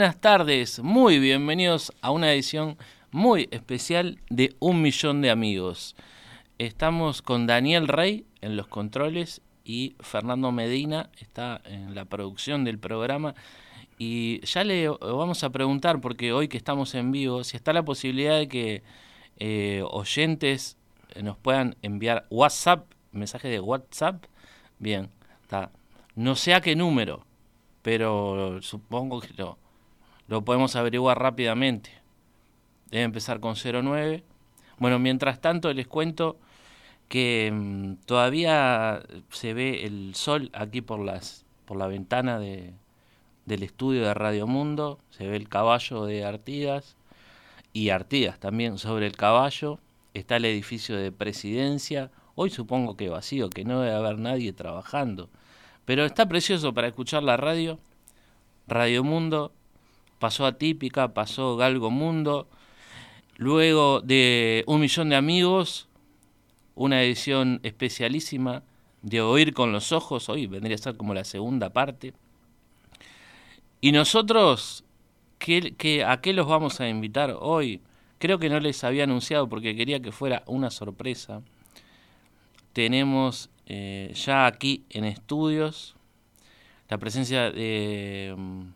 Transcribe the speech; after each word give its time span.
buenas 0.00 0.18
tardes, 0.18 0.82
muy 0.82 1.18
bienvenidos 1.18 1.92
a 2.00 2.10
una 2.10 2.32
edición 2.32 2.78
muy 3.10 3.50
especial 3.50 4.18
de 4.30 4.56
Un 4.58 4.80
Millón 4.80 5.20
de 5.20 5.28
Amigos. 5.28 5.94
Estamos 6.56 7.20
con 7.20 7.46
Daniel 7.46 7.86
Rey 7.86 8.24
en 8.40 8.56
los 8.56 8.66
controles 8.66 9.42
y 9.62 9.96
Fernando 10.00 10.52
Medina 10.52 11.10
está 11.18 11.60
en 11.66 11.94
la 11.94 12.06
producción 12.06 12.64
del 12.64 12.78
programa. 12.78 13.34
Y 13.98 14.40
ya 14.46 14.64
le 14.64 14.88
vamos 14.88 15.44
a 15.44 15.50
preguntar, 15.50 16.00
porque 16.00 16.32
hoy 16.32 16.48
que 16.48 16.56
estamos 16.56 16.94
en 16.94 17.12
vivo, 17.12 17.44
si 17.44 17.58
está 17.58 17.74
la 17.74 17.84
posibilidad 17.84 18.38
de 18.38 18.48
que 18.48 18.82
eh, 19.36 19.82
oyentes 19.86 20.78
nos 21.22 21.36
puedan 21.36 21.76
enviar 21.82 22.26
WhatsApp, 22.30 22.90
mensajes 23.12 23.50
de 23.50 23.60
WhatsApp. 23.60 24.24
Bien, 24.78 25.10
está. 25.42 25.70
No 26.14 26.36
sé 26.36 26.54
a 26.54 26.62
qué 26.62 26.74
número, 26.74 27.26
pero 27.82 28.62
supongo 28.62 29.20
que 29.20 29.34
lo, 29.36 29.58
lo 30.30 30.44
podemos 30.44 30.76
averiguar 30.76 31.18
rápidamente. 31.18 31.90
Debe 32.90 33.02
empezar 33.02 33.40
con 33.40 33.56
09. 33.56 34.22
Bueno, 34.78 35.00
mientras 35.00 35.40
tanto 35.40 35.72
les 35.74 35.88
cuento 35.88 36.38
que 37.08 37.50
mm, 37.52 38.06
todavía 38.06 39.02
se 39.30 39.52
ve 39.54 39.84
el 39.84 40.14
sol 40.14 40.50
aquí 40.54 40.80
por 40.80 41.00
las 41.00 41.44
por 41.64 41.76
la 41.76 41.88
ventana 41.88 42.38
de, 42.38 42.74
del 43.44 43.62
estudio 43.62 44.02
de 44.02 44.14
Radio 44.14 44.46
Mundo, 44.48 44.98
se 45.10 45.28
ve 45.28 45.36
el 45.36 45.48
caballo 45.48 46.04
de 46.04 46.24
Artigas 46.24 46.96
y 47.72 47.90
Artigas 47.90 48.40
también 48.40 48.78
sobre 48.78 49.06
el 49.06 49.16
caballo, 49.16 49.78
está 50.12 50.36
el 50.36 50.46
edificio 50.46 50.96
de 50.96 51.12
presidencia, 51.12 52.10
hoy 52.34 52.50
supongo 52.50 52.96
que 52.96 53.08
vacío, 53.08 53.50
que 53.50 53.64
no 53.64 53.80
debe 53.82 53.94
haber 53.94 54.18
nadie 54.18 54.52
trabajando, 54.52 55.30
pero 55.84 56.04
está 56.04 56.26
precioso 56.26 56.74
para 56.74 56.88
escuchar 56.88 57.22
la 57.22 57.36
radio, 57.36 57.78
Radio 58.66 59.04
Mundo, 59.04 59.52
pasó 60.20 60.46
Atípica, 60.46 61.14
pasó 61.14 61.56
Galgo 61.56 61.90
Mundo, 61.90 62.46
luego 63.38 64.02
de 64.02 64.62
Un 64.66 64.82
Millón 64.82 65.08
de 65.08 65.16
Amigos, 65.16 65.88
una 66.76 67.02
edición 67.02 67.58
especialísima 67.62 68.62
de 69.02 69.22
Oír 69.22 69.54
con 69.54 69.72
los 69.72 69.92
Ojos, 69.92 70.28
hoy 70.28 70.46
vendría 70.46 70.76
a 70.76 70.78
ser 70.78 70.96
como 70.96 71.14
la 71.14 71.24
segunda 71.24 71.70
parte. 71.70 72.12
Y 73.80 73.92
nosotros, 73.92 74.84
¿qué, 75.38 75.74
qué, 75.76 76.04
a 76.04 76.20
qué 76.20 76.34
los 76.34 76.46
vamos 76.46 76.80
a 76.80 76.88
invitar 76.88 77.34
hoy? 77.40 77.80
Creo 78.18 78.38
que 78.38 78.50
no 78.50 78.60
les 78.60 78.84
había 78.84 79.04
anunciado 79.04 79.48
porque 79.48 79.74
quería 79.74 80.00
que 80.00 80.12
fuera 80.12 80.42
una 80.46 80.70
sorpresa. 80.70 81.40
Tenemos 82.74 83.48
eh, 83.64 84.12
ya 84.14 84.44
aquí 84.44 84.84
en 84.90 85.06
estudios 85.06 85.96
la 86.90 86.98
presencia 86.98 87.50
de 87.50 88.34
um, 88.36 88.72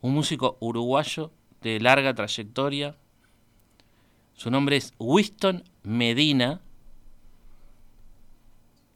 un 0.00 0.14
músico 0.14 0.56
uruguayo 0.60 1.30
de 1.62 1.80
larga 1.80 2.14
trayectoria. 2.14 2.96
Su 4.34 4.50
nombre 4.50 4.76
es 4.76 4.94
Winston 4.98 5.64
Medina. 5.82 6.60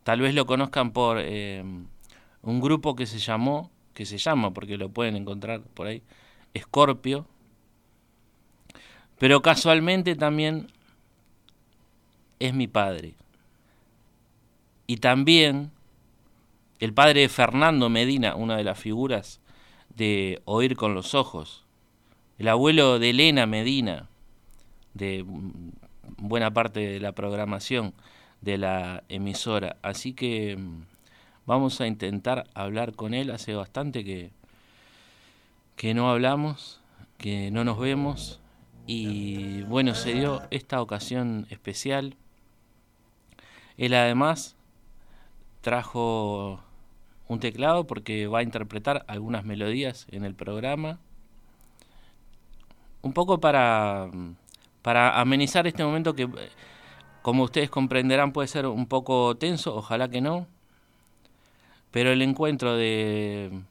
Tal 0.02 0.20
vez 0.20 0.34
lo 0.34 0.46
conozcan 0.46 0.92
por 0.92 1.18
eh, 1.20 1.62
un 2.42 2.60
grupo 2.60 2.94
que 2.94 3.06
se 3.06 3.18
llamó, 3.18 3.70
que 3.92 4.06
se 4.06 4.18
llama, 4.18 4.52
porque 4.52 4.76
lo 4.76 4.90
pueden 4.90 5.16
encontrar 5.16 5.62
por 5.62 5.86
ahí, 5.86 6.02
Scorpio. 6.56 7.26
Pero 9.18 9.42
casualmente 9.42 10.16
también 10.16 10.68
es 12.38 12.54
mi 12.54 12.66
padre. 12.66 13.14
Y 14.86 14.98
también 14.98 15.70
el 16.78 16.92
padre 16.92 17.20
de 17.20 17.28
Fernando 17.28 17.88
Medina, 17.88 18.34
una 18.34 18.56
de 18.56 18.64
las 18.64 18.78
figuras 18.78 19.40
de 19.96 20.42
Oír 20.44 20.76
con 20.76 20.94
los 20.94 21.14
Ojos. 21.14 21.64
El 22.38 22.48
abuelo 22.48 22.98
de 22.98 23.10
Elena 23.10 23.46
Medina, 23.46 24.08
de 24.92 25.24
buena 26.18 26.52
parte 26.52 26.80
de 26.80 27.00
la 27.00 27.12
programación 27.12 27.94
de 28.40 28.58
la 28.58 29.04
emisora. 29.08 29.76
Así 29.82 30.12
que 30.12 30.58
vamos 31.46 31.80
a 31.80 31.86
intentar 31.86 32.48
hablar 32.54 32.94
con 32.94 33.14
él. 33.14 33.30
Hace 33.30 33.54
bastante 33.54 34.04
que, 34.04 34.30
que 35.76 35.94
no 35.94 36.10
hablamos, 36.10 36.80
que 37.18 37.50
no 37.50 37.64
nos 37.64 37.78
vemos. 37.78 38.40
Y 38.86 39.62
bueno, 39.62 39.94
se 39.94 40.14
dio 40.14 40.42
esta 40.50 40.82
ocasión 40.82 41.46
especial. 41.50 42.16
Él 43.76 43.94
además 43.94 44.56
trajo 45.62 46.63
un 47.28 47.40
teclado 47.40 47.86
porque 47.86 48.26
va 48.26 48.40
a 48.40 48.42
interpretar 48.42 49.04
algunas 49.08 49.44
melodías 49.44 50.06
en 50.10 50.24
el 50.24 50.34
programa. 50.34 50.98
Un 53.02 53.12
poco 53.12 53.40
para, 53.40 54.10
para 54.82 55.20
amenizar 55.20 55.66
este 55.66 55.84
momento 55.84 56.14
que, 56.14 56.28
como 57.22 57.44
ustedes 57.44 57.70
comprenderán, 57.70 58.32
puede 58.32 58.48
ser 58.48 58.66
un 58.66 58.86
poco 58.86 59.36
tenso, 59.36 59.76
ojalá 59.76 60.08
que 60.08 60.20
no. 60.20 60.46
Pero 61.90 62.10
el 62.10 62.22
encuentro 62.22 62.76
de, 62.76 63.62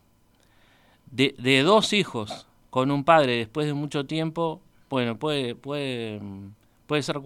de, 1.11 1.35
de 1.37 1.63
dos 1.63 1.93
hijos 1.93 2.47
con 2.69 2.89
un 2.89 3.03
padre 3.03 3.37
después 3.37 3.67
de 3.67 3.73
mucho 3.73 4.05
tiempo, 4.05 4.61
bueno, 4.89 5.17
puede, 5.17 5.55
puede, 5.55 6.19
puede, 6.93 7.01
ser, 7.01 7.21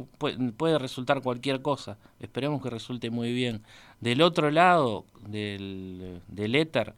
puede, 0.56 0.80
resultar 0.80 1.22
cualquier 1.22 1.62
cosa. 1.62 1.98
Esperemos 2.22 2.64
que 2.64 2.70
resulte 2.70 3.10
muy 3.10 3.34
bien. 3.34 3.64
Del 4.00 4.22
otro 4.22 4.50
lado 4.50 5.04
del, 5.28 6.22
del 6.30 6.56
éter 6.56 6.94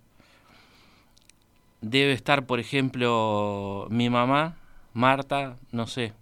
debe 1.81 2.11
estar, 2.11 2.45
por 2.45 2.59
ejemplo, 2.59 3.87
mi 3.89 4.07
mamá, 4.07 4.55
Marta, 4.93 5.57
no 5.71 5.87
sé. 5.87 6.13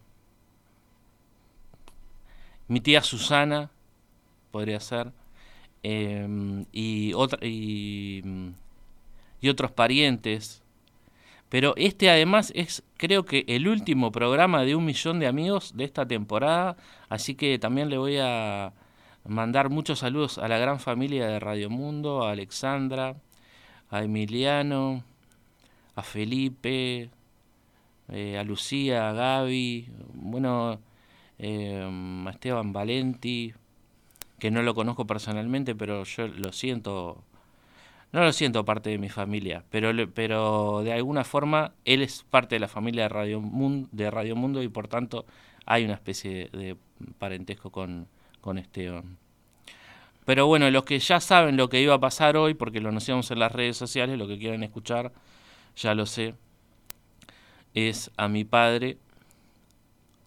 Mi 2.69 2.79
tía 2.79 3.01
Susana, 3.01 3.69
podría 4.51 4.79
ser. 4.79 5.11
Eh, 5.83 6.63
y, 6.71 7.11
otra, 7.13 7.45
y, 7.45 8.23
y 9.41 9.49
otros 9.49 9.71
parientes. 9.71 10.63
Pero 11.49 11.73
este 11.77 12.09
además 12.09 12.51
es 12.55 12.83
creo 12.97 13.25
que 13.25 13.45
el 13.47 13.67
último 13.67 14.11
programa 14.11 14.63
de 14.63 14.75
un 14.75 14.85
millón 14.85 15.19
de 15.19 15.27
amigos 15.27 15.75
de 15.75 15.85
esta 15.85 16.05
temporada, 16.05 16.75
así 17.09 17.35
que 17.35 17.57
también 17.59 17.89
le 17.89 17.97
voy 17.97 18.17
a 18.17 18.73
mandar 19.25 19.69
muchos 19.69 19.99
saludos 19.99 20.37
a 20.37 20.47
la 20.47 20.57
gran 20.57 20.79
familia 20.79 21.27
de 21.27 21.39
Radio 21.39 21.69
Mundo, 21.69 22.25
a 22.25 22.31
Alexandra, 22.31 23.15
a 23.89 24.03
Emiliano, 24.03 25.03
a 25.95 26.03
Felipe, 26.03 27.09
eh, 28.09 28.37
a 28.37 28.43
Lucía, 28.43 29.09
a 29.09 29.13
Gaby, 29.13 29.89
bueno, 30.13 30.79
eh, 31.39 32.23
a 32.25 32.29
Esteban 32.29 32.73
Valenti, 32.73 33.53
que 34.39 34.51
no 34.51 34.61
lo 34.61 34.75
conozco 34.75 35.07
personalmente, 35.07 35.75
pero 35.75 36.03
yo 36.03 36.27
lo 36.27 36.51
siento, 36.51 37.23
no 38.11 38.23
lo 38.23 38.31
siento 38.31 38.63
parte 38.63 38.89
de 38.89 38.97
mi 38.97 39.09
familia, 39.09 39.63
pero, 39.69 39.91
pero 40.13 40.81
de 40.83 40.93
alguna 40.93 41.23
forma 41.23 41.73
él 41.85 42.01
es 42.01 42.23
parte 42.29 42.55
de 42.55 42.59
la 42.59 42.67
familia 42.67 43.03
de 43.03 43.09
Radio, 43.09 43.41
Mundo, 43.41 43.89
de 43.91 44.09
Radio 44.09 44.35
Mundo 44.35 44.63
y 44.63 44.69
por 44.69 44.87
tanto 44.87 45.25
hay 45.65 45.83
una 45.83 45.95
especie 45.95 46.49
de, 46.53 46.77
parentesco 47.19 47.71
con, 47.71 48.07
con 48.41 48.57
Esteban. 48.57 49.17
Pero 50.25 50.47
bueno, 50.47 50.69
los 50.71 50.83
que 50.83 50.99
ya 50.99 51.19
saben 51.19 51.57
lo 51.57 51.69
que 51.69 51.81
iba 51.81 51.93
a 51.93 51.99
pasar 51.99 52.35
hoy, 52.35 52.53
porque 52.53 52.81
lo 52.81 52.89
anunciamos 52.89 53.31
en 53.31 53.39
las 53.39 53.51
redes 53.51 53.77
sociales, 53.77 54.17
lo 54.17 54.27
que 54.27 54.37
quieren 54.37 54.63
escuchar, 54.63 55.13
ya 55.75 55.93
lo 55.93 56.05
sé, 56.05 56.35
es 57.73 58.11
a 58.17 58.27
mi 58.27 58.43
padre, 58.43 58.97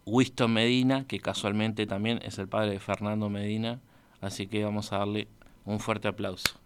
Winston 0.07 0.53
Medina, 0.53 1.05
que 1.07 1.21
casualmente 1.21 1.87
también 1.87 2.21
es 2.23 2.39
el 2.39 2.49
padre 2.49 2.71
de 2.71 2.81
Fernando 2.81 3.29
Medina, 3.29 3.81
así 4.21 4.47
que 4.47 4.65
vamos 4.65 4.93
a 4.93 4.99
darle 4.99 5.29
un 5.65 5.81
fuerte 5.81 6.09
aplauso. 6.09 6.61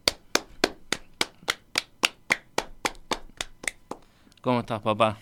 ¿Cómo 4.45 4.61
estás, 4.61 4.83
papá? 4.83 5.17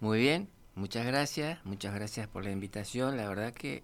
Muy 0.00 0.18
bien, 0.18 0.50
muchas 0.74 1.06
gracias, 1.06 1.64
muchas 1.64 1.94
gracias 1.94 2.28
por 2.28 2.44
la 2.44 2.50
invitación, 2.50 3.16
la 3.16 3.26
verdad 3.26 3.54
que 3.54 3.82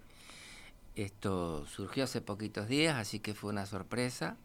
esto 0.95 1.65
surgió 1.65 2.03
hace 2.03 2.21
poquitos 2.21 2.67
días, 2.67 2.95
así 2.97 3.17
que 3.17 3.33
fue 3.33 3.49
una 3.49 3.65
sorpresa. 3.65 4.37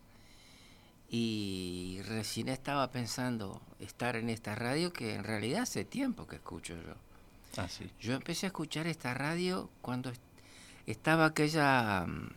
Y 1.10 2.00
recién 2.06 2.48
estaba 2.48 2.90
pensando 2.90 3.60
estar 3.78 4.16
en 4.16 4.30
esta 4.30 4.54
radio 4.54 4.90
que 4.90 5.16
en 5.16 5.24
realidad 5.24 5.64
hace 5.64 5.84
tiempo 5.84 6.26
que 6.26 6.36
escucho 6.36 6.76
yo. 6.76 6.94
Ah, 7.58 7.66
yo 8.00 8.14
empecé 8.14 8.46
a 8.46 8.48
escuchar 8.48 8.86
esta 8.86 9.12
radio 9.12 9.68
cuando 9.82 10.10
estaba 10.86 11.26
aquella 11.26 12.06
mm, 12.06 12.30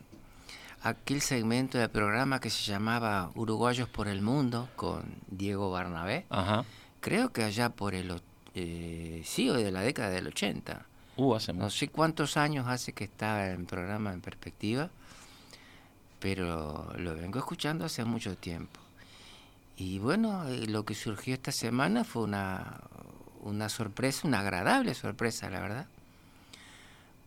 aquel 0.82 1.22
segmento 1.22 1.78
de 1.78 1.88
programa 1.88 2.40
que 2.40 2.50
se 2.50 2.70
llamaba 2.70 3.30
Uruguayos 3.36 3.88
por 3.88 4.06
el 4.06 4.20
Mundo 4.20 4.68
con 4.76 5.02
Diego 5.28 5.70
Barnabé. 5.70 6.26
Creo 7.02 7.32
que 7.32 7.42
allá 7.42 7.68
por 7.68 7.96
el 7.96 8.22
eh, 8.54 9.22
sí, 9.24 9.48
de 9.48 9.72
la 9.72 9.80
década 9.80 10.10
del 10.10 10.28
80. 10.28 10.86
Uh, 11.16 11.36
no 11.52 11.68
sé 11.68 11.88
cuántos 11.88 12.36
años 12.36 12.68
hace 12.68 12.92
que 12.92 13.04
está 13.04 13.50
el 13.50 13.64
programa 13.64 14.12
en 14.12 14.20
perspectiva, 14.20 14.88
pero 16.20 16.92
lo 16.96 17.16
vengo 17.16 17.40
escuchando 17.40 17.84
hace 17.84 18.04
mucho 18.04 18.36
tiempo. 18.36 18.78
Y 19.76 19.98
bueno, 19.98 20.46
eh, 20.48 20.68
lo 20.68 20.84
que 20.84 20.94
surgió 20.94 21.34
esta 21.34 21.50
semana 21.50 22.04
fue 22.04 22.22
una, 22.22 22.80
una 23.42 23.68
sorpresa, 23.68 24.28
una 24.28 24.38
agradable 24.38 24.94
sorpresa, 24.94 25.50
la 25.50 25.60
verdad. 25.60 25.86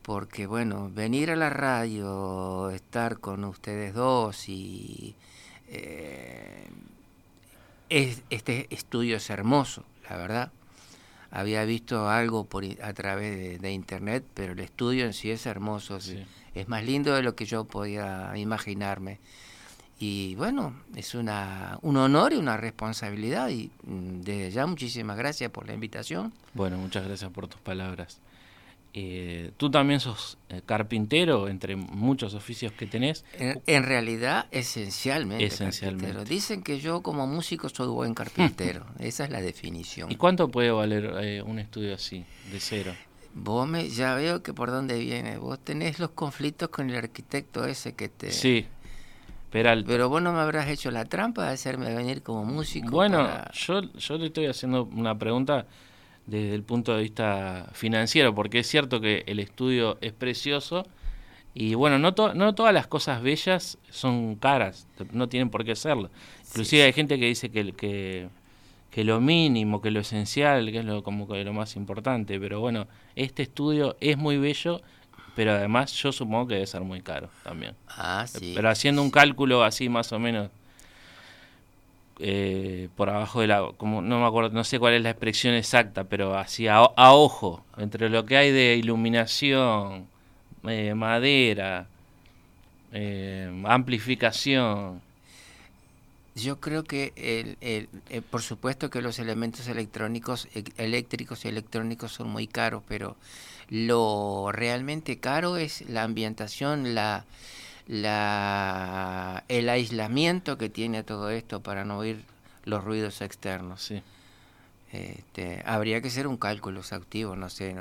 Porque 0.03 0.47
bueno, 0.47 0.89
venir 0.89 1.31
a 1.31 1.35
la 1.35 1.49
radio, 1.49 2.69
estar 2.69 3.19
con 3.19 3.43
ustedes 3.43 3.93
dos 3.93 4.47
y... 4.47 5.15
Eh, 5.67 6.69
este 7.89 8.67
estudio 8.69 9.17
es 9.17 9.29
hermoso, 9.29 9.83
la 10.09 10.17
verdad 10.17 10.51
había 11.35 11.65
visto 11.65 12.09
algo 12.09 12.45
por, 12.45 12.63
a 12.81 12.93
través 12.93 13.61
de, 13.61 13.71
internet, 13.73 14.23
pero 14.33 14.53
el 14.53 14.59
estudio 14.61 15.05
en 15.05 15.11
sí 15.11 15.31
es 15.31 15.45
hermoso, 15.45 15.99
es 16.53 16.67
más 16.69 16.85
lindo 16.85 17.13
de 17.13 17.23
lo 17.23 17.35
que 17.35 17.43
yo 17.43 17.65
podía 17.65 18.31
imaginarme. 18.37 19.19
Y 19.99 20.35
bueno, 20.35 20.73
es 20.95 21.13
una, 21.13 21.77
un 21.81 21.97
honor 21.97 22.31
y 22.31 22.37
una 22.37 22.55
responsabilidad 22.55 23.49
y 23.49 23.69
mm, 23.83 24.21
desde 24.21 24.51
ya 24.51 24.65
muchísimas 24.65 25.17
gracias 25.17 25.51
por 25.51 25.67
la 25.67 25.73
invitación. 25.73 26.31
Bueno, 26.53 26.77
muchas 26.77 27.05
gracias 27.05 27.29
por 27.31 27.47
tus 27.49 27.59
palabras. 27.59 28.19
Eh, 28.97 29.51
tú 29.57 29.69
también 29.69 29.99
sos 29.99 30.37
eh, 30.47 30.61
carpintero, 30.65 31.49
entre 31.49 31.75
muchos 31.75 32.33
oficios 32.33 32.71
que 32.71 32.87
tenés. 32.87 33.25
En, 33.37 33.83
realidad, 33.83 34.45
esencialmente. 34.51 35.43
Esencialmente. 35.43 36.23
Dicen 36.23 36.63
que 36.63 36.79
yo 36.79 37.01
como 37.01 37.27
músico 37.27 37.67
soy 37.67 37.89
buen 37.89 38.13
carpintero. 38.13 38.85
Esa 38.99 39.25
es 39.25 39.31
la 39.31 39.41
definición. 39.41 40.09
¿Y 40.09 40.15
cuánto 40.15 40.47
puede 40.47 40.71
valer 40.71 41.13
eh, 41.21 41.41
un 41.41 41.59
estudio 41.59 41.93
así, 41.93 42.23
de 42.49 42.59
cero? 42.61 42.93
Vos 43.33 43.67
me, 43.67 43.89
ya 43.89 44.15
veo 44.15 44.41
que 44.41 44.53
por 44.53 44.71
dónde 44.71 44.97
viene. 44.97 45.39
Vos 45.39 45.59
tenés 45.59 45.99
los 45.99 46.11
conflictos 46.11 46.69
con 46.69 46.89
el 46.89 46.95
arquitecto 46.95 47.65
ese 47.65 47.95
que 47.95 48.07
te... 48.07 48.31
Sí, 48.31 48.65
Pero 49.51 50.07
vos 50.07 50.21
no 50.21 50.31
me 50.31 50.39
habrás 50.39 50.69
hecho 50.69 50.89
la 50.89 51.03
trampa 51.03 51.47
de 51.47 51.53
hacerme 51.53 51.93
venir 51.93 52.23
como 52.23 52.45
músico. 52.45 52.91
Bueno, 52.91 53.27
yo, 53.51 53.81
yo 53.81 54.17
le 54.17 54.27
estoy 54.27 54.45
haciendo 54.45 54.85
una 54.85 55.19
pregunta 55.19 55.67
desde 56.27 56.55
el 56.55 56.63
punto 56.63 56.95
de 56.95 57.03
vista 57.03 57.69
financiero, 57.73 58.33
porque 58.33 58.59
es 58.59 58.67
cierto 58.67 58.99
que 58.99 59.23
el 59.27 59.39
estudio 59.39 59.97
es 60.01 60.13
precioso 60.13 60.85
y 61.53 61.73
bueno, 61.75 61.99
no, 61.99 62.13
no 62.33 62.55
todas 62.55 62.73
las 62.73 62.87
cosas 62.87 63.21
bellas 63.21 63.77
son 63.89 64.35
caras, 64.35 64.87
no 65.11 65.29
tienen 65.29 65.49
por 65.49 65.63
qué 65.63 65.75
serlo. 65.75 66.09
Inclusive 66.49 66.83
hay 66.83 66.93
gente 66.93 67.17
que 67.17 67.27
dice 67.27 67.49
que, 67.49 67.71
que, 67.71 68.27
que, 68.91 69.03
lo 69.05 69.21
mínimo, 69.21 69.81
que 69.81 69.89
lo 69.89 70.01
esencial, 70.01 70.69
que 70.71 70.79
es 70.79 70.85
lo, 70.85 71.01
como 71.01 71.27
que 71.27 71.43
lo 71.45 71.53
más 71.53 71.77
importante, 71.77 72.39
pero 72.39 72.59
bueno, 72.59 72.87
este 73.15 73.43
estudio 73.43 73.95
es 74.01 74.17
muy 74.17 74.37
bello, 74.37 74.81
pero 75.35 75.53
además 75.53 75.93
yo 75.93 76.11
supongo 76.11 76.47
que 76.47 76.55
debe 76.55 76.67
ser 76.67 76.81
muy 76.81 77.01
caro 77.01 77.29
también. 77.43 77.73
Ah, 77.87 78.25
sí. 78.27 78.51
Pero 78.53 78.69
haciendo 78.69 79.01
un 79.01 79.11
cálculo 79.11 79.63
así 79.63 79.87
más 79.87 80.11
o 80.11 80.19
menos 80.19 80.49
eh, 82.19 82.87
por 82.95 83.09
abajo 83.09 83.41
de 83.41 83.47
la, 83.47 83.71
como 83.75 84.01
no 84.01 84.21
me 84.21 84.25
acuerdo, 84.25 84.49
no 84.51 84.63
sé 84.63 84.79
cuál 84.79 84.93
es 84.93 85.03
la 85.03 85.09
expresión 85.09 85.53
exacta, 85.53 86.05
pero 86.05 86.37
así 86.37 86.67
a, 86.67 86.81
ojo, 86.95 87.63
entre 87.77 88.09
lo 88.09 88.25
que 88.25 88.37
hay 88.37 88.51
de 88.51 88.75
iluminación, 88.75 90.07
eh, 90.63 90.93
madera, 90.93 91.87
eh, 92.93 93.51
amplificación. 93.65 95.01
Yo 96.35 96.59
creo 96.59 96.83
que, 96.83 97.13
el, 97.61 98.21
por 98.29 98.41
supuesto 98.41 98.89
que 98.89 99.01
los 99.01 99.19
elementos 99.19 99.67
electrónicos, 99.67 100.47
e, 100.55 100.63
eléctricos 100.77 101.43
y 101.43 101.49
electrónicos 101.49 102.13
son 102.13 102.29
muy 102.29 102.47
caros, 102.47 102.83
pero 102.87 103.15
lo 103.69 104.51
realmente 104.51 105.19
caro 105.19 105.57
es 105.57 105.81
la 105.89 106.03
ambientación, 106.03 106.95
la, 106.95 107.25
la, 107.87 109.43
el 109.47 109.69
aislamiento 109.69 110.57
que 110.57 110.69
tiene 110.69 111.03
todo 111.03 111.29
esto 111.29 111.61
para 111.61 111.85
no 111.85 111.99
oír 111.99 112.23
los 112.63 112.83
ruidos 112.83 113.21
externos. 113.21 113.81
Sí. 113.83 114.01
Este, 114.91 115.61
habría 115.65 116.01
que 116.01 116.07
hacer 116.07 116.27
un 116.27 116.37
cálculo 116.37 116.79
exhaustivo, 116.79 117.35
no 117.35 117.49
sé. 117.49 117.75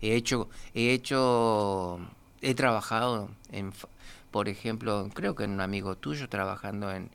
he 0.00 0.14
hecho, 0.14 0.48
he 0.74 0.92
hecho, 0.92 1.98
he 2.42 2.54
trabajado 2.54 3.30
en, 3.50 3.72
por 4.30 4.48
ejemplo, 4.48 5.08
creo 5.14 5.34
que 5.34 5.44
en 5.44 5.50
un 5.52 5.60
amigo 5.60 5.96
tuyo 5.96 6.28
trabajando 6.28 6.92
en, 6.92 7.10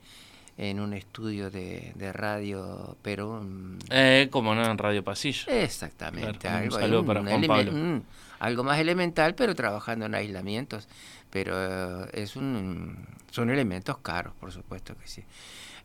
en 0.68 0.80
un 0.80 0.92
estudio 0.92 1.50
de, 1.50 1.92
de 1.94 2.12
radio, 2.12 2.96
pero... 3.02 3.44
Eh, 3.90 4.28
como 4.30 4.54
no, 4.54 4.64
en 4.64 4.78
Radio 4.78 5.02
Pasillo. 5.02 5.50
Exactamente. 5.52 6.48
algo, 6.48 6.78
saludo 6.78 7.04
para 7.04 7.22
Juan 7.22 7.42
Pablo. 7.42 8.02
algo 8.38 8.64
más 8.64 8.78
elemental, 8.78 9.34
pero 9.34 9.54
trabajando 9.54 10.06
en 10.06 10.14
aislamientos 10.14 10.88
pero 11.32 12.06
es 12.12 12.36
un, 12.36 13.06
son 13.30 13.48
elementos 13.48 13.96
caros, 13.98 14.34
por 14.38 14.52
supuesto 14.52 14.94
que 14.98 15.08
sí. 15.08 15.24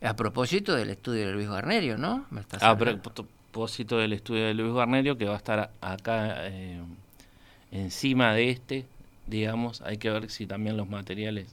A 0.02 0.14
propósito 0.14 0.76
del 0.76 0.90
estudio 0.90 1.28
de 1.28 1.32
Luis 1.32 1.48
Garnerio, 1.48 1.98
¿no? 1.98 2.26
a 2.60 2.78
propósito 2.78 3.98
del 3.98 4.12
estudio 4.12 4.48
de 4.48 4.54
Luis 4.54 4.74
Garnerio, 4.74 5.18
que 5.18 5.24
va 5.24 5.36
a 5.36 5.38
estar 5.38 5.72
acá 5.80 6.48
eh, 6.50 6.82
encima 7.72 8.34
de 8.34 8.50
este, 8.50 8.86
digamos, 9.26 9.82
hay 9.82 9.98
que 9.98 10.10
ver 10.10 10.30
si 10.30 10.46
también 10.46 10.76
los 10.76 10.90
materiales 10.90 11.48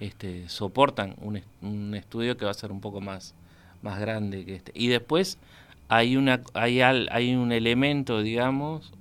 este, 0.00 0.48
soportan 0.48 1.14
un, 1.20 1.40
un 1.62 1.94
estudio 1.94 2.36
que 2.36 2.44
va 2.44 2.50
a 2.50 2.54
ser 2.54 2.72
un 2.72 2.80
poco 2.80 3.00
más, 3.00 3.34
más 3.82 4.00
grande 4.00 4.44
que 4.44 4.56
este. 4.56 4.72
Y 4.74 4.88
después 4.88 5.38
hay, 5.90 6.16
una, 6.16 6.40
hay, 6.54 6.80
hay 6.80 7.34
un 7.34 7.52
elemento, 7.52 8.22
digamos, 8.22 8.92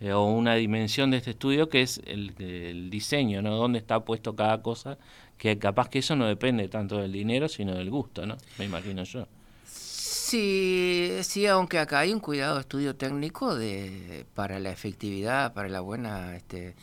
eh, 0.00 0.12
o 0.12 0.24
una 0.24 0.54
dimensión 0.54 1.10
de 1.10 1.18
este 1.18 1.30
estudio 1.30 1.68
que 1.68 1.82
es 1.82 2.00
el, 2.06 2.90
diseño, 2.90 3.42
¿no? 3.42 3.56
Dónde 3.56 3.78
está 3.78 4.00
puesto 4.00 4.36
cada 4.36 4.62
cosa, 4.62 4.98
que 5.36 5.58
capaz 5.58 5.88
que 5.88 5.98
eso 5.98 6.14
no 6.14 6.26
depende 6.26 6.68
tanto 6.68 6.98
del 6.98 7.12
dinero, 7.12 7.48
sino 7.48 7.74
del 7.74 7.90
gusto, 7.90 8.24
¿no? 8.24 8.36
Me 8.58 8.64
imagino 8.64 9.02
yo. 9.02 9.26
Sí, 9.64 11.10
sí, 11.22 11.46
aunque 11.46 11.78
acá 11.78 11.98
hay 11.98 12.12
un 12.12 12.20
cuidado 12.20 12.60
estudio 12.60 12.94
técnico 12.94 13.54
de 13.54 14.24
para 14.34 14.60
la 14.60 14.70
efectividad, 14.70 15.52
para 15.52 15.68
la 15.68 15.80
buena 15.80 16.36
este, 16.36 16.74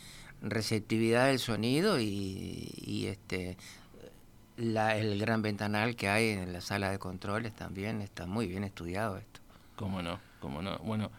receptividad 0.42 1.26
del 1.26 1.38
sonido 1.38 2.00
y, 2.00 3.06
este 3.06 3.56
el 4.56 5.18
gran 5.18 5.40
ventanal 5.40 5.96
que 5.96 6.08
hay 6.10 6.30
en 6.30 6.52
la 6.52 6.60
sala 6.60 6.90
de 6.90 6.98
controles 6.98 7.54
también 7.54 8.02
está 8.02 8.26
muy 8.26 8.46
bien 8.46 8.62
estudiado 8.62 9.16
esto. 9.16 9.40
¿Cómo 9.76 10.02
no? 10.02 10.20
como 10.40 10.62
no. 10.62 10.78
Bueno, 10.78 11.10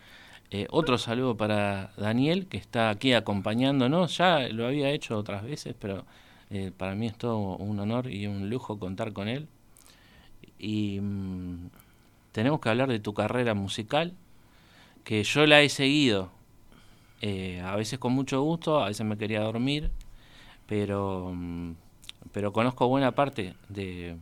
eh, 0.49 0.67
otro 0.71 0.97
saludo 0.97 1.37
para 1.37 1.93
Daniel, 1.95 2.47
que 2.47 2.57
está 2.57 2.89
aquí 2.89 3.13
acompañándonos. 3.13 4.17
Ya 4.17 4.49
lo 4.49 4.67
había 4.67 4.89
hecho 4.89 5.17
otras 5.17 5.43
veces, 5.43 5.75
pero 5.79 6.05
eh, 6.49 6.71
para 6.75 6.95
mí 6.95 7.07
es 7.07 7.17
todo 7.17 7.37
un 7.37 7.79
honor 7.79 8.11
y 8.11 8.27
un 8.27 8.49
lujo 8.49 8.77
contar 8.77 9.13
con 9.13 9.29
él. 9.29 9.47
Y 10.59 10.99
mm, 10.99 11.69
tenemos 12.31 12.59
que 12.59 12.69
hablar 12.69 12.89
de 12.89 12.99
tu 12.99 13.13
carrera 13.13 13.53
musical, 13.53 14.13
que 15.03 15.23
yo 15.23 15.45
la 15.45 15.61
he 15.61 15.69
seguido, 15.69 16.31
eh, 17.21 17.61
a 17.63 17.75
veces 17.75 17.99
con 17.99 18.13
mucho 18.13 18.41
gusto, 18.41 18.83
a 18.83 18.87
veces 18.87 19.05
me 19.05 19.17
quería 19.17 19.41
dormir, 19.41 19.91
pero, 20.65 21.31
mm, 21.33 21.73
pero 22.31 22.51
conozco 22.51 22.87
buena 22.87 23.13
parte 23.13 23.55
de, 23.69 24.17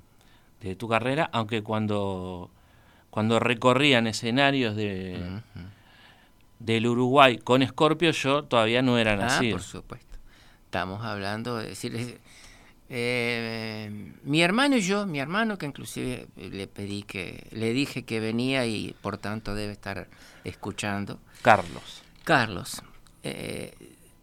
de 0.61 0.75
tu 0.75 0.87
carrera, 0.87 1.29
aunque 1.31 1.63
cuando, 1.63 2.49
cuando 3.09 3.39
recorrían 3.39 4.07
escenarios 4.07 4.75
de 4.75 5.41
del 6.59 6.87
Uruguay 6.87 7.37
con 7.37 7.65
Scorpio, 7.65 8.11
yo 8.11 8.43
todavía 8.43 8.81
no 8.81 8.97
era 8.97 9.15
nacido. 9.15 9.55
Ah, 9.55 9.59
por 9.59 9.63
supuesto. 9.63 10.17
Estamos 10.65 11.03
hablando 11.03 11.57
de 11.57 11.69
decir, 11.69 12.19
eh, 12.89 14.13
mi 14.23 14.41
hermano 14.41 14.75
y 14.77 14.81
yo, 14.81 15.05
mi 15.05 15.19
hermano 15.19 15.57
que 15.57 15.65
inclusive 15.65 16.27
le 16.35 16.67
pedí 16.67 17.03
que, 17.03 17.47
le 17.51 17.73
dije 17.73 18.03
que 18.03 18.19
venía 18.19 18.65
y 18.65 18.93
por 19.01 19.17
tanto 19.17 19.55
debe 19.55 19.71
estar 19.71 20.09
escuchando. 20.43 21.19
Carlos. 21.41 22.03
Carlos. 22.23 22.83
Eh, 23.23 23.73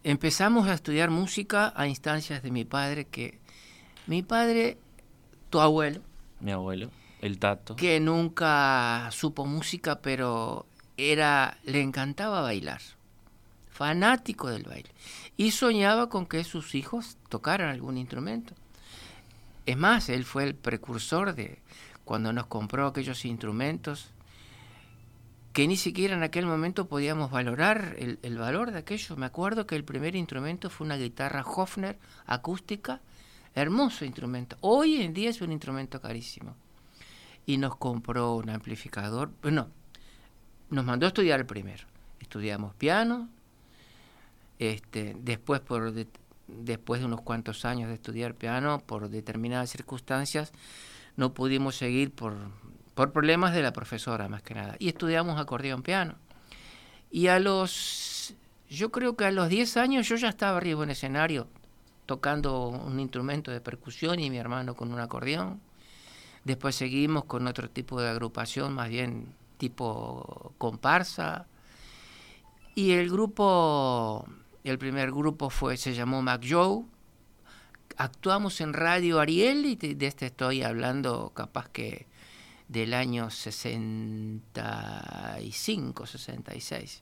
empezamos 0.03 0.67
a 0.67 0.73
estudiar 0.73 1.09
música 1.09 1.73
a 1.75 1.87
instancias 1.87 2.41
de 2.43 2.51
mi 2.51 2.65
padre, 2.65 3.05
que 3.05 3.39
mi 4.07 4.23
padre, 4.23 4.77
tu 5.49 5.59
abuelo. 5.59 6.01
Mi 6.39 6.51
abuelo, 6.51 6.89
el 7.21 7.39
tato. 7.39 7.75
Que 7.75 7.99
nunca 7.99 9.09
supo 9.11 9.45
música, 9.45 10.01
pero 10.01 10.65
era, 10.97 11.57
le 11.63 11.81
encantaba 11.81 12.41
bailar, 12.41 12.81
fanático 13.69 14.49
del 14.49 14.63
baile, 14.63 14.89
y 15.35 15.51
soñaba 15.51 16.09
con 16.09 16.25
que 16.25 16.43
sus 16.43 16.73
hijos 16.73 17.17
tocaran 17.29 17.69
algún 17.69 17.97
instrumento. 17.97 18.53
Es 19.65 19.77
más, 19.77 20.09
él 20.09 20.23
fue 20.23 20.45
el 20.45 20.55
precursor 20.55 21.35
de 21.35 21.59
cuando 22.05 22.31
nos 22.31 22.47
compró 22.47 22.87
aquellos 22.87 23.25
instrumentos 23.25 24.11
que 25.57 25.67
ni 25.67 25.75
siquiera 25.75 26.13
en 26.13 26.21
aquel 26.21 26.45
momento 26.45 26.87
podíamos 26.87 27.31
valorar 27.31 27.95
el, 27.97 28.37
valor 28.37 28.69
de 28.69 28.77
aquello. 28.77 29.17
Me 29.17 29.25
acuerdo 29.25 29.65
que 29.65 29.75
el 29.75 29.83
primer 29.83 30.15
instrumento 30.15 30.69
fue 30.69 30.85
una 30.85 30.97
guitarra 30.97 31.43
Hofner 31.43 31.97
acústica, 32.27 33.01
hermoso 33.55 34.05
instrumento. 34.05 34.55
Hoy 34.61 35.01
en 35.01 35.15
día 35.15 35.31
es 35.31 35.41
un 35.41 35.51
instrumento 35.51 35.99
carísimo. 35.99 36.55
Y 37.47 37.57
nos 37.57 37.75
compró 37.75 38.35
un 38.35 38.51
amplificador, 38.51 39.31
bueno, 39.41 39.69
nos 40.69 40.85
mandó 40.85 41.07
a 41.07 41.09
estudiar 41.09 41.39
el 41.39 41.47
primero. 41.47 41.87
Estudiamos 42.19 42.75
piano, 42.75 43.27
este, 44.59 45.15
después, 45.19 45.59
por 45.61 45.91
después 46.45 47.01
de 47.01 47.07
unos 47.07 47.21
cuantos 47.21 47.65
años 47.65 47.87
de 47.87 47.95
estudiar 47.95 48.35
piano, 48.35 48.83
por 48.85 49.09
determinadas 49.09 49.71
circunstancias, 49.71 50.51
no 51.15 51.33
pudimos 51.33 51.75
seguir 51.75 52.11
por, 52.11 52.35
por 52.97 53.11
problemas 53.11 53.53
de 53.53 53.61
la 53.61 53.73
profesora 53.73 54.27
más 54.27 54.41
que 54.41 54.55
nada. 54.55 54.75
Y 54.79 54.87
estudiamos 54.87 55.39
acordeón 55.39 55.83
piano. 55.83 56.15
Y 57.11 57.27
a 57.27 57.37
los, 57.39 58.33
yo 58.71 58.91
creo 58.91 59.15
que 59.15 59.25
a 59.25 59.29
los 59.29 59.49
10 59.49 59.77
años 59.77 60.09
yo 60.09 60.15
ya 60.15 60.29
estaba 60.29 60.57
arriba 60.57 60.83
en 60.83 60.89
escenario 60.89 61.47
tocando 62.07 62.69
un 62.69 62.99
instrumento 62.99 63.51
de 63.51 63.61
percusión 63.61 64.19
y 64.19 64.31
mi 64.31 64.37
hermano 64.37 64.73
con 64.73 64.91
un 64.91 64.99
acordeón. 64.99 65.61
Después 66.43 66.75
seguimos 66.75 67.25
con 67.25 67.45
otro 67.45 67.69
tipo 67.69 68.01
de 68.01 68.09
agrupación, 68.09 68.73
más 68.73 68.89
bien 68.89 69.27
tipo 69.59 70.53
comparsa. 70.57 71.45
Y 72.73 72.93
el 72.93 73.11
grupo, 73.11 74.25
el 74.63 74.79
primer 74.79 75.11
grupo 75.11 75.51
fue, 75.51 75.77
se 75.77 75.93
llamó 75.93 76.23
Mac 76.23 76.43
Joe. 76.49 76.83
Actuamos 77.95 78.59
en 78.59 78.73
Radio 78.73 79.19
Ariel 79.19 79.67
y 79.67 79.75
de, 79.75 80.07
este 80.07 80.25
estoy 80.25 80.63
hablando 80.63 81.31
capaz 81.35 81.69
que 81.69 82.07
del 82.67 82.93
año 82.93 83.29
65, 83.29 86.05
66. 86.05 87.01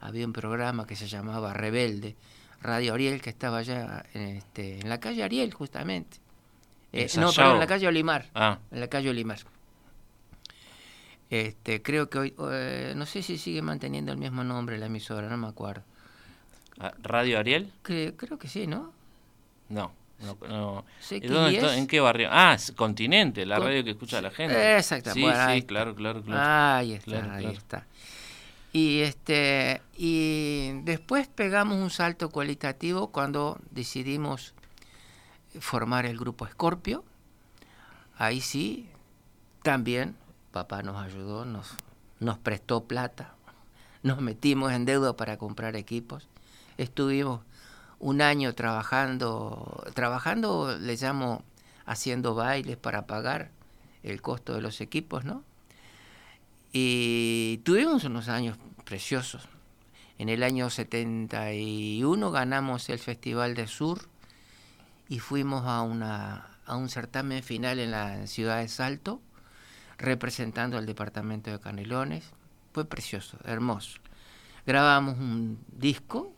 Había 0.00 0.26
un 0.26 0.32
programa 0.32 0.84
que 0.86 0.96
se 0.96 1.06
llamaba 1.06 1.52
Rebelde, 1.52 2.16
Radio 2.60 2.94
Ariel, 2.94 3.20
que 3.20 3.30
estaba 3.30 3.58
allá 3.58 4.04
en, 4.14 4.36
este, 4.36 4.80
en 4.80 4.88
la 4.88 4.98
calle 4.98 5.22
Ariel, 5.22 5.54
justamente. 5.54 6.18
Eh, 6.92 7.08
no, 7.18 7.32
perdón, 7.32 7.54
en 7.54 7.60
la 7.60 7.66
calle 7.66 7.88
Olimar. 7.88 8.30
Ah. 8.34 8.58
En 8.70 8.80
la 8.80 8.88
calle 8.88 9.10
Olimar. 9.10 9.38
Este, 11.28 11.82
creo 11.82 12.08
que 12.08 12.18
hoy, 12.18 12.32
eh, 12.52 12.94
no 12.96 13.04
sé 13.04 13.20
si 13.22 13.36
sigue 13.38 13.60
manteniendo 13.62 14.12
el 14.12 14.18
mismo 14.18 14.44
nombre 14.44 14.78
la 14.78 14.86
emisora, 14.86 15.28
no 15.28 15.36
me 15.36 15.48
acuerdo. 15.48 15.82
Ah, 16.78 16.94
¿Radio 17.02 17.38
Ariel? 17.38 17.72
creo 17.82 18.38
que 18.38 18.48
sí, 18.48 18.66
¿no? 18.66 18.92
No. 19.68 19.92
No, 20.48 20.84
¿En 21.10 21.86
qué 21.86 22.00
barrio? 22.00 22.28
Ah, 22.30 22.56
Continente, 22.74 23.44
la 23.44 23.58
radio 23.58 23.84
que 23.84 23.90
escucha 23.90 24.20
la 24.20 24.30
gente. 24.30 24.76
Exacto. 24.76 25.12
Sí, 25.12 25.22
sí, 25.22 25.62
claro, 25.62 25.94
claro, 25.94 26.22
claro. 26.22 26.76
Ahí 26.76 26.92
está, 26.92 27.34
ahí 27.34 27.46
está. 27.46 27.86
Y 28.72 29.00
este 29.00 29.80
y 29.96 30.72
después 30.82 31.28
pegamos 31.28 31.78
un 31.78 31.90
salto 31.90 32.30
cualitativo 32.30 33.08
cuando 33.10 33.58
decidimos 33.70 34.54
formar 35.60 36.06
el 36.06 36.18
grupo 36.18 36.46
Scorpio. 36.46 37.04
Ahí 38.18 38.40
sí, 38.40 38.88
también 39.62 40.16
papá 40.56 40.82
nos 40.82 40.96
ayudó, 40.96 41.44
nos, 41.44 41.74
nos 42.18 42.38
prestó 42.38 42.84
plata, 42.84 43.34
nos 44.02 44.22
metimos 44.22 44.72
en 44.72 44.86
deuda 44.86 45.14
para 45.14 45.36
comprar 45.36 45.76
equipos, 45.76 46.28
estuvimos 46.78 47.42
un 47.98 48.20
año 48.20 48.54
trabajando, 48.54 49.84
trabajando 49.94 50.76
le 50.78 50.96
llamo 50.96 51.42
haciendo 51.86 52.34
bailes 52.34 52.76
para 52.76 53.06
pagar 53.06 53.50
el 54.02 54.20
costo 54.22 54.54
de 54.54 54.60
los 54.60 54.80
equipos, 54.80 55.24
¿no? 55.24 55.42
Y 56.72 57.60
tuvimos 57.64 58.04
unos 58.04 58.28
años 58.28 58.58
preciosos. 58.84 59.48
En 60.18 60.28
el 60.28 60.42
año 60.42 60.70
71 60.70 62.30
ganamos 62.30 62.88
el 62.88 62.98
Festival 62.98 63.54
de 63.54 63.66
Sur 63.66 64.08
y 65.08 65.18
fuimos 65.18 65.66
a, 65.66 65.82
una, 65.82 66.58
a 66.66 66.76
un 66.76 66.88
certamen 66.88 67.42
final 67.42 67.78
en 67.78 67.90
la 67.90 68.26
ciudad 68.26 68.58
de 68.58 68.68
Salto 68.68 69.20
representando 69.98 70.76
al 70.76 70.86
departamento 70.86 71.50
de 71.50 71.60
Canelones. 71.60 72.24
Fue 72.72 72.84
precioso, 72.84 73.38
hermoso. 73.44 73.98
Grabamos 74.66 75.18
un 75.18 75.58
disco, 75.68 76.32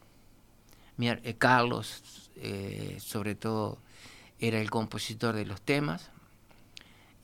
Carlos 1.38 2.28
eh, 2.36 2.98
sobre 3.00 3.34
todo 3.34 3.78
era 4.38 4.60
el 4.60 4.70
compositor 4.70 5.34
de 5.34 5.46
los 5.46 5.60
temas, 5.60 6.10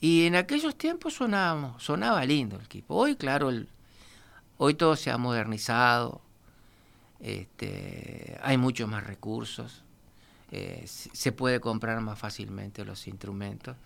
y 0.00 0.26
en 0.26 0.36
aquellos 0.36 0.76
tiempos 0.76 1.14
sonábamos, 1.14 1.82
sonaba 1.82 2.24
lindo 2.24 2.56
el 2.56 2.64
equipo. 2.64 2.94
Hoy, 2.94 3.16
claro, 3.16 3.50
hoy 4.58 4.74
todo 4.74 4.96
se 4.96 5.10
ha 5.10 5.18
modernizado, 5.18 6.20
este, 7.20 8.38
hay 8.42 8.56
muchos 8.58 8.88
más 8.88 9.06
recursos, 9.06 9.82
eh, 10.50 10.84
se 10.86 11.32
puede 11.32 11.60
comprar 11.60 12.00
más 12.00 12.18
fácilmente 12.18 12.84
los 12.84 13.06
instrumentos. 13.06 13.76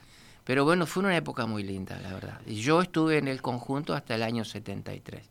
Pero 0.44 0.64
bueno, 0.64 0.86
fue 0.86 1.02
una 1.02 1.16
época 1.16 1.46
muy 1.46 1.62
linda, 1.62 2.00
la 2.00 2.14
verdad. 2.14 2.40
Yo 2.46 2.80
estuve 2.80 3.18
en 3.18 3.28
el 3.28 3.42
conjunto 3.42 3.94
hasta 3.94 4.14
el 4.14 4.22
año 4.22 4.44
73. 4.44 5.22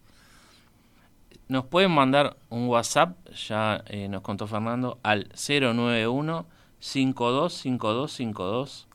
Nos 1.47 1.65
pueden 1.65 1.91
mandar 1.91 2.35
un 2.49 2.67
WhatsApp, 2.67 3.15
ya 3.29 3.83
eh, 3.87 4.09
nos 4.09 4.21
contó 4.21 4.47
Fernando, 4.47 4.99
al 5.03 5.29
091 5.35 6.45
525252. 6.79 8.87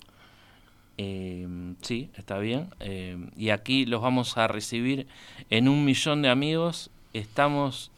Eh, 0.98 1.74
sí, 1.80 2.10
está 2.14 2.38
bien. 2.38 2.68
Eh, 2.80 3.16
y 3.36 3.50
aquí 3.50 3.86
los 3.86 4.02
vamos 4.02 4.36
a 4.36 4.48
recibir 4.48 5.06
en 5.50 5.68
un 5.68 5.84
millón 5.84 6.22
de 6.22 6.28
amigos. 6.28 6.90
Estamos 7.12 7.90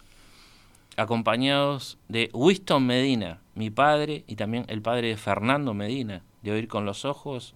acompañados 0.96 1.98
de 2.08 2.30
Winston 2.32 2.86
Medina, 2.86 3.40
mi 3.54 3.70
padre, 3.70 4.24
y 4.26 4.36
también 4.36 4.64
el 4.68 4.80
padre 4.80 5.08
de 5.08 5.16
Fernando 5.16 5.74
Medina, 5.74 6.22
de 6.42 6.52
Oír 6.52 6.68
con 6.68 6.86
los 6.86 7.04
Ojos, 7.04 7.54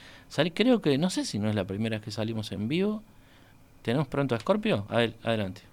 creo 0.55 0.81
que, 0.81 0.99
no 0.99 1.11
sé 1.11 1.25
si 1.25 1.39
no 1.39 1.49
es 1.49 1.55
la 1.55 1.65
primera 1.65 1.97
vez 1.97 2.05
que 2.05 2.11
salimos 2.11 2.51
en 2.53 2.69
vivo. 2.69 3.03
¿Tenemos 3.83 4.09
pronto 4.09 4.35
a 4.35 4.41
Scorpio? 4.41 4.87
adelante. 4.89 5.72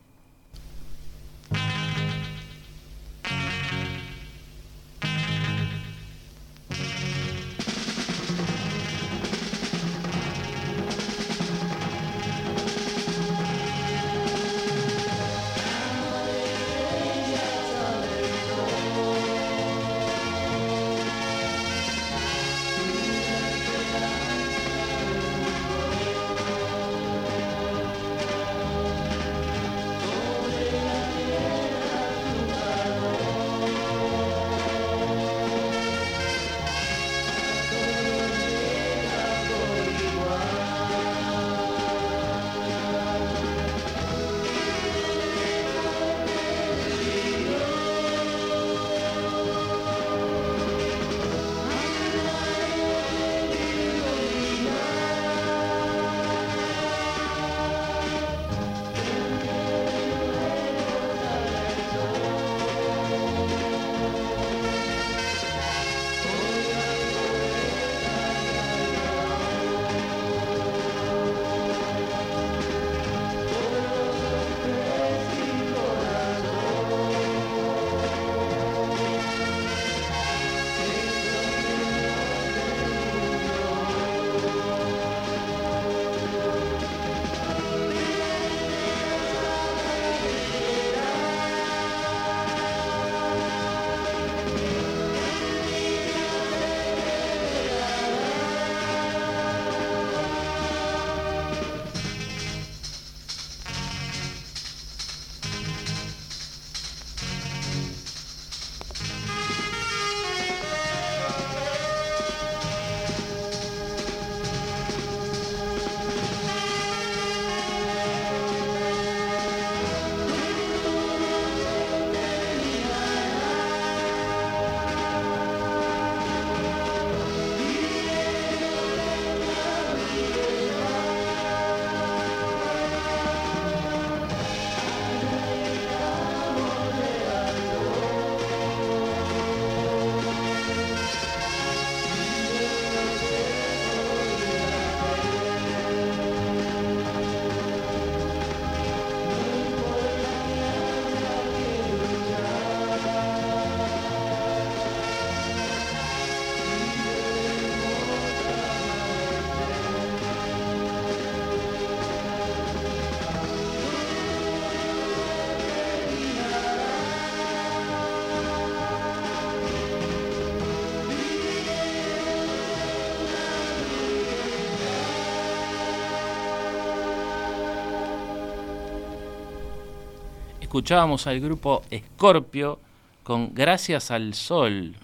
Escuchábamos 180.70 181.26
al 181.26 181.40
grupo 181.40 181.82
Scorpio 181.92 182.80
con 183.24 183.56
Gracias 183.56 184.12
al 184.12 184.36
Sol. 184.36 184.96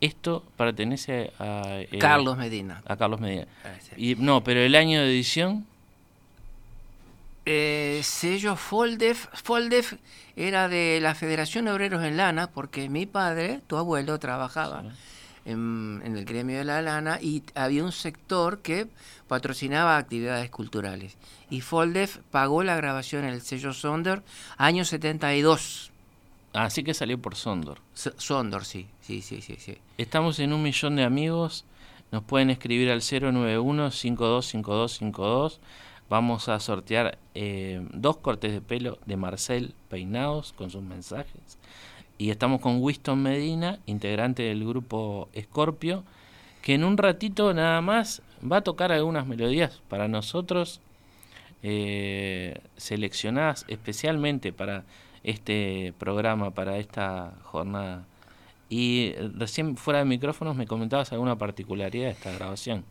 Esto 0.00 0.44
pertenece 0.56 1.32
a... 1.40 1.80
Eh, 1.80 1.98
Carlos 1.98 2.38
Medina. 2.38 2.84
A 2.86 2.96
Carlos 2.96 3.18
Medina. 3.18 3.48
Ah, 3.64 3.70
y, 3.96 4.14
no, 4.14 4.44
pero 4.44 4.60
el 4.60 4.76
año 4.76 5.00
de 5.00 5.08
edición... 5.08 5.66
Eh, 7.46 8.00
sello 8.04 8.54
Foldef. 8.54 9.26
Foldef 9.32 9.94
era 10.36 10.68
de 10.68 11.00
la 11.02 11.16
Federación 11.16 11.64
de 11.64 11.72
Obreros 11.72 12.04
en 12.04 12.16
Lana, 12.16 12.52
porque 12.52 12.88
mi 12.88 13.04
padre, 13.04 13.58
tu 13.66 13.76
abuelo, 13.76 14.20
trabajaba 14.20 14.84
en, 15.48 16.02
en, 16.04 16.16
el 16.16 16.24
gremio 16.24 16.58
de 16.58 16.64
la 16.64 16.82
lana 16.82 17.18
y 17.20 17.42
había 17.54 17.84
un 17.84 17.92
sector 17.92 18.60
que 18.60 18.88
patrocinaba 19.28 19.96
actividades 19.96 20.50
culturales. 20.50 21.16
Y 21.50 21.60
Foldef 21.60 22.18
pagó 22.30 22.62
la 22.62 22.76
grabación 22.76 23.24
en 23.24 23.34
el 23.34 23.40
sello 23.40 23.72
Sondor 23.72 24.22
año 24.56 24.84
72. 24.84 25.90
Así 26.52 26.82
que 26.82 26.94
salió 26.94 27.18
por 27.18 27.36
Sondor. 27.36 27.78
Sondor, 27.94 28.64
sí, 28.64 28.88
sí, 29.00 29.22
sí, 29.22 29.40
sí, 29.42 29.56
sí. 29.58 29.78
Estamos 29.96 30.40
en 30.40 30.52
un 30.52 30.62
millón 30.62 30.96
de 30.96 31.04
amigos. 31.04 31.64
Nos 32.10 32.24
pueden 32.24 32.50
escribir 32.50 32.90
al 32.90 33.02
091-525252. 33.02 35.58
Vamos 36.08 36.48
a 36.48 36.58
sortear 36.58 37.18
eh, 37.34 37.86
dos 37.92 38.16
cortes 38.16 38.50
de 38.52 38.62
pelo 38.62 38.98
de 39.04 39.16
Marcel 39.16 39.74
peinados 39.90 40.54
con 40.54 40.70
sus 40.70 40.82
mensajes. 40.82 41.58
Y 42.18 42.30
estamos 42.30 42.60
con 42.60 42.82
Winston 42.82 43.22
Medina, 43.22 43.78
integrante 43.86 44.42
del 44.42 44.66
grupo 44.66 45.28
Scorpio, 45.40 46.02
que 46.62 46.74
en 46.74 46.84
un 46.84 46.96
ratito 46.98 47.54
nada 47.54 47.80
más 47.80 48.22
va 48.40 48.58
a 48.58 48.60
tocar 48.62 48.90
algunas 48.92 49.26
melodías 49.26 49.80
para 49.88 50.08
nosotros, 50.08 50.80
eh, 51.62 52.60
seleccionadas 52.76 53.64
especialmente 53.68 54.52
para 54.52 54.84
este 55.24 55.94
programa, 55.98 56.50
para 56.52 56.78
esta 56.78 57.34
jornada 57.42 58.04
Y 58.68 59.12
recién 59.34 59.76
fuera 59.76 60.00
de 60.00 60.04
micrófonos 60.04 60.54
me 60.56 60.66
comentabas 60.66 61.12
alguna 61.12 61.36
particularidad 61.38 62.06
de 62.06 62.10
esta 62.12 62.32
grabación. 62.32 62.84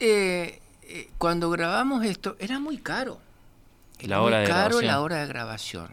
Eh, 0.00 0.60
eh, 0.82 1.10
cuando 1.18 1.50
grabamos 1.50 2.04
esto, 2.04 2.36
era 2.38 2.58
muy 2.60 2.78
caro. 2.78 3.18
Era 3.98 4.08
La 4.08 4.22
hora 4.22 4.38
muy 4.38 4.46
de 4.46 4.48
caro 4.48 4.78
grabación. 4.78 4.86
la 4.86 5.00
hora 5.02 5.16
de 5.20 5.26
grabación. 5.26 5.88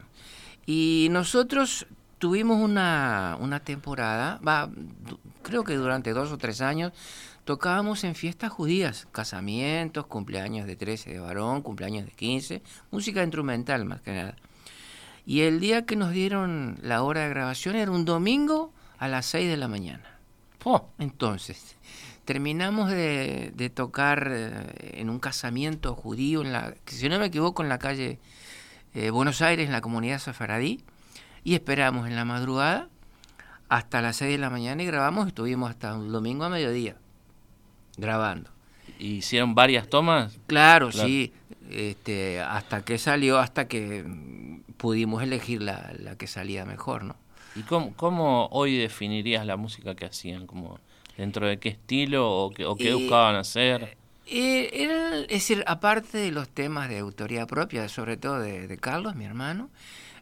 Y 0.65 1.09
nosotros 1.11 1.85
tuvimos 2.17 2.61
una, 2.61 3.37
una 3.39 3.59
temporada, 3.59 4.39
va, 4.45 4.69
creo 5.41 5.63
que 5.63 5.75
durante 5.75 6.13
dos 6.13 6.31
o 6.31 6.37
tres 6.37 6.61
años, 6.61 6.93
tocábamos 7.45 8.03
en 8.03 8.15
fiestas 8.15 8.51
judías, 8.51 9.07
casamientos, 9.11 10.07
cumpleaños 10.07 10.65
de 10.67 10.75
13 10.75 11.13
de 11.13 11.19
varón, 11.19 11.61
cumpleaños 11.61 12.05
de 12.05 12.11
15, 12.11 12.61
música 12.91 13.21
instrumental 13.21 13.85
más 13.85 14.01
que 14.01 14.13
nada. 14.13 14.35
Y 15.25 15.41
el 15.41 15.59
día 15.59 15.85
que 15.85 15.95
nos 15.95 16.11
dieron 16.11 16.77
la 16.81 17.03
hora 17.03 17.21
de 17.21 17.29
grabación 17.29 17.75
era 17.75 17.91
un 17.91 18.05
domingo 18.05 18.73
a 18.97 19.07
las 19.07 19.25
6 19.27 19.49
de 19.49 19.57
la 19.57 19.67
mañana. 19.67 20.19
¡Po! 20.59 20.89
Entonces, 20.99 21.75
terminamos 22.25 22.89
de, 22.89 23.51
de 23.55 23.69
tocar 23.69 24.27
eh, 24.31 24.99
en 24.99 25.09
un 25.09 25.19
casamiento 25.19 25.95
judío, 25.95 26.41
en 26.41 26.53
la, 26.53 26.73
que 26.85 26.95
si 26.95 27.09
no 27.09 27.19
me 27.19 27.27
equivoco, 27.27 27.63
en 27.63 27.69
la 27.69 27.79
calle 27.79 28.19
eh, 28.93 29.09
Buenos 29.09 29.41
Aires, 29.41 29.65
en 29.65 29.71
la 29.71 29.81
comunidad 29.81 30.19
safaradí, 30.19 30.83
y 31.45 31.53
esperamos 31.55 32.07
en 32.09 32.15
la 32.17 32.25
madrugada 32.25 32.89
hasta 33.69 34.01
las 34.01 34.17
6 34.17 34.31
de 34.33 34.37
la 34.39 34.49
mañana 34.49 34.83
y 34.83 34.85
grabamos, 34.85 35.27
estuvimos 35.27 35.69
hasta 35.69 35.95
un 35.95 36.11
domingo 36.11 36.43
a 36.43 36.49
mediodía 36.49 36.97
grabando. 37.97 38.49
¿Hicieron 38.99 39.55
varias 39.55 39.87
tomas? 39.89 40.37
Claro, 40.47 40.89
Claro. 40.89 41.07
sí, 41.07 41.33
este, 41.69 42.41
hasta 42.41 42.83
que 42.83 42.97
salió, 42.97 43.39
hasta 43.39 43.67
que 43.67 44.03
mm, 44.03 44.73
pudimos 44.77 45.23
elegir 45.23 45.61
la, 45.61 45.91
la 45.99 46.17
que 46.17 46.27
salía 46.27 46.65
mejor, 46.65 47.03
¿no? 47.03 47.15
¿Y 47.55 47.61
cómo, 47.63 47.93
cómo 47.95 48.47
hoy 48.51 48.77
definirías 48.77 49.45
la 49.45 49.55
música 49.57 49.95
que 49.95 50.05
hacían? 50.05 50.45
Como 50.45 50.79
¿Dentro 51.17 51.47
de 51.47 51.57
qué 51.59 51.69
estilo 51.69 52.29
o 52.29 52.51
qué, 52.51 52.65
o 52.65 52.75
qué 52.75 52.89
Y- 52.89 52.93
buscaban 52.93 53.35
hacer? 53.35 53.97
Eh, 54.27 54.69
era, 54.73 55.19
es 55.19 55.27
decir, 55.27 55.63
aparte 55.67 56.17
de 56.17 56.31
los 56.31 56.49
temas 56.49 56.89
de 56.89 56.97
autoría 56.99 57.45
propia, 57.45 57.87
sobre 57.87 58.17
todo 58.17 58.39
de, 58.39 58.67
de 58.67 58.77
Carlos, 58.77 59.15
mi 59.15 59.23
hermano, 59.23 59.69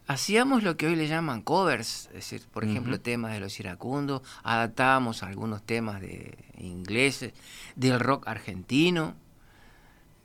hacíamos 0.06 0.62
lo 0.62 0.76
que 0.76 0.86
hoy 0.86 0.96
le 0.96 1.08
llaman 1.08 1.42
covers, 1.42 2.06
es 2.08 2.12
decir, 2.14 2.42
por 2.52 2.64
ejemplo, 2.64 3.00
temas 3.00 3.32
de 3.32 3.40
los 3.40 3.58
iracundos, 3.60 4.22
adaptábamos 4.42 5.22
algunos 5.22 5.62
temas 5.62 6.00
de 6.00 6.36
ingleses, 6.58 7.32
del 7.76 7.98
rock 8.00 8.28
argentino, 8.28 9.14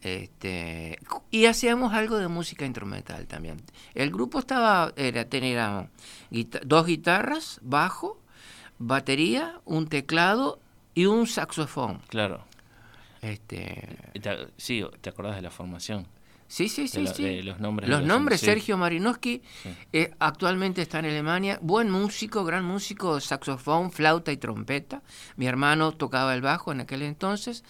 este, 0.02 0.98
y 1.30 1.46
hacíamos 1.46 1.94
algo 1.94 2.18
de 2.18 2.28
música 2.30 2.66
instrumental 2.66 3.28
también. 3.28 3.62
El 3.94 4.12
grupo 4.12 4.40
estaba, 4.40 4.94
era, 4.96 5.26
tenía 5.26 5.90
guita- 6.32 6.62
dos 6.66 6.86
guitarras, 6.86 7.60
bajo, 7.62 8.18
batería, 8.78 9.60
un 9.66 9.88
teclado 9.88 10.60
y 10.96 11.06
un 11.06 11.28
saxofón. 11.28 12.02
Claro. 12.08 12.46
Este, 13.22 13.98
sí, 14.56 14.84
¿te 15.02 15.10
acordás 15.10 15.36
de 15.36 15.42
la 15.42 15.52
formación? 15.52 16.08
Sí, 16.52 16.68
sí, 16.68 16.88
sí, 16.88 17.04
la- 17.04 17.14
sí. 17.14 17.24
de 17.24 17.44
los 17.44 17.60
nombres 17.60 17.88
Los 17.88 18.00
los 18.00 18.08
nombres. 18.08 18.42
Sergio 18.42 18.76
Marinowski, 18.76 19.44
Sí. 19.64 19.70
eh, 19.94 20.12
actualmente 20.18 20.82
está 20.82 20.98
en 21.00 21.06
Alemania, 21.06 21.60
buen 21.62 21.92
músico, 21.92 22.44
gran 22.44 22.66
músico, 22.66 23.20
saxofón, 23.22 23.92
flauta 23.92 24.32
y 24.32 24.38
trompeta. 24.38 25.04
Mi 25.38 25.46
hermano 25.46 25.92
tocaba 25.92 26.34
el 26.34 26.42
bajo 26.42 26.72
en 26.72 26.82
aquel 26.82 27.04
entonces. 27.04 27.64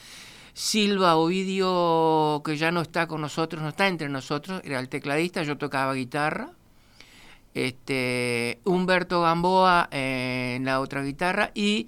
Silva 0.53 1.15
Ovidio, 1.17 2.41
que 2.43 2.55
ya 2.57 2.71
no 2.71 2.81
está 2.81 3.05
con 3.07 3.19
nosotros, 3.21 3.61
no 3.61 3.69
está 3.69 3.87
entre 3.87 4.07
nosotros, 4.09 4.61
era 4.63 4.79
el 4.79 4.87
tecladista, 4.89 5.43
yo 5.43 5.57
tocaba 5.57 5.93
guitarra. 5.93 6.51
Este, 7.53 8.59
Humberto 8.63 9.21
Gamboa 9.21 9.89
eh, 9.91 10.53
en 10.57 10.65
la 10.65 10.79
otra 10.79 11.03
guitarra 11.03 11.51
y 11.53 11.87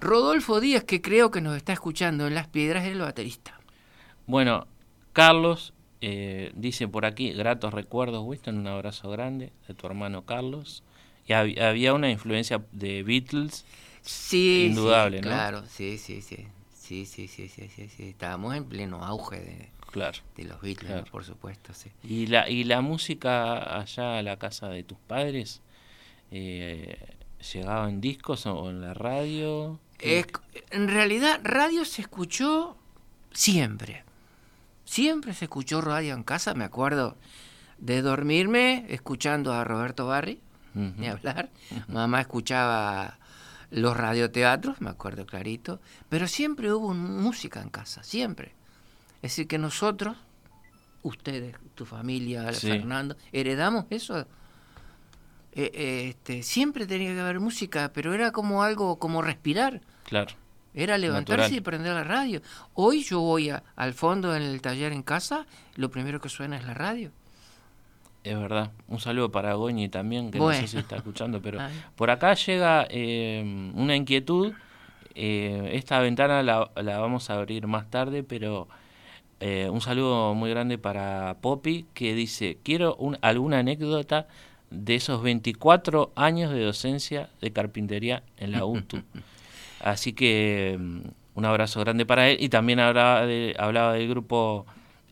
Rodolfo 0.00 0.60
Díaz, 0.60 0.84
que 0.84 1.00
creo 1.00 1.30
que 1.30 1.40
nos 1.40 1.56
está 1.56 1.72
escuchando 1.72 2.26
en 2.26 2.34
Las 2.34 2.48
Piedras, 2.48 2.82
era 2.84 2.92
el 2.92 3.00
baterista. 3.00 3.58
Bueno, 4.26 4.66
Carlos 5.12 5.72
eh, 6.02 6.52
dice 6.54 6.86
por 6.88 7.06
aquí, 7.06 7.30
gratos 7.32 7.72
recuerdos, 7.72 8.22
Winston, 8.26 8.58
un 8.58 8.66
abrazo 8.66 9.08
grande 9.10 9.52
de 9.66 9.74
tu 9.74 9.86
hermano 9.86 10.26
Carlos. 10.26 10.82
Y 11.26 11.32
hab- 11.32 11.58
había 11.62 11.94
una 11.94 12.10
influencia 12.10 12.62
de 12.72 13.02
Beatles. 13.02 13.64
Sí, 14.02 14.66
Indudable, 14.66 15.18
sí, 15.18 15.22
¿no? 15.24 15.30
Claro, 15.30 15.64
sí, 15.68 15.96
sí, 15.98 16.20
sí. 16.20 16.46
Sí, 16.74 17.06
sí, 17.06 17.28
sí, 17.28 17.48
sí, 17.48 17.68
sí, 17.68 17.88
sí. 17.88 18.08
Estábamos 18.10 18.54
en 18.56 18.64
pleno 18.64 19.04
auge 19.04 19.38
de, 19.40 19.68
Claro. 19.92 20.18
de 20.36 20.44
los 20.44 20.60
Beatles, 20.60 21.08
por 21.08 21.24
supuesto, 21.24 21.72
sí. 21.72 21.90
¿Y 22.02 22.26
la, 22.26 22.48
y 22.50 22.64
la 22.64 22.80
música 22.80 23.78
allá 23.80 24.18
a 24.18 24.22
la 24.22 24.36
casa 24.38 24.68
de 24.68 24.82
tus 24.82 24.98
padres? 24.98 25.60
Eh, 26.32 26.96
¿Llegaba 27.52 27.88
en 27.88 28.00
discos 28.00 28.46
o 28.46 28.68
en 28.70 28.80
la 28.80 28.94
radio? 28.94 29.78
Es- 30.00 30.26
en 30.70 30.88
realidad, 30.88 31.40
radio 31.44 31.84
se 31.84 32.02
escuchó 32.02 32.76
siempre. 33.32 34.02
Siempre 34.96 35.32
se 35.32 35.46
escuchó 35.46 35.80
radio 35.80 36.12
en 36.12 36.22
casa, 36.22 36.52
me 36.52 36.64
acuerdo 36.64 37.16
de 37.78 38.02
dormirme 38.02 38.84
escuchando 38.90 39.54
a 39.54 39.64
Roberto 39.64 40.06
Barri, 40.06 40.38
Ujú. 40.74 40.92
ni 40.98 41.08
hablar. 41.08 41.48
Mamá 41.88 42.20
escuchaba 42.20 43.18
los 43.70 43.96
radioteatros, 43.96 44.82
me 44.82 44.90
acuerdo 44.90 45.24
clarito, 45.24 45.80
pero 46.10 46.28
siempre 46.28 46.70
hubo 46.70 46.92
música 46.92 47.62
en 47.62 47.70
casa, 47.70 48.02
siempre. 48.02 48.52
Es 49.22 49.30
decir, 49.30 49.46
que 49.48 49.56
nosotros, 49.56 50.14
ustedes, 51.02 51.56
tu 51.74 51.86
familia, 51.86 52.52
Sí. 52.52 52.68
Fernando, 52.68 53.16
heredamos 53.32 53.86
eso. 53.88 54.18
Eh, 55.54 55.70
eh, 55.72 56.08
este, 56.10 56.42
siempre 56.42 56.86
tenía 56.86 57.14
que 57.14 57.20
haber 57.20 57.40
música, 57.40 57.90
pero 57.94 58.12
era 58.12 58.30
como 58.30 58.62
algo, 58.62 58.98
como 58.98 59.22
respirar. 59.22 59.80
Claro. 60.04 60.34
Era 60.74 60.96
levantarse 60.98 61.42
Natural. 61.42 61.58
y 61.58 61.60
prender 61.60 61.92
la 61.94 62.04
radio. 62.04 62.40
Hoy 62.74 63.02
yo 63.02 63.20
voy 63.20 63.50
a- 63.50 63.62
al 63.76 63.92
fondo 63.92 64.34
en 64.34 64.42
el 64.42 64.60
taller 64.62 64.92
en 64.92 65.02
casa, 65.02 65.46
lo 65.76 65.90
primero 65.90 66.20
que 66.20 66.28
suena 66.28 66.56
es 66.56 66.64
la 66.64 66.74
radio. 66.74 67.10
Es 68.24 68.38
verdad. 68.38 68.70
Un 68.88 69.00
saludo 69.00 69.30
para 69.32 69.54
Goñi 69.54 69.88
también, 69.88 70.30
que 70.30 70.38
Bueno. 70.38 70.60
no 70.60 70.66
sé 70.66 70.72
si 70.72 70.78
está 70.78 70.96
escuchando, 70.96 71.42
pero 71.42 71.58
por 71.96 72.10
acá 72.10 72.34
llega 72.34 72.86
eh, 72.88 73.70
una 73.74 73.96
inquietud. 73.96 74.52
Eh, 75.14 75.70
esta 75.74 75.98
ventana 76.00 76.42
la, 76.42 76.70
la 76.76 76.98
vamos 76.98 77.28
a 77.28 77.34
abrir 77.34 77.66
más 77.66 77.90
tarde, 77.90 78.22
pero 78.22 78.68
eh, 79.40 79.68
un 79.70 79.80
saludo 79.80 80.34
muy 80.34 80.48
grande 80.50 80.78
para 80.78 81.36
Poppy, 81.40 81.84
que 81.94 82.14
dice, 82.14 82.58
quiero 82.62 82.94
un- 82.96 83.18
alguna 83.20 83.58
anécdota 83.58 84.26
de 84.70 84.94
esos 84.94 85.20
24 85.22 86.12
años 86.14 86.50
de 86.52 86.62
docencia 86.64 87.28
de 87.42 87.52
carpintería 87.52 88.22
en 88.38 88.52
la 88.52 88.64
UTU. 88.64 89.02
Así 89.82 90.12
que 90.14 90.76
mm, 90.78 91.00
un 91.34 91.44
abrazo 91.44 91.80
grande 91.80 92.06
para 92.06 92.28
él. 92.30 92.38
Y 92.40 92.48
también 92.48 92.80
hablaba, 92.80 93.26
de- 93.26 93.54
hablaba 93.58 93.94
del 93.94 94.08
grupo 94.08 94.66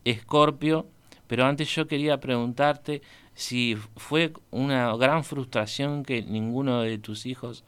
Escorpio. 0.05 0.87
Pero 1.27 1.45
antes 1.45 1.73
yo 1.73 1.87
quería 1.87 2.19
preguntarte 2.19 3.01
si 3.33 3.77
fue 3.95 4.33
una 4.51 4.93
gran 4.97 5.23
frustración 5.23 6.03
que 6.03 6.21
ninguno 6.21 6.81
de 6.81 6.97
tus 6.97 7.25
hijos 7.25 7.63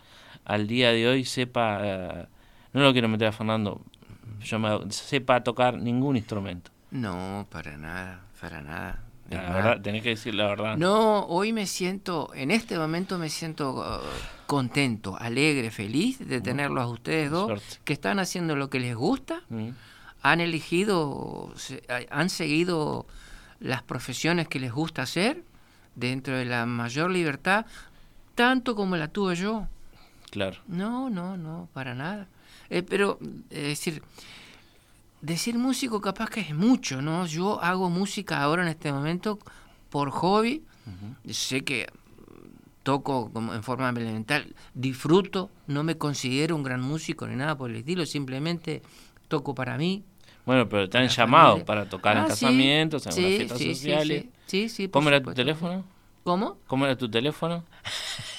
al 0.46 0.68
día 0.68 0.92
de 0.92 1.08
hoy 1.08 1.24
sepa, 1.24 2.28
no 2.74 2.82
lo 2.82 2.92
quiero 2.92 3.08
meter 3.08 3.30
a 3.30 3.32
Fernando, 3.32 3.82
yo 4.42 4.60
me, 4.60 4.92
sepa 4.92 5.42
tocar 5.44 5.78
ningún 5.78 6.18
instrumento. 6.18 6.72
No, 6.92 7.48
para 7.50 7.78
nada, 7.78 8.26
para 8.42 8.62
nada. 8.62 9.00
La 9.34 9.54
verdad, 9.54 9.82
tenés 9.82 10.04
que 10.04 10.10
decir 10.10 10.34
la 10.36 10.48
verdad. 10.48 10.78
No, 10.78 11.26
hoy 11.26 11.54
me 11.54 11.65
siento, 11.67 12.32
en 12.34 12.52
este 12.52 12.78
momento 12.78 13.17
me 13.17 13.30
siento 13.30 13.74
uh, 13.76 14.46
contento, 14.48 15.17
alegre, 15.19 15.72
feliz 15.72 16.19
de 16.19 16.41
tenerlos 16.41 16.84
a 16.84 16.88
ustedes 16.88 17.30
dos, 17.32 17.46
Suerte. 17.48 17.65
que 17.84 17.93
están 17.93 18.19
haciendo 18.19 18.56
lo 18.56 18.69
que 18.69 18.80
les 18.80 18.96
gusta, 18.96 19.41
Mm, 19.50 19.69
han 20.22 20.39
elegido, 20.41 21.52
se- 21.56 21.84
han 22.10 22.30
seguido 22.30 23.06
las 23.60 23.82
profesiones 23.84 24.48
que 24.48 24.60
les 24.60 24.72
gusta 24.72 25.02
hacer 25.04 25.43
dentro 25.96 26.36
de 26.38 26.46
la 26.46 26.65
mayor 26.65 27.12
libertad, 27.12 27.65
tanto 28.36 28.76
como 28.76 28.96
la 28.98 29.08
tuve 29.10 29.36
yo. 29.36 29.67
claro, 30.32 30.58
No, 30.67 31.10
no, 31.10 31.38
no, 31.38 31.67
para 31.74 31.93
nada. 31.93 32.28
Eh, 32.69 32.82
pero, 32.84 33.19
es 33.50 33.63
decir, 33.67 34.02
decir 35.24 35.58
músico 35.58 36.02
capaz 36.02 36.30
que 36.30 36.42
es 36.42 36.54
mucho, 36.54 37.02
¿no? 37.02 37.26
Yo 37.26 37.60
hago 37.64 37.90
música 37.90 38.42
ahora 38.44 38.62
en 38.62 38.68
este 38.70 38.92
momento 38.92 39.40
por 39.90 40.12
hobby. 40.12 40.62
Sé 41.32 41.64
que 41.64 41.88
toco 42.84 43.32
como 43.32 43.54
en 43.54 43.64
forma 43.64 43.90
elemental, 43.90 44.54
disfruto, 44.74 45.50
no 45.68 45.84
me 45.84 45.98
considero 45.98 46.56
un 46.58 46.64
gran 46.64 46.82
músico 46.82 47.26
ni 47.26 47.36
nada 47.38 47.58
por 47.58 47.70
el 47.72 47.78
estilo, 47.78 48.06
simplemente 48.06 48.82
toco 49.30 49.56
para 49.56 49.78
mí. 49.78 50.04
Bueno, 50.46 50.68
pero 50.68 50.90
te 50.90 50.98
han 50.98 51.06
la 51.06 51.10
llamado 51.10 51.48
familia. 51.52 51.66
para 51.66 51.86
tocar 51.90 52.18
en 52.18 52.24
Ah, 52.24 52.26
sí, 52.26 52.32
casamientos, 52.32 53.06
en 53.08 53.14
sí, 53.14 53.22
las 53.22 53.32
fiestas 53.32 53.58
sí, 53.60 53.64
sí, 53.64 53.76
sociales. 53.76 54.26
Sí, 54.46 54.68
sí, 54.68 54.70
sí, 54.70 54.88
por 54.90 55.00
¿Cómo 55.00 55.10
era 55.10 55.24
tu 55.24 55.34
teléfono? 55.34 55.86
¿Cómo? 56.24 56.58
¿Cómo 56.68 56.86
era 56.86 56.98
tu 56.98 57.10
teléfono? 57.10 57.64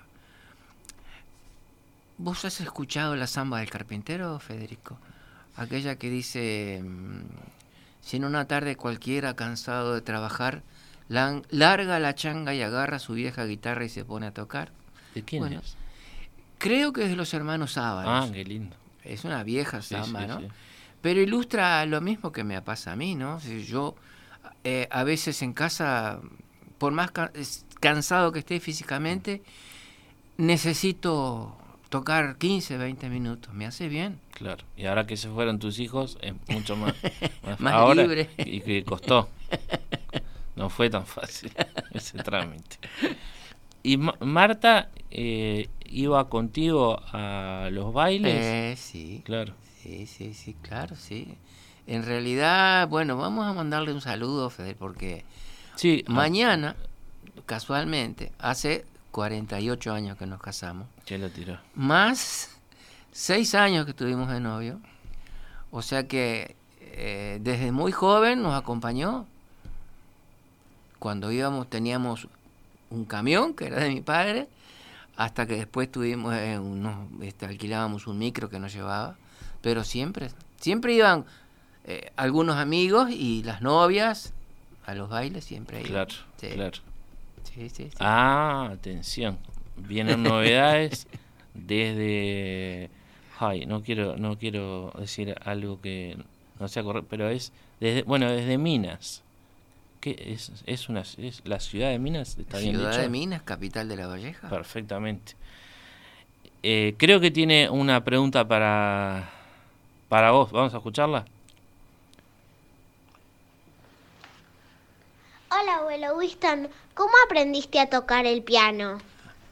¿Vos 2.22 2.44
has 2.44 2.60
escuchado 2.60 3.16
la 3.16 3.28
samba 3.28 3.60
del 3.60 3.70
carpintero, 3.70 4.40
Federico? 4.40 4.98
Aquella 5.56 5.96
que 5.96 6.10
dice, 6.10 6.82
mm, 6.84 7.22
si 8.02 8.18
en 8.18 8.26
una 8.26 8.46
tarde 8.46 8.76
cualquiera 8.76 9.38
cansado 9.38 9.94
de 9.94 10.02
trabajar, 10.02 10.62
lan- 11.10 11.44
larga 11.50 12.00
la 12.00 12.16
changa 12.16 12.54
y 12.56 12.62
agarra 12.62 13.00
su 13.00 13.14
vieja 13.14 13.46
guitarra 13.46 13.84
y 13.86 13.90
se 13.90 14.06
pone 14.06 14.28
a 14.28 14.34
tocar. 14.34 14.72
¿De 15.16 15.24
quién 15.24 15.42
Bueno, 15.42 15.60
es? 15.60 15.76
Creo 16.58 16.94
que 16.94 17.04
es 17.04 17.10
de 17.10 17.16
los 17.16 17.34
hermanos 17.34 17.78
Ábalos. 17.78 18.30
Ah, 18.30 18.34
qué 18.34 18.44
lindo. 18.46 18.76
Es 19.04 19.24
una 19.26 19.44
vieja 19.44 19.82
Sí, 19.82 19.96
samba, 19.96 20.22
sí, 20.22 20.28
¿no? 20.28 20.40
sí. 20.42 20.48
Pero 21.02 21.22
ilustra 21.22 21.86
lo 21.86 22.02
mismo 22.02 22.32
que 22.32 22.44
me 22.44 22.62
pasa 22.62 22.92
a 22.92 22.96
mí, 22.96 23.16
¿no? 23.16 23.40
Si 23.40 23.64
yo 23.66 23.96
eh, 24.66 24.88
a 24.92 25.04
veces 25.04 25.42
en 25.42 25.54
casa, 25.54 26.20
por 26.78 26.92
más 26.92 27.12
ca- 27.12 27.32
cansado 27.80 28.32
que 28.34 28.40
esté 28.40 28.60
físicamente, 28.60 29.42
necesito 30.38 31.56
tocar 31.90 32.38
15, 32.38 32.78
20 32.78 33.10
minutos. 33.10 33.54
Me 33.54 33.66
hace 33.66 33.88
bien. 33.88 34.20
Claro. 34.32 34.64
Y 34.76 34.86
ahora 34.86 35.08
que 35.08 35.16
se 35.18 35.30
fueron 35.30 35.60
tus 35.60 35.80
hijos 35.80 36.18
es 36.22 36.34
mucho 36.50 36.76
más, 36.76 36.94
más, 37.46 37.60
Más 37.60 37.74
ahora, 37.74 38.04
libre. 38.04 38.30
y 38.38 38.60
que 38.62 38.84
costó. 38.84 39.30
No 40.60 40.70
fue 40.70 40.90
tan 40.90 41.06
fácil 41.06 41.52
ese 41.92 42.18
trámite. 42.20 42.78
Y 43.82 43.98
Ma- 43.98 44.16
Marta 44.20 44.90
eh, 45.10 45.70
iba 45.86 46.28
contigo 46.30 47.02
a 47.14 47.70
los 47.72 47.94
bailes. 47.94 48.36
Eh, 48.46 48.76
sí, 48.78 49.24
Claro. 49.26 49.54
sí, 49.82 50.06
sí, 50.06 50.34
sí, 50.34 50.56
claro, 50.62 50.96
sí. 50.96 51.36
En 51.88 52.06
realidad, 52.06 52.88
bueno, 52.88 53.18
vamos 53.18 53.48
a 53.48 53.54
mandarle 53.54 53.94
un 53.94 54.02
saludo, 54.02 54.50
Feder, 54.52 54.76
porque 54.76 55.24
Sí, 55.76 56.04
ah, 56.08 56.12
mañana, 56.12 56.76
casualmente, 57.46 58.32
hace 58.38 58.86
48 59.12 59.94
años 59.94 60.18
que 60.18 60.26
nos 60.28 60.42
casamos. 60.42 60.88
¿Qué 61.06 61.18
lo 61.18 61.30
tiró? 61.30 61.58
más 61.74 62.52
seis 63.12 63.56
años 63.56 63.86
que 63.86 63.92
estuvimos 63.92 64.30
de 64.30 64.40
novio. 64.40 64.80
O 65.72 65.82
sea 65.82 66.08
que 66.08 66.56
eh, 66.82 67.40
desde 67.42 67.72
muy 67.72 67.92
joven 67.92 68.44
nos 68.44 68.54
acompañó. 68.60 69.26
Cuando 71.00 71.32
íbamos 71.32 71.70
teníamos 71.70 72.28
un 72.90 73.06
camión 73.06 73.54
que 73.54 73.66
era 73.68 73.78
de 73.84 73.90
mi 73.90 74.02
padre, 74.02 74.48
hasta 75.16 75.46
que 75.46 75.56
después 75.56 75.92
tuvimos 75.92 76.34
eh, 76.36 76.58
unos, 76.60 77.08
este, 77.22 77.46
alquilábamos 77.46 78.08
un 78.08 78.18
micro 78.18 78.50
que 78.50 78.60
nos 78.60 78.74
llevaba. 78.74 79.16
Pero 79.62 79.84
siempre, 79.84 80.30
siempre 80.60 80.94
iban 80.94 81.26
eh, 81.86 82.12
algunos 82.16 82.56
amigos 82.58 83.10
y 83.12 83.44
las 83.44 83.62
novias 83.62 84.34
a 84.86 84.94
los 84.96 85.10
bailes 85.10 85.44
siempre 85.44 85.80
iban. 85.82 85.92
Claro, 85.92 86.16
Sí, 86.38 86.48
claro. 86.48 86.78
sí, 87.44 87.70
sí, 87.70 87.90
sí. 87.90 87.98
Ah, 88.00 88.70
atención. 88.72 89.38
Vienen 89.76 90.24
novedades 90.24 91.08
desde. 91.54 92.90
Ay, 93.40 93.66
no 93.66 93.82
quiero, 93.84 94.18
no 94.18 94.38
quiero 94.38 94.94
decir 95.00 95.36
algo 95.46 95.80
que 95.82 96.18
no 96.60 96.68
sea 96.68 96.84
correcto, 96.84 97.08
pero 97.10 97.30
es 97.30 97.54
desde, 97.80 98.04
bueno, 98.04 98.30
desde 98.32 98.58
Minas. 98.58 99.24
¿Qué 100.00 100.16
es? 100.28 100.52
Es 100.66 100.88
una, 100.90 101.02
es 101.02 101.42
la 101.44 101.60
ciudad 101.60 101.90
de 101.90 102.00
Minas, 102.00 102.38
está 102.38 102.58
bien 102.60 102.72
Ciudad 102.76 102.92
dicho. 102.92 103.02
de 103.02 103.10
Minas, 103.10 103.42
capital 103.44 103.90
de 103.90 103.98
La 103.98 104.08
Valleja. 104.08 104.50
Perfectamente. 104.50 105.34
Eh, 106.64 106.96
creo 106.98 107.20
que 107.20 107.32
tiene 107.32 107.70
una 107.70 108.04
pregunta 108.04 108.48
para 108.48 109.30
para 110.08 110.32
vos. 110.32 110.52
Vamos 110.52 110.74
a 110.74 110.78
escucharla. 110.78 111.26
Hola, 115.52 115.78
abuelo 115.78 116.16
Winston. 116.18 116.70
¿Cómo 116.94 117.12
aprendiste 117.26 117.80
a 117.80 117.90
tocar 117.90 118.26
el 118.26 118.44
piano? 118.44 119.00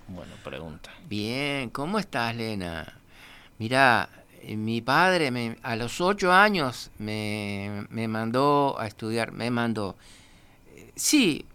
Bueno, 0.08 0.34
pregunta. 0.44 0.92
Bien, 1.10 1.70
¿cómo 1.70 2.00
estás, 2.00 2.36
Lena? 2.36 2.94
Mira, 3.58 4.10
eh, 4.42 4.56
mi 4.56 4.82
padre 4.82 5.32
me- 5.32 5.58
a 5.64 5.76
los 5.76 6.00
ocho 6.00 6.32
años 6.32 6.92
me, 7.00 7.86
me 7.90 8.08
mandó 8.08 8.76
a 8.80 8.88
estudiar, 8.88 9.32
me 9.32 9.50
mandó. 9.52 9.96
Sí, 10.98 11.46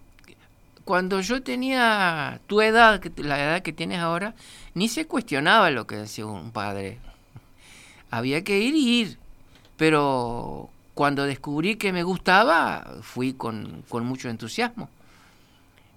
cuando 0.85 1.21
yo 1.21 1.43
tenía 1.43 2.41
tu 2.47 2.61
edad, 2.63 3.03
la 3.17 3.39
edad 3.39 3.63
que 3.63 3.73
tienes 3.73 3.99
ahora, 3.99 4.35
ni 4.75 4.89
se 4.89 5.07
cuestionaba 5.07 5.71
lo 5.71 5.87
que 5.87 5.97
decía 5.97 6.27
un 6.27 6.51
padre. 6.53 6.99
Había 8.11 8.43
que 8.45 8.59
ir 8.61 8.75
y 8.75 9.01
ir, 9.01 9.19
pero 9.77 10.71
cuando 10.95 11.25
descubrí 11.25 11.77
que 11.77 11.93
me 11.93 12.03
gustaba, 12.03 12.99
fui 13.03 13.33
con, 13.33 13.85
con 13.89 14.05
mucho 14.07 14.29
entusiasmo. 14.29 14.89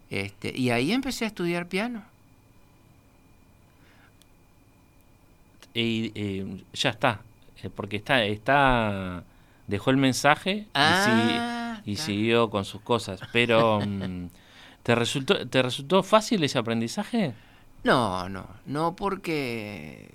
Este, 0.10 0.51
y 0.58 0.69
ahí 0.71 0.91
empecé 0.91 1.25
a 1.25 1.27
estudiar 1.27 1.67
piano. 1.67 2.03
Y 5.73 6.12
eh, 6.15 6.63
ya 6.73 6.91
está, 6.91 7.19
eh, 7.62 7.69
porque 7.69 7.97
está, 7.97 8.23
está, 8.23 9.23
dejó 9.67 9.89
el 9.91 9.97
mensaje 9.97 10.51
y, 10.60 10.67
Ah, 10.73 11.01
si- 11.03 11.41
y 11.85 11.95
siguió 11.97 12.49
con 12.49 12.65
sus 12.65 12.81
cosas. 12.81 13.19
Pero, 13.31 13.79
mm, 13.85 14.27
¿te 14.83 14.95
resultó, 14.95 15.47
¿te 15.47 15.61
resultó 15.61 16.03
fácil 16.03 16.43
ese 16.43 16.57
aprendizaje? 16.57 17.33
No, 17.83 18.27
no, 18.29 18.47
no 18.65 18.95
porque 18.95 20.09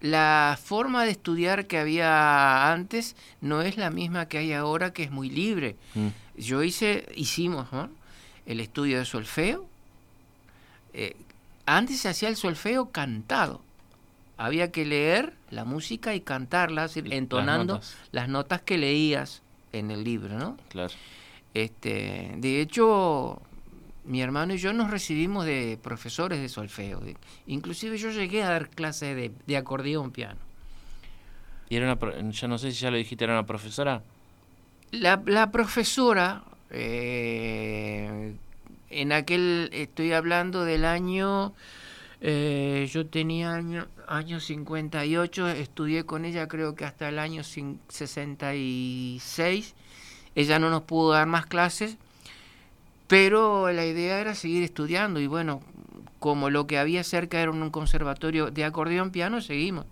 la 0.00 0.58
forma 0.62 1.04
de 1.04 1.10
estudiar 1.10 1.66
que 1.66 1.78
había 1.78 2.72
antes 2.72 3.16
no 3.40 3.60
es 3.62 3.76
la 3.76 3.90
misma 3.90 4.26
que 4.28 4.38
hay 4.38 4.52
ahora, 4.52 4.92
que 4.92 5.02
es 5.02 5.10
muy 5.10 5.28
libre. 5.30 5.76
Mm, 5.94 6.08
Yo 6.38 6.62
hice, 6.62 7.06
hicimos 7.16 7.70
¿no? 7.72 7.90
el 8.46 8.60
estudio 8.60 8.98
de 8.98 9.04
solfeo. 9.04 9.66
Eh, 10.94 11.16
antes 11.66 12.00
se 12.00 12.08
hacía 12.08 12.28
el 12.28 12.36
solfeo 12.36 12.90
cantado. 12.90 13.60
Había 14.38 14.72
que 14.72 14.86
leer 14.86 15.34
la 15.50 15.64
música 15.66 16.14
y 16.14 16.20
cantarla, 16.22 16.82
Las 16.82 16.96
entonando 16.96 17.74
notas. 17.74 17.96
las 18.10 18.28
notas 18.28 18.62
que 18.62 18.78
leías 18.78 19.42
en 19.72 19.90
el 19.90 20.04
libro, 20.04 20.38
¿no? 20.38 20.56
Claro. 20.68 20.92
Este, 21.54 22.32
de 22.36 22.60
hecho, 22.60 23.40
mi 24.04 24.22
hermano 24.22 24.54
y 24.54 24.58
yo 24.58 24.72
nos 24.72 24.90
recibimos 24.90 25.44
de 25.44 25.78
profesores 25.82 26.40
de 26.40 26.48
solfeo. 26.48 27.02
Inclusive 27.46 27.98
yo 27.98 28.10
llegué 28.10 28.42
a 28.42 28.50
dar 28.50 28.68
clases 28.70 29.16
de, 29.16 29.32
de 29.46 29.56
acordeón 29.56 30.10
piano. 30.10 30.38
Y 31.68 31.76
era 31.76 31.92
una, 31.92 32.30
yo 32.30 32.48
no 32.48 32.58
sé 32.58 32.72
si 32.72 32.80
ya 32.80 32.90
lo 32.90 32.96
dijiste, 32.96 33.24
era 33.24 33.34
una 33.34 33.46
profesora. 33.46 34.02
La, 34.90 35.22
la 35.26 35.52
profesora, 35.52 36.42
eh, 36.70 38.34
en 38.90 39.12
aquel, 39.12 39.70
estoy 39.72 40.12
hablando 40.12 40.64
del 40.64 40.84
año, 40.84 41.52
eh, 42.20 42.88
yo 42.90 43.06
tenía 43.06 43.54
año, 43.54 43.86
año 44.10 44.40
58, 44.40 45.48
estudié 45.50 46.04
con 46.04 46.24
ella 46.24 46.48
creo 46.48 46.74
que 46.74 46.84
hasta 46.84 47.08
el 47.08 47.20
año 47.20 47.44
66. 47.44 49.74
Ella 50.34 50.58
no 50.58 50.68
nos 50.68 50.82
pudo 50.82 51.12
dar 51.12 51.26
más 51.26 51.46
clases, 51.46 51.96
pero 53.06 53.72
la 53.72 53.86
idea 53.86 54.20
era 54.20 54.34
seguir 54.34 54.64
estudiando 54.64 55.20
y 55.20 55.28
bueno, 55.28 55.62
como 56.18 56.50
lo 56.50 56.66
que 56.66 56.78
había 56.78 57.04
cerca 57.04 57.40
era 57.40 57.52
un 57.52 57.70
conservatorio 57.70 58.50
de 58.50 58.64
acordeón 58.64 59.12
piano, 59.12 59.40
seguimos. 59.40 59.86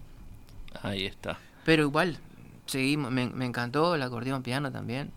Ahí 0.82 1.06
está. 1.06 1.38
Pero 1.64 1.84
igual, 1.84 2.18
seguimos, 2.66 3.12
me, 3.12 3.28
me 3.28 3.46
encantó 3.46 3.94
el 3.94 4.02
acordeón 4.02 4.42
piano 4.42 4.72
también. 4.72 5.12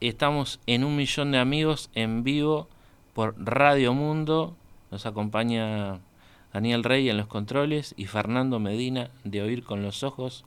Estamos 0.00 0.58
en 0.66 0.84
un 0.84 0.96
millón 0.96 1.32
de 1.32 1.38
amigos 1.38 1.90
en 1.94 2.24
vivo 2.24 2.66
por 3.12 3.34
Radio 3.38 3.92
Mundo. 3.92 4.56
Nos 4.90 5.04
acompaña 5.04 6.00
Daniel 6.52 6.84
Rey 6.84 7.08
en 7.08 7.16
los 7.16 7.26
controles 7.26 7.94
y 7.96 8.06
Fernando 8.06 8.58
Medina 8.58 9.10
de 9.24 9.42
Oír 9.42 9.62
con 9.62 9.82
los 9.82 10.02
Ojos, 10.02 10.44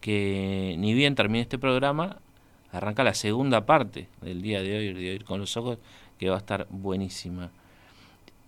que 0.00 0.74
ni 0.78 0.94
bien 0.94 1.14
termine 1.14 1.42
este 1.42 1.58
programa, 1.58 2.18
arranca 2.72 3.04
la 3.04 3.14
segunda 3.14 3.66
parte 3.66 4.08
del 4.20 4.42
día 4.42 4.62
de 4.62 4.76
hoy 4.76 4.92
de 4.92 5.10
Oír 5.10 5.24
con 5.24 5.40
los 5.40 5.56
Ojos, 5.56 5.78
que 6.18 6.28
va 6.28 6.36
a 6.36 6.38
estar 6.38 6.66
buenísima. 6.70 7.50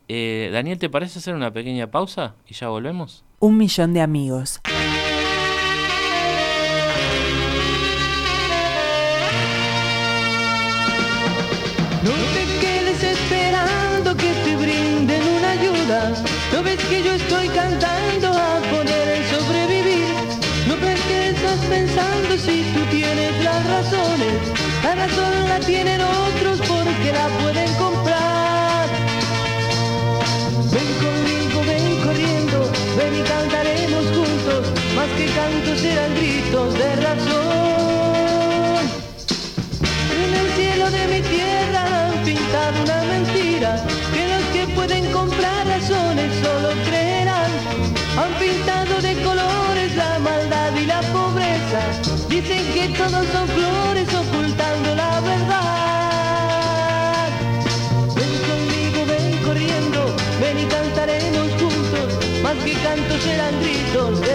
Eh, 0.09 0.51
Daniel, 0.53 0.79
¿te 0.79 0.89
parece 0.89 1.19
hacer 1.19 1.35
una 1.35 1.53
pequeña 1.53 1.91
pausa 1.91 2.35
y 2.49 2.55
ya 2.55 2.69
volvemos? 2.69 3.25
Un 3.41 3.57
millón 3.57 3.93
de 3.93 4.01
amigos. 4.01 4.61
No 12.03 12.13
te 12.13 12.46
La 25.07 25.12
razón 25.12 25.49
la 25.49 25.61
tienen 25.61 26.01
otros 26.01 26.59
porque 26.66 27.12
la 27.12 27.29
pueden 27.40 27.73
comprar. 27.75 28.88
Ven 30.73 30.90
conmigo, 31.05 31.61
ven 31.64 32.01
corriendo, 32.03 32.69
ven 32.99 33.14
y 33.14 33.23
cantaremos 33.23 34.05
juntos. 34.07 34.73
Más 34.97 35.09
que 35.16 35.27
cantos 35.27 35.79
serán 35.79 36.12
gritos 36.16 36.75
de 36.75 36.97
razón. 36.97 38.81
En 40.11 40.35
el 40.35 40.49
cielo 40.57 40.90
de 40.90 41.07
mi 41.07 41.21
tierra 41.21 42.09
han 42.09 42.25
pintado 42.25 42.83
una 42.83 43.05
mentira 43.05 43.87
que 44.12 44.27
los 44.27 44.45
que 44.53 44.66
pueden 44.75 45.12
comprar 45.12 45.69
razones 45.69 46.33
solo 46.42 46.71
creerán. 46.85 47.51
Han 48.19 48.33
pintado 48.40 49.01
de 49.01 49.14
colores 49.23 49.95
la 49.95 50.19
maldad 50.19 50.75
y 50.75 50.87
la 50.87 51.01
pobreza. 51.12 51.81
Dicen 52.29 52.64
que 52.75 52.88
todos 52.88 53.25
son 53.29 53.47
flores 53.47 53.86
serán 63.92 64.26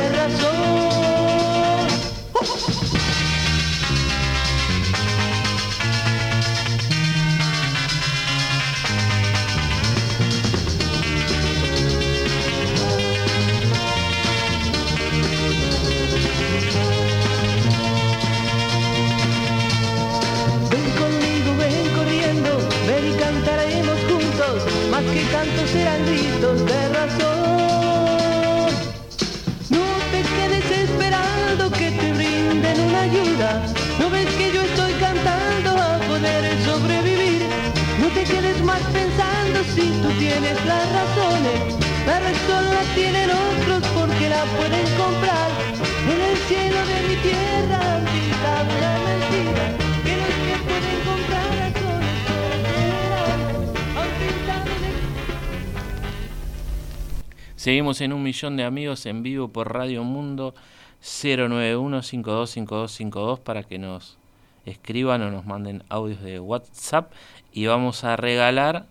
en 57.99 58.13
un 58.13 58.23
millón 58.23 58.55
de 58.55 58.63
amigos 58.63 59.05
en 59.05 59.23
vivo 59.23 59.49
por 59.49 59.73
Radio 59.73 60.05
Mundo 60.05 60.55
091-525252 61.03 63.39
para 63.39 63.63
que 63.63 63.79
nos 63.79 64.17
escriban 64.65 65.21
o 65.23 65.31
nos 65.31 65.45
manden 65.45 65.83
audios 65.89 66.21
de 66.21 66.39
WhatsApp 66.39 67.11
y 67.51 67.65
vamos 67.65 68.05
a 68.05 68.15
regalar 68.15 68.85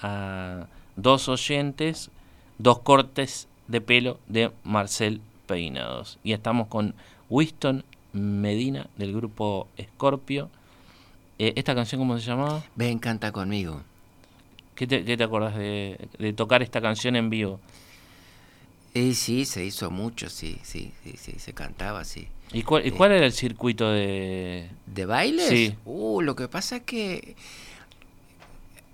a 0.00 0.68
dos 0.96 1.28
oyentes 1.28 2.10
dos 2.58 2.80
cortes 2.80 3.48
de 3.68 3.80
pelo 3.80 4.18
de 4.26 4.50
Marcel 4.64 5.20
Peinados. 5.46 6.18
Y 6.22 6.32
estamos 6.32 6.68
con 6.68 6.94
Winston 7.28 7.84
Medina 8.12 8.86
del 8.96 9.14
grupo 9.14 9.68
Scorpio. 9.80 10.50
Eh, 11.38 11.52
¿Esta 11.56 11.74
canción 11.74 12.00
cómo 12.00 12.18
se 12.18 12.24
llamaba? 12.24 12.64
Ven, 12.76 12.98
canta 12.98 13.32
conmigo. 13.32 13.82
¿Qué 14.74 14.86
te, 14.86 15.04
qué 15.04 15.16
te 15.16 15.24
acordás 15.24 15.56
de, 15.56 16.08
de 16.18 16.32
tocar 16.32 16.62
esta 16.62 16.80
canción 16.80 17.16
en 17.16 17.30
vivo? 17.30 17.60
Y 18.96 19.14
sí, 19.14 19.44
se 19.44 19.62
hizo 19.62 19.90
mucho, 19.90 20.30
sí, 20.30 20.58
sí, 20.62 20.92
sí, 21.04 21.16
sí, 21.20 21.34
se 21.38 21.52
cantaba, 21.52 22.04
sí. 22.04 22.28
¿Y 22.52 22.62
cuál, 22.62 22.86
y 22.86 22.88
Eh. 22.88 22.92
cuál 22.92 23.12
era 23.12 23.26
el 23.26 23.32
circuito 23.32 23.90
de...? 23.90 24.70
¿De 24.86 25.04
bailes? 25.04 25.48
Sí. 25.48 25.76
Uh, 25.84 26.22
lo 26.22 26.34
que 26.34 26.48
pasa 26.48 26.76
es 26.76 26.82
que 26.84 27.36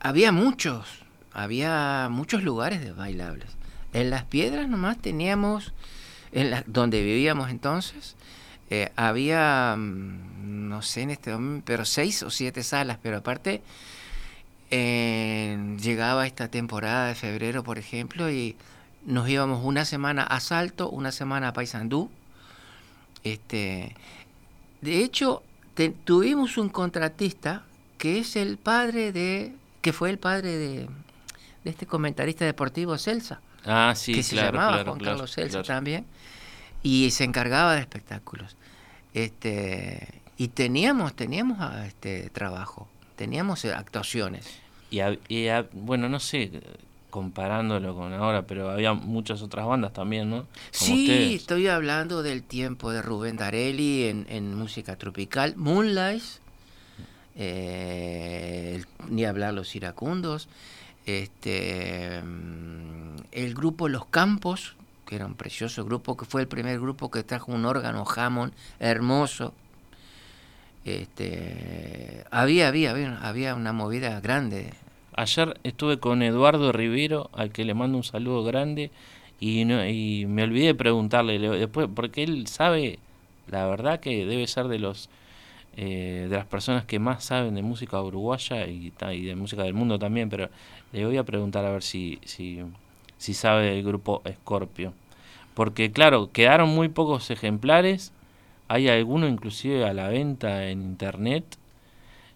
había 0.01 0.33
muchos, 0.33 0.85
había 1.33 2.09
muchos 2.11 2.43
lugares 2.43 2.81
de 2.83 2.91
bailables. 2.91 3.49
En 3.93 4.11
las 4.11 4.25
piedras 4.25 4.69
nomás 4.69 4.99
teníamos, 5.01 5.73
en 6.33 6.51
la, 6.51 6.65
donde 6.67 7.01
vivíamos 7.03 7.51
entonces, 7.51 8.17
eh, 8.71 8.91
había, 8.97 9.77
mm, 9.79 10.69
no 10.69 10.83
sé 10.83 11.03
en 11.03 11.11
este 11.11 11.31
momento, 11.31 11.63
pero 11.65 11.85
seis 11.85 12.25
o 12.25 12.31
siete 12.31 12.65
salas, 12.65 12.99
pero 13.01 13.19
aparte 13.19 13.63
eh, 14.73 15.77
llegaba 15.81 16.27
esta 16.27 16.49
temporada 16.49 17.07
de 17.09 17.15
febrero, 17.15 17.63
por 17.63 17.79
ejemplo, 17.79 18.31
y 18.31 18.57
nos 19.07 19.29
íbamos 19.29 19.65
una 19.65 19.85
semana 19.85 20.23
a 20.23 20.41
Salto, 20.41 20.89
una 20.91 21.13
semana 21.13 21.49
a 21.49 21.53
Paysandú. 21.53 22.11
Este, 23.25 23.95
de 24.81 25.03
hecho, 25.05 25.43
te- 25.75 25.91
tuvimos 25.91 26.59
un 26.59 26.69
contratista 26.69 27.63
que 27.99 28.19
es 28.19 28.37
el 28.37 28.57
padre 28.59 29.13
de, 29.13 29.53
que 29.81 29.93
fue 29.93 30.11
el 30.11 30.19
padre 30.19 30.57
de, 30.57 30.89
de 31.65 31.71
este 31.71 31.87
comentarista 31.87 32.45
deportivo 32.45 32.99
Celsa, 32.99 33.41
Ah, 33.65 33.95
sí, 33.97 34.13
que 34.15 34.25
se 34.25 34.35
claro, 34.35 34.53
llamaba 34.53 34.73
claro, 34.73 34.91
Juan 34.91 34.99
claro, 34.99 35.15
Carlos 35.19 35.33
Celsa 35.35 35.63
también, 35.63 36.05
y 36.83 37.11
se 37.13 37.23
encargaba 37.25 37.75
de 37.77 37.81
espectáculos. 37.81 38.57
Este, 39.15 40.09
y 40.37 40.49
teníamos, 40.49 41.15
teníamos 41.15 41.59
ah, 41.61 41.87
este 41.87 42.29
trabajo, 42.31 42.89
teníamos 43.15 43.65
eh, 43.65 43.73
actuaciones. 43.73 44.47
Y, 44.91 44.99
y 44.99 45.45
hab- 45.47 45.69
bueno, 45.73 46.09
no 46.09 46.19
sé, 46.19 46.51
comparándolo 47.13 47.95
con 47.95 48.13
ahora, 48.15 48.47
pero 48.47 48.71
había 48.71 48.95
muchas 48.95 49.43
otras 49.43 49.67
bandas 49.67 49.93
también, 49.93 50.31
¿no? 50.31 50.39
Como 50.39 50.49
Sí, 50.71 51.03
ustedes. 51.03 51.35
estoy 51.43 51.69
hablando 51.69 52.23
del 52.23 52.43
tiempo 52.43 52.91
de 52.91 53.03
Rubén 53.03 53.37
Darelli 53.37 54.05
en, 54.05 54.27
en 54.31 54.55
música 54.57 54.97
tropical, 54.97 55.55
Moonlight, 55.57 56.23
eh, 57.37 58.83
ni 59.09 59.25
hablar 59.27 59.53
los 59.53 59.75
iracundos, 59.77 60.49
este, 61.05 62.23
mm, 62.23 63.17
el 63.33 63.55
grupo 63.55 63.89
Los 63.89 64.07
Campos, 64.07 64.75
que 65.07 65.17
era 65.17 65.27
un 65.27 65.35
precioso 65.35 65.85
grupo, 65.85 66.17
que 66.17 66.25
fue 66.25 66.41
el 66.41 66.49
primer 66.49 66.81
grupo 66.81 67.11
que 67.11 67.23
trajo 67.23 67.53
un 67.53 67.67
órgano 67.67 68.05
Hammond 68.17 68.55
hermoso. 68.81 69.53
Este, 70.87 72.25
había, 72.31 72.69
había, 72.69 72.91
había, 72.93 73.19
había 73.21 73.55
una 73.55 73.73
movida 73.73 74.19
grande. 74.21 74.73
Ayer 75.15 75.59
estuve 75.65 75.99
con 75.99 76.23
Eduardo 76.23 76.73
Rivero, 76.73 77.31
al 77.35 77.51
que 77.53 77.65
le 77.65 77.75
mando 77.75 77.99
un 77.99 78.05
saludo 78.05 78.45
grande, 78.45 78.91
y, 79.41 79.65
no, 79.65 79.87
y 79.87 80.27
me 80.27 80.45
olvidé 80.45 80.67
de 80.69 80.75
preguntarle 80.75 81.39
le- 81.39 81.51
después, 81.51 81.89
porque 81.95 82.23
él 82.23 82.47
sabe, 82.47 82.99
la 83.49 83.67
verdad 83.67 84.01
que 84.01 84.25
debe 84.27 84.47
ser 84.47 84.69
de 84.69 84.79
los 84.79 85.09
eh, 85.77 86.27
de 86.31 86.37
las 86.37 86.47
personas 86.47 86.85
que 86.85 86.99
más 86.99 87.25
saben 87.25 87.55
de 87.55 87.63
música 87.63 88.01
uruguaya 88.03 88.67
y 88.67 88.91
de 89.23 89.37
música 89.37 89.63
del 89.65 89.75
mundo 89.75 89.99
también, 89.99 90.29
pero 90.29 90.51
le 90.93 91.07
voy 91.07 91.17
a 91.17 91.25
preguntar 91.25 91.65
a 91.65 91.71
ver 91.73 91.83
si, 91.83 92.19
si, 92.25 92.61
si 93.19 93.35
sabe 93.35 93.67
del 93.75 93.83
grupo 93.85 94.23
Scorpio. 94.31 94.93
porque 95.55 95.93
claro, 95.93 96.31
quedaron 96.33 96.71
muy 96.71 96.89
pocos 96.89 97.31
ejemplares, 97.31 98.13
hay 98.69 98.89
alguno 98.89 99.29
inclusive 99.29 99.85
a 99.87 99.95
la 99.95 100.09
venta 100.09 100.69
en 100.71 100.83
internet, 100.83 101.45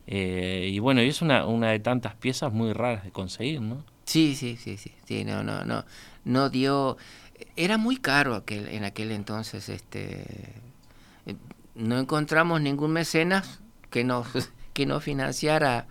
eh, 0.06 0.68
y 0.70 0.78
bueno, 0.78 1.02
y 1.02 1.08
es 1.08 1.22
una, 1.22 1.46
una 1.46 1.70
de 1.70 1.80
tantas 1.80 2.14
piezas 2.14 2.52
muy 2.52 2.72
raras 2.72 3.04
de 3.04 3.10
conseguir, 3.10 3.60
¿no? 3.60 3.84
Sí, 4.04 4.36
sí, 4.36 4.56
sí, 4.56 4.76
sí, 4.76 4.92
sí, 5.04 5.24
no, 5.24 5.42
no, 5.42 5.64
no, 5.64 5.84
no 6.24 6.48
dio, 6.48 6.96
era 7.56 7.76
muy 7.76 7.96
caro 7.96 8.36
aquel, 8.36 8.68
en 8.68 8.84
aquel 8.84 9.10
entonces, 9.10 9.68
este, 9.68 10.54
no 11.74 11.98
encontramos 11.98 12.60
ningún 12.60 12.92
mecenas 12.92 13.60
que 13.90 14.04
nos, 14.04 14.28
que 14.72 14.86
nos 14.86 15.02
financiara 15.02 15.86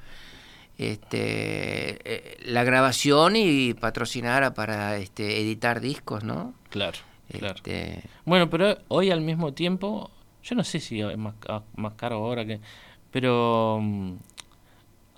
este, 0.77 1.99
eh, 2.05 2.37
la 2.45 2.63
grabación 2.63 3.35
y 3.35 3.73
patrocinara 3.73 4.53
para 4.53 4.97
este, 4.97 5.41
editar 5.41 5.81
discos, 5.81 6.23
¿no? 6.23 6.53
Claro, 6.69 6.97
claro. 7.29 7.55
Este, 7.55 8.01
Bueno, 8.25 8.49
pero 8.49 8.77
hoy 8.87 9.11
al 9.11 9.21
mismo 9.21 9.53
tiempo, 9.53 10.09
yo 10.43 10.55
no 10.55 10.63
sé 10.63 10.79
si 10.79 11.01
es 11.01 11.17
más, 11.17 11.35
más 11.75 11.93
caro 11.95 12.15
ahora 12.17 12.45
que... 12.45 12.61
Pero 13.15 13.79
mm, 13.81 14.15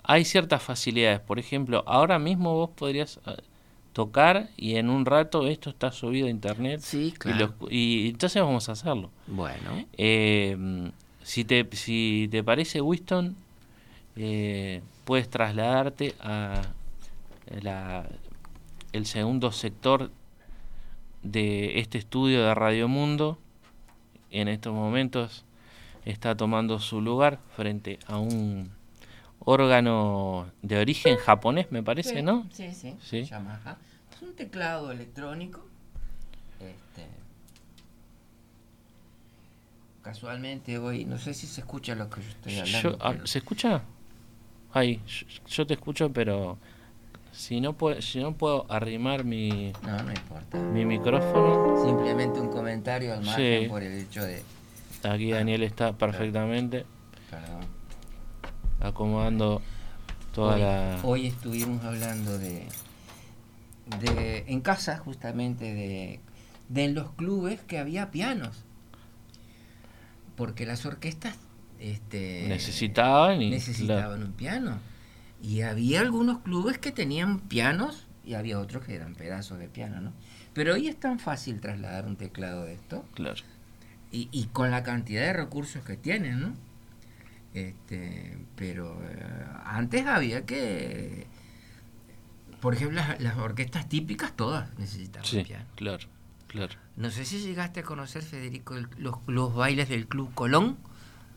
hay 0.04 0.24
ciertas 0.24 0.62
facilidades. 0.62 1.18
Por 1.18 1.40
ejemplo, 1.40 1.82
ahora 1.84 2.20
mismo 2.20 2.54
vos 2.54 2.70
podrías 2.70 3.18
eh, 3.26 3.36
tocar 3.92 4.50
y 4.56 4.76
en 4.76 4.88
un 4.88 5.04
rato 5.04 5.48
esto 5.48 5.70
está 5.70 5.90
subido 5.90 6.28
a 6.28 6.30
internet. 6.30 6.78
sí, 6.80 7.08
Y, 7.08 7.18
claro. 7.18 7.54
lo- 7.60 7.68
y 7.72 8.10
entonces 8.10 8.40
vamos 8.40 8.68
a 8.68 8.72
hacerlo. 8.72 9.10
Bueno, 9.26 9.84
Eh, 9.96 10.54
mm, 10.56 10.86
si, 11.24 11.44
te, 11.44 11.68
si 11.72 12.28
te 12.30 12.44
parece, 12.44 12.80
Winston, 12.80 13.34
eh, 14.14 14.80
puedes 15.04 15.28
trasladarte 15.28 16.14
a 16.20 16.62
la, 17.60 18.08
el 18.92 19.06
segundo 19.06 19.50
sector 19.50 20.12
de 21.24 21.80
este 21.80 21.98
estudio 21.98 22.44
de 22.44 22.54
Radio 22.54 22.86
Mundo. 22.86 23.38
En 24.30 24.46
estos 24.46 24.72
momentos 24.72 25.44
está 26.10 26.34
tomando 26.36 26.78
su 26.78 27.00
lugar 27.00 27.38
frente 27.56 27.98
a 28.06 28.18
un 28.18 28.70
órgano 29.40 30.50
de 30.62 30.78
origen 30.78 31.16
japonés, 31.16 31.70
me 31.70 31.82
parece, 31.82 32.22
¿no? 32.22 32.46
Sí, 32.50 32.72
sí, 32.72 32.96
Sí. 33.02 33.24
Yamaha. 33.24 33.76
Es 34.14 34.22
un 34.22 34.34
teclado 34.34 34.90
electrónico. 34.90 35.64
Este, 36.60 37.06
casualmente 40.02 40.78
hoy, 40.78 41.04
no 41.04 41.18
sé 41.18 41.34
si 41.34 41.46
se 41.46 41.60
escucha 41.60 41.94
lo 41.94 42.08
que 42.10 42.22
yo 42.22 42.28
estoy 42.28 42.58
hablando. 42.58 42.90
Yo- 42.90 42.96
ah, 43.00 43.10
pero- 43.12 43.26
¿Se 43.26 43.38
escucha? 43.38 43.82
Ahí, 44.72 45.00
yo, 45.06 45.26
yo 45.46 45.66
te 45.66 45.74
escucho, 45.74 46.10
pero 46.12 46.58
si 47.32 47.60
no, 47.60 47.74
puedo, 47.74 48.00
si 48.02 48.20
no 48.20 48.32
puedo 48.32 48.66
arrimar 48.70 49.24
mi, 49.24 49.72
No, 49.82 50.02
no 50.02 50.10
importa. 50.10 50.58
mi 50.58 50.84
micrófono, 50.84 51.76
Simplemente 51.84 52.40
un 52.40 52.48
comentario 52.48 53.14
al 53.14 53.24
margen 53.24 53.62
Sí. 53.64 53.68
por 53.68 53.82
el 53.82 53.92
hecho 54.02 54.24
de... 54.24 54.42
aquí 55.02 55.30
Daniel 55.30 55.62
está 55.62 55.96
perfectamente 55.96 56.86
acomodando 58.80 59.60
toda 60.34 60.54
hoy, 60.54 60.60
la... 60.60 61.00
hoy 61.02 61.26
estuvimos 61.26 61.84
hablando 61.84 62.38
de, 62.38 62.66
de 64.00 64.44
en 64.46 64.60
casa 64.60 64.98
justamente 64.98 65.74
de, 65.74 66.20
de 66.68 66.84
en 66.84 66.94
los 66.94 67.10
clubes 67.12 67.60
que 67.62 67.78
había 67.78 68.10
pianos. 68.10 68.64
Porque 70.36 70.64
las 70.64 70.86
orquestas 70.86 71.36
este, 71.80 72.46
Necesitaban 72.48 73.42
y... 73.42 73.50
necesitaban 73.50 74.22
un 74.22 74.32
piano. 74.32 74.78
Y 75.42 75.62
había 75.62 76.00
algunos 76.00 76.38
clubes 76.38 76.78
que 76.78 76.92
tenían 76.92 77.40
pianos 77.40 78.06
y 78.24 78.34
había 78.34 78.60
otros 78.60 78.84
que 78.84 78.94
eran 78.94 79.14
pedazos 79.14 79.58
de 79.58 79.68
piano 79.68 80.00
no 80.00 80.12
pero 80.58 80.74
hoy 80.74 80.88
es 80.88 80.98
tan 80.98 81.20
fácil 81.20 81.60
trasladar 81.60 82.04
un 82.04 82.16
teclado 82.16 82.64
de 82.64 82.74
esto. 82.74 83.04
Claro, 83.14 83.40
y, 84.10 84.28
y 84.32 84.46
con 84.46 84.70
la 84.70 84.82
cantidad 84.82 85.22
de 85.22 85.32
recursos 85.32 85.84
que 85.84 85.96
tienen, 85.96 86.40
¿no? 86.40 86.54
Este, 87.54 88.38
pero 88.56 89.00
eh, 89.02 89.44
antes 89.64 90.06
había 90.06 90.44
que, 90.46 91.26
por 92.60 92.74
ejemplo, 92.74 92.96
las, 93.00 93.20
las 93.20 93.36
orquestas 93.36 93.88
típicas 93.88 94.34
todas 94.36 94.76
necesitaban 94.78 95.26
sí, 95.28 95.42
piano. 95.42 95.64
claro, 95.74 96.06
claro. 96.46 96.74
No 96.96 97.10
sé 97.10 97.24
si 97.24 97.38
llegaste 97.40 97.80
a 97.80 97.82
conocer, 97.84 98.22
Federico, 98.22 98.74
el- 98.76 98.88
los, 98.98 99.16
los 99.26 99.54
bailes 99.54 99.88
del 99.88 100.06
Club 100.06 100.32
Colón. 100.34 100.76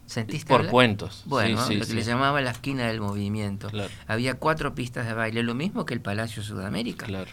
¿Sentiste 0.07 0.47
Por 0.49 0.59
hablar? 0.61 0.71
cuentos. 0.71 1.23
Bueno, 1.25 1.57
sí, 1.65 1.73
sí, 1.73 1.79
lo 1.79 1.85
que 1.87 1.93
le 1.93 2.03
llamaba 2.03 2.41
la 2.41 2.51
esquina 2.51 2.87
del 2.87 2.99
movimiento. 2.99 3.69
Claro. 3.69 3.93
Había 4.07 4.33
cuatro 4.33 4.75
pistas 4.75 5.05
de 5.07 5.13
baile, 5.13 5.41
lo 5.43 5.53
mismo 5.55 5.85
que 5.85 5.93
el 5.93 6.01
Palacio 6.01 6.43
Sudamérica 6.43 7.05
Claro, 7.05 7.31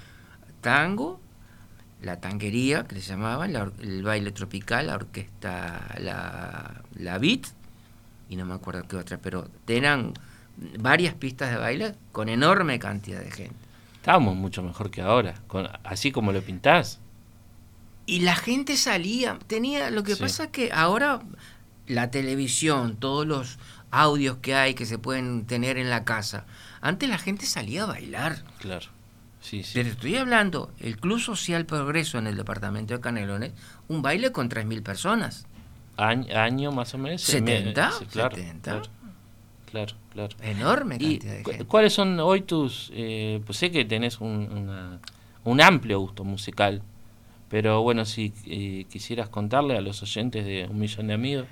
tango, 0.60 1.20
la 2.02 2.20
tanguería, 2.20 2.84
que 2.84 2.94
le 2.96 3.00
llamaban, 3.00 3.52
la 3.52 3.70
el 3.80 4.02
baile 4.02 4.30
tropical, 4.32 4.86
la 4.86 4.94
orquesta, 4.94 5.94
la, 5.98 6.82
la 6.94 7.18
beat, 7.18 7.46
y 8.28 8.36
no 8.36 8.44
me 8.44 8.54
acuerdo 8.54 8.86
qué 8.86 8.96
otra, 8.96 9.18
pero 9.18 9.48
eran 9.66 10.12
varias 10.78 11.14
pistas 11.14 11.50
de 11.50 11.56
baile 11.56 11.94
con 12.12 12.28
enorme 12.28 12.78
cantidad 12.78 13.20
de 13.20 13.30
gente. 13.30 13.56
estábamos 13.96 14.36
mucho 14.36 14.62
mejor 14.62 14.90
que 14.90 15.02
ahora, 15.02 15.34
con, 15.48 15.68
así 15.84 16.12
como 16.12 16.32
lo 16.32 16.40
pintás. 16.42 17.00
Y 18.06 18.20
la 18.20 18.36
gente 18.36 18.76
salía, 18.76 19.38
tenía, 19.46 19.90
lo 19.90 20.02
que 20.02 20.14
Sí. 20.14 20.22
pasa 20.22 20.44
es 20.44 20.50
que 20.50 20.70
ahora 20.72 21.20
la 21.86 22.10
televisión, 22.10 22.96
todos 22.96 23.26
los 23.26 23.58
audios 23.90 24.38
que 24.38 24.54
hay 24.54 24.74
que 24.74 24.86
se 24.86 24.98
pueden 24.98 25.46
tener 25.46 25.76
en 25.78 25.90
la 25.90 26.04
casa, 26.04 26.44
antes 26.80 27.08
la 27.08 27.18
gente 27.18 27.44
salía 27.46 27.82
a 27.84 27.86
bailar. 27.86 28.42
Claro, 28.60 28.86
sí, 29.48 29.62
sí. 29.62 29.72
Pero 29.74 29.88
estoy 29.88 30.16
hablando, 30.16 30.70
el 30.80 30.98
Club 30.98 31.20
Social 31.20 31.64
Progreso 31.66 32.18
en 32.18 32.26
el 32.26 32.36
departamento 32.36 32.94
de 32.94 33.00
Canelones, 33.00 33.52
un 33.88 34.02
baile 34.02 34.30
con 34.32 34.48
3.000 34.48 34.82
personas. 34.82 35.46
Año, 35.96 36.36
año 36.36 36.70
más 36.72 36.94
o 36.94 36.98
menos. 36.98 37.22
sí, 37.22 37.40
me- 37.40 37.72
¿70? 37.74 37.90
sí, 37.92 38.06
claro, 38.06 38.36
70. 38.36 38.70
Claro, 38.70 38.90
claro, 39.70 39.96
claro. 40.12 40.36
Enorme 40.42 40.96
¿Y 41.00 41.18
cantidad 41.18 41.32
de 41.38 41.44
gente. 41.44 41.64
cuáles 41.64 41.92
son 41.92 42.20
hoy 42.20 42.42
tus... 42.42 42.90
eh, 42.94 43.40
pues 43.46 43.58
sé 43.58 43.70
que 43.70 43.84
tenés 43.84 44.20
un, 44.20 44.48
una- 44.52 44.98
un 45.44 45.60
amplio 45.60 45.98
gusto 46.00 46.24
musical, 46.24 46.82
pero 47.48 47.82
bueno, 47.82 48.04
si 48.04 48.32
eh, 48.46 48.84
quisieras 48.90 49.28
contarle 49.28 49.76
a 49.76 49.80
los 49.80 50.02
oyentes 50.02 50.44
de 50.44 50.66
Un 50.70 50.78
Millón 50.78 51.06
de 51.08 51.14
Amigos, 51.14 51.46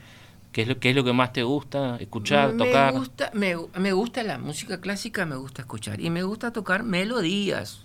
¿qué 0.52 0.62
es 0.62 0.68
lo, 0.68 0.78
qué 0.78 0.90
es 0.90 0.96
lo 0.96 1.04
que 1.04 1.12
más 1.12 1.32
te 1.32 1.42
gusta 1.42 1.96
escuchar, 1.98 2.52
me 2.52 2.66
tocar? 2.66 2.92
Gusta, 2.92 3.30
me, 3.34 3.56
me 3.78 3.92
gusta 3.92 4.22
la 4.22 4.38
música 4.38 4.80
clásica, 4.80 5.24
me 5.26 5.36
gusta 5.36 5.62
escuchar. 5.62 6.00
Y 6.00 6.10
me 6.10 6.22
gusta 6.22 6.52
tocar 6.52 6.82
melodías. 6.82 7.82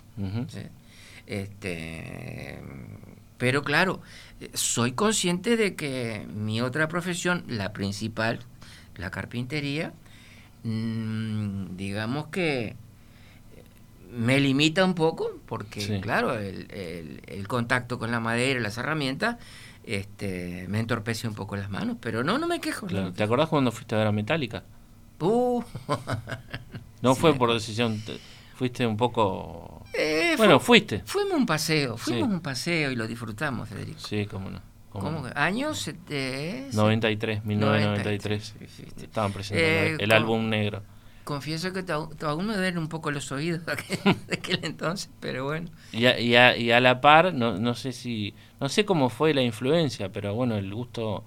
Este, 1.27 2.59
pero 3.37 3.63
claro, 3.63 4.01
soy 4.53 4.91
consciente 4.93 5.57
de 5.57 5.75
que 5.75 6.27
mi 6.33 6.61
otra 6.61 6.87
profesión, 6.87 7.43
la 7.47 7.73
principal, 7.73 8.39
la 8.97 9.11
carpintería, 9.11 9.93
mm, 10.63 11.75
digamos 11.77 12.27
que 12.27 12.75
me 14.11 14.39
limita 14.39 14.83
un 14.83 14.93
poco, 14.93 15.39
porque 15.45 15.81
Sí. 15.81 15.99
claro, 16.01 16.35
el, 16.37 16.67
el- 16.71 17.21
el 17.27 17.47
contacto 17.47 17.97
con 17.97 18.11
la 18.11 18.19
madera 18.19 18.59
y 18.59 18.63
las 18.63 18.77
herramientas 18.77 19.37
este, 19.83 20.67
me 20.67 20.79
entorpece 20.79 21.27
un 21.27 21.33
poco 21.33 21.55
las 21.55 21.69
manos, 21.69 21.97
pero 22.01 22.23
no, 22.23 22.37
no 22.37 22.47
me 22.47 22.59
quejo. 22.59 22.87
no 22.87 23.11
¿Te 23.13 23.23
acordás 23.23 23.49
cuando 23.49 23.71
fuiste 23.71 23.95
a 23.95 23.99
ver 23.99 24.07
a 24.07 24.11
Metallica? 24.11 24.63
Uh, 25.19 25.61
No 27.01 27.13
Sí, 27.15 27.21
fue 27.21 27.33
por 27.33 27.53
decisión, 27.53 27.99
te- 28.01 28.19
fuiste 28.57 28.85
un 28.85 28.97
poco... 28.97 29.70
Bueno, 30.37 30.59
fu- 30.59 30.67
fuiste. 30.67 31.01
fuimos 31.05 31.33
un 31.33 31.45
paseo, 31.45 31.97
fuimos 31.97 32.27
Sí. 32.29 32.33
un 32.35 32.41
paseo 32.41 32.91
y 32.91 32.95
lo 32.95 33.07
disfrutamos, 33.07 33.69
Federico. 33.69 33.99
Sí, 33.99 34.25
cómo 34.25 34.49
no. 34.49 34.59
cómo 34.89 35.05
¿Cómo? 35.21 35.29
¿Años? 35.35 35.89
eh, 36.09 36.69
93, 36.73 37.45
1993. 37.45 38.53
93, 38.55 38.69
sí, 38.75 38.83
sí. 38.97 39.03
Estaban 39.03 39.31
presentando 39.33 39.69
Eh, 39.69 39.97
el 39.99 40.11
álbum 40.11 40.49
negro. 40.49 40.83
Confieso 41.23 41.71
que 41.71 41.85
aún 41.91 42.47
me 42.47 42.55
duelen 42.55 42.77
un 42.79 42.89
poco 42.89 43.11
los 43.11 43.31
oídos 43.31 43.65
de 43.65 43.71
aquel, 43.73 43.99
de 44.27 44.33
aquel 44.35 44.59
entonces, 44.63 45.09
pero 45.19 45.45
bueno. 45.45 45.69
Y 45.93 46.05
a, 46.07 46.19
y 46.19 46.35
a- 46.35 46.57
y 46.57 46.71
a 46.71 46.79
la 46.81 46.99
par, 46.99 47.33
no, 47.33 47.57
no 47.57 47.73
sé 47.75 47.91
si, 47.93 48.33
no 48.59 48.67
sé 48.69 48.83
cómo 48.85 49.09
fue 49.09 49.33
la 49.33 49.41
influencia, 49.43 50.09
pero 50.09 50.33
bueno, 50.33 50.55
el 50.55 50.73
gusto 50.73 51.23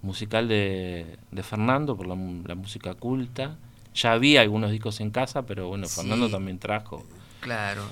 musical 0.00 0.48
de, 0.48 1.18
de 1.30 1.42
Fernando 1.42 1.96
por 1.96 2.06
la, 2.06 2.14
la 2.14 2.54
música 2.54 2.94
culta. 2.94 3.56
Ya 3.94 4.12
había 4.12 4.40
algunos 4.40 4.70
discos 4.70 5.00
en 5.00 5.10
casa, 5.10 5.42
pero 5.42 5.68
bueno, 5.68 5.86
Fernando 5.86 6.26
Sí. 6.26 6.32
también 6.32 6.58
trajo. 6.58 7.04
Claro. 7.40 7.82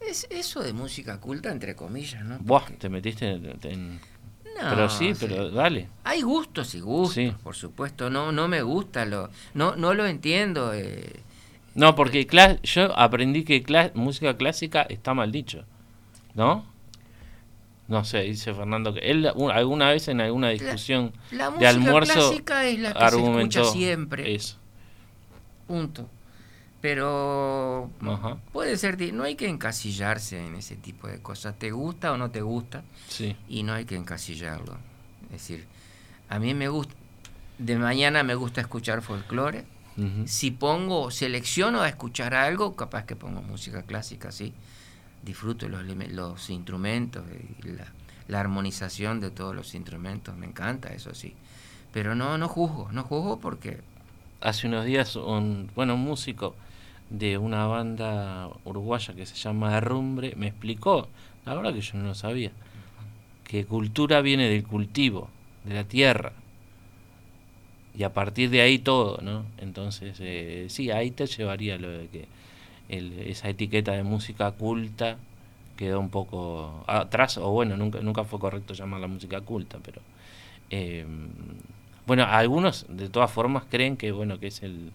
Es 0.00 0.26
eso 0.30 0.62
de 0.62 0.72
música 0.72 1.20
culta, 1.20 1.50
entre 1.50 1.74
comillas, 1.76 2.24
¿no? 2.24 2.38
Buah, 2.38 2.60
Porque- 2.60 2.74
te 2.76 2.88
metiste 2.88 3.30
en... 3.30 3.58
en- 3.64 4.00
No, 4.60 4.70
pero 4.70 4.88
sí, 4.90 5.12
pero 5.18 5.50
dale. 5.50 5.88
Hay 6.04 6.22
gustos 6.22 6.74
y 6.74 6.80
gustos, 6.80 7.14
Sí. 7.14 7.32
por 7.42 7.54
supuesto. 7.54 8.10
No, 8.10 8.32
no 8.32 8.48
me 8.48 8.62
gusta, 8.62 9.04
lo, 9.06 9.30
no, 9.54 9.76
no 9.76 9.94
lo 9.94 10.06
entiendo. 10.06 10.72
eh, 10.74 11.20
No, 11.74 11.94
porque 11.94 12.26
yo 12.62 12.98
aprendí 12.98 13.44
que 13.44 13.62
música 13.94 14.36
clásica 14.36 14.82
está 14.82 15.14
mal 15.14 15.30
dicho, 15.32 15.64
¿no? 16.34 16.66
No 17.88 18.04
sé, 18.04 18.20
dice 18.22 18.52
Fernando 18.54 18.92
que 18.94 19.00
él 19.00 19.30
un- 19.34 19.50
alguna 19.50 19.90
vez 19.90 20.08
en 20.08 20.20
alguna 20.20 20.50
discusión 20.50 21.12
La 21.30 21.44
de 21.46 21.50
música 21.50 21.68
almuerzo 21.70 22.12
clásica 22.14 22.66
es 22.66 22.78
la 22.80 22.92
que 22.92 22.98
se 22.98 23.04
argumentó 23.04 23.60
escucha 23.60 23.72
siempre. 23.78 24.34
eso. 24.34 24.56
Punto. 25.66 26.08
Pero 26.80 27.90
Ajá. 28.00 28.38
puede 28.52 28.76
ser, 28.76 29.12
no 29.12 29.24
hay 29.24 29.34
que 29.34 29.48
encasillarse 29.48 30.44
en 30.44 30.54
ese 30.54 30.76
tipo 30.76 31.08
de 31.08 31.20
cosas. 31.20 31.58
¿Te 31.58 31.70
gusta 31.70 32.12
o 32.12 32.16
no 32.16 32.30
te 32.30 32.40
gusta? 32.40 32.82
Sí. 33.08 33.36
Y 33.48 33.62
no 33.62 33.74
hay 33.74 33.84
que 33.84 33.96
encasillarlo. 33.96 34.78
Es 35.24 35.32
decir, 35.32 35.66
a 36.28 36.38
mí 36.38 36.54
me 36.54 36.68
gusta, 36.68 36.94
de 37.58 37.76
mañana 37.76 38.22
me 38.22 38.34
gusta 38.34 38.60
escuchar 38.60 39.02
folclore. 39.02 39.64
Si 40.24 40.50
pongo, 40.50 41.10
selecciono 41.10 41.82
a 41.82 41.88
escuchar 41.88 42.32
algo, 42.32 42.74
capaz 42.74 43.04
que 43.04 43.16
pongo 43.16 43.42
música 43.42 43.82
clásica, 43.82 44.32
sí. 44.32 44.54
Disfruto 45.22 45.68
los, 45.68 46.48
instrumentos 46.48 47.22
y 47.62 47.68
la, 47.68 47.84
la 48.26 48.40
armonización 48.40 49.20
de 49.20 49.30
todos 49.30 49.54
los 49.54 49.74
instrumentos, 49.74 50.34
me 50.38 50.46
encanta, 50.46 50.88
eso 50.94 51.14
sí. 51.14 51.34
Pero 51.92 52.14
no, 52.14 52.38
no 52.38 52.48
juzgo, 52.48 52.90
no 52.92 53.02
juzgo 53.02 53.40
porque 53.40 53.82
Hace 54.40 54.68
unos 54.68 54.86
días 54.86 55.16
un, 55.16 55.70
bueno, 55.74 55.94
un 55.94 56.00
músico 56.00 56.54
de 57.10 57.38
una 57.38 57.66
banda 57.66 58.48
uruguaya 58.64 59.14
que 59.14 59.26
se 59.26 59.36
llama 59.36 59.76
Herrumbre 59.76 60.34
me 60.36 60.48
explicó, 60.48 61.08
la 61.46 61.54
verdad 61.54 61.74
que 61.74 61.80
yo 61.80 61.98
no 61.98 62.06
lo 62.08 62.14
sabía, 62.14 62.52
que 63.44 63.64
cultura 63.66 64.20
viene 64.22 64.48
del 64.48 64.64
cultivo, 64.66 65.28
de 65.64 65.74
la 65.74 65.84
tierra. 65.84 66.32
Y 67.96 68.04
a 68.04 68.12
partir 68.12 68.50
de 68.50 68.60
ahí 68.60 68.78
todo, 68.78 69.18
¿no? 69.22 69.44
Entonces, 69.58 70.16
eh, 70.20 70.66
sí, 70.68 70.90
ahí 70.90 71.10
te 71.10 71.26
llevaría 71.26 71.76
lo 71.76 71.90
de 71.90 72.06
que 72.08 72.26
el- 72.88 73.18
esa 73.20 73.48
etiqueta 73.48 73.92
de 73.92 74.02
música 74.04 74.52
culta 74.52 75.16
quedó 75.76 76.00
un 76.00 76.10
poco 76.10 76.84
atrás, 76.86 77.38
o 77.38 77.50
bueno, 77.50 77.76
nunca, 77.76 78.00
nunca 78.00 78.24
fue 78.24 78.38
correcto 78.40 78.74
llamarla 78.74 79.06
música 79.08 79.40
culta, 79.40 79.78
pero... 79.84 80.00
eh, 80.70 81.06
bueno, 82.06 82.24
algunos 82.24 82.86
de 82.88 83.08
todas 83.08 83.30
formas 83.30 83.64
creen 83.70 83.96
que 83.96 84.12
bueno 84.12 84.38
que 84.40 84.48
es 84.48 84.62
el, 84.62 84.90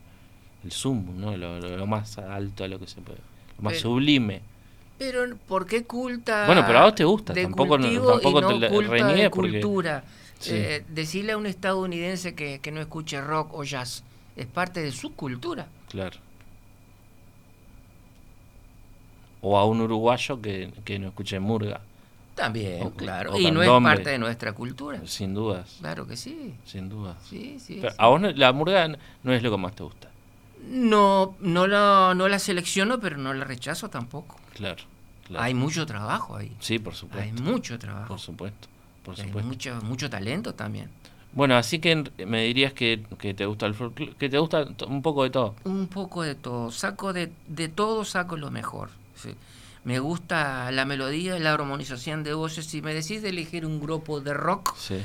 el 0.66 0.72
sumum, 0.72 1.20
¿no? 1.20 1.38
Lo, 1.38 1.60
lo- 1.60 1.78
lo 1.78 1.86
más 1.88 2.18
alto 2.18 2.64
a 2.64 2.68
lo 2.68 2.80
que 2.80 2.88
se 2.88 3.00
puede, 3.02 3.20
lo 3.58 3.64
más 3.64 3.74
Pero- 3.74 3.82
sublime. 3.84 4.42
Pero 4.98 5.36
¿por 5.48 5.66
qué 5.66 5.84
culta? 5.84 6.46
Bueno, 6.46 6.64
pero 6.66 6.80
a 6.80 6.84
vos 6.86 6.96
te 6.96 7.04
gusta, 7.04 7.34
de 7.34 7.44
tampoco 7.44 7.78
no- 7.78 7.84
cultivo 7.86 8.12
tampoco 8.14 8.40
y 8.40 8.42
no 8.42 8.50
te 8.70 8.82
reniegues 8.88 9.24
de 9.24 9.30
porque- 9.30 9.52
cultura. 9.62 10.04
Sí. 10.40 10.52
Eh, 10.54 10.84
decirle 10.90 11.32
a 11.32 11.38
un 11.38 11.46
estadounidense 11.46 12.36
que, 12.36 12.60
que 12.60 12.72
no 12.72 12.82
escuche 12.82 13.20
rock 13.22 13.54
o 13.54 13.64
jazz 13.64 14.04
es 14.36 14.46
parte 14.48 14.82
de 14.82 14.92
su 14.92 15.14
cultura. 15.16 15.68
Claro. 15.90 16.18
O 19.42 19.58
a 19.58 19.66
un 19.66 19.82
uruguayo 19.82 20.42
que, 20.42 20.72
que 20.84 20.98
no 21.00 21.08
escuche 21.08 21.40
murga, 21.40 21.82
También, 22.36 22.84
O- 22.84 22.92
claro. 22.92 23.34
o 23.34 23.40
y 23.40 23.50
no 23.52 23.62
es 23.64 23.70
parte 23.82 24.10
de 24.10 24.18
nuestra 24.18 24.52
cultura. 24.54 25.00
sin 25.06 25.34
dudas, 25.34 25.78
Claro 25.80 26.06
que 26.08 26.18
sí. 26.18 26.54
sin 26.66 26.90
dudas. 26.90 27.16
Sí, 27.30 27.58
sí. 27.60 27.80
Sí. 27.82 27.88
a 27.98 28.08
vos 28.08 28.20
no- 28.20 28.32
la 28.32 28.52
murga 28.54 28.90
no 29.24 29.34
es 29.34 29.42
lo 29.44 29.52
que 29.52 29.58
más 29.58 29.74
te 29.76 29.84
gusta. 29.84 30.10
No, 30.68 31.36
no 31.40 31.68
la, 31.68 32.14
no 32.16 32.28
la 32.28 32.40
selecciono, 32.40 33.00
pero 33.00 33.18
no 33.18 33.34
la 33.34 33.46
rechazo 33.46 33.90
tampoco. 33.90 34.40
Claro. 34.54 34.84
claro. 35.28 35.44
Hay 35.44 35.54
mucho 35.54 35.86
trabajo 35.86 36.36
ahí. 36.36 36.52
Sí, 36.60 36.80
por 36.80 36.94
Hay 36.94 37.00
supuesto. 37.00 37.42
mucho 37.44 37.78
trabajo. 37.80 38.08
Por 38.08 38.20
supuesto. 38.20 38.68
Por 39.04 39.20
hay 39.20 39.32
mucho, 39.32 39.80
mucho 39.84 40.10
talento 40.10 40.54
también. 40.56 40.90
Bueno, 41.34 41.56
así 41.58 41.80
que 41.80 42.10
me 42.26 42.44
dirías 42.46 42.72
que, 42.74 43.04
que 43.20 43.34
te 43.34 43.46
gusta 43.46 43.66
el 43.66 43.76
que 44.18 44.30
te 44.30 44.38
gusta 44.40 44.66
un 44.88 45.02
poco 45.02 45.24
de 45.24 45.30
todo. 45.30 45.56
Un 45.66 45.88
poco 45.88 46.24
de 46.24 46.34
todo. 46.36 46.72
Saco 46.72 47.12
de, 47.14 47.32
de 47.48 47.68
todo, 47.68 48.06
saco 48.06 48.38
lo 48.38 48.52
mejor. 48.52 48.90
sí. 49.16 49.36
Me 49.84 50.00
gusta 50.00 50.72
la 50.72 50.84
melodía 50.86 51.38
la 51.38 51.54
armonización 51.54 52.24
de 52.24 52.34
voces. 52.34 52.66
Si 52.66 52.82
me 52.82 52.92
decís 52.96 53.22
de 53.22 53.30
elegir 53.30 53.68
un 53.68 53.80
grupo 53.80 54.20
de 54.20 54.34
rock, 54.34 54.76
Sí, 54.78 54.96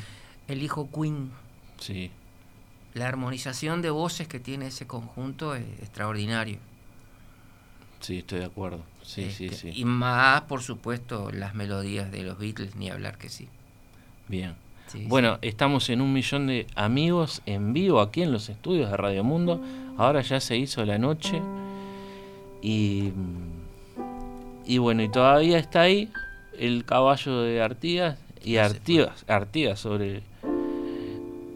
elijo 0.48 0.88
Queen. 0.90 1.30
sí. 1.78 2.10
La 2.94 3.06
armonización 3.08 3.82
de 3.82 3.90
voces 3.90 4.26
que 4.26 4.40
tiene 4.40 4.66
ese 4.68 4.86
conjunto 4.86 5.54
es 5.54 5.64
extraordinario. 5.80 6.58
Sí, 8.00 8.18
estoy 8.18 8.40
de 8.40 8.46
acuerdo. 8.46 8.80
Sí, 9.02 9.30
sí, 9.30 9.46
Este, 9.46 9.72
sí. 9.72 9.80
Y 9.80 9.84
más, 9.84 10.42
por 10.42 10.62
supuesto, 10.62 11.30
las 11.32 11.54
melodías 11.54 12.10
de 12.10 12.22
los 12.22 12.38
Beatles, 12.38 12.74
ni 12.76 12.90
hablar 12.90 13.18
que 13.18 13.28
sí. 13.28 13.48
Bien. 14.28 14.54
Sí, 14.88 15.04
Bueno, 15.06 15.38
estamos 15.42 15.88
en 15.90 16.00
un 16.00 16.12
millón 16.12 16.48
de 16.48 16.66
amigos 16.74 17.42
en 17.46 17.72
vivo 17.72 18.00
aquí 18.00 18.22
en 18.22 18.32
los 18.32 18.48
estudios 18.48 18.90
de 18.90 18.96
Radio 18.96 19.22
Mundo. 19.22 19.60
Ahora 19.96 20.20
ya 20.22 20.40
se 20.40 20.56
hizo 20.56 20.84
la 20.84 20.98
noche. 20.98 21.40
Y, 22.62 23.12
y 24.66 24.78
bueno, 24.78 25.02
y 25.02 25.08
todavía 25.08 25.58
está 25.58 25.82
ahí 25.82 26.10
el 26.58 26.84
caballo 26.84 27.42
de 27.42 27.62
Artigas. 27.62 28.18
Y 28.42 28.54
No 28.54 28.62
Artigas, 28.62 29.24
Artigas 29.28 29.78
sobre... 29.80 30.22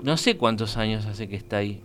No 0.05 0.16
sé 0.18 0.36
cuántos 0.36 0.76
años 0.76 1.07
hace 1.07 1.28
que 1.28 1.36
está 1.36 1.57
ahí. 1.57 1.80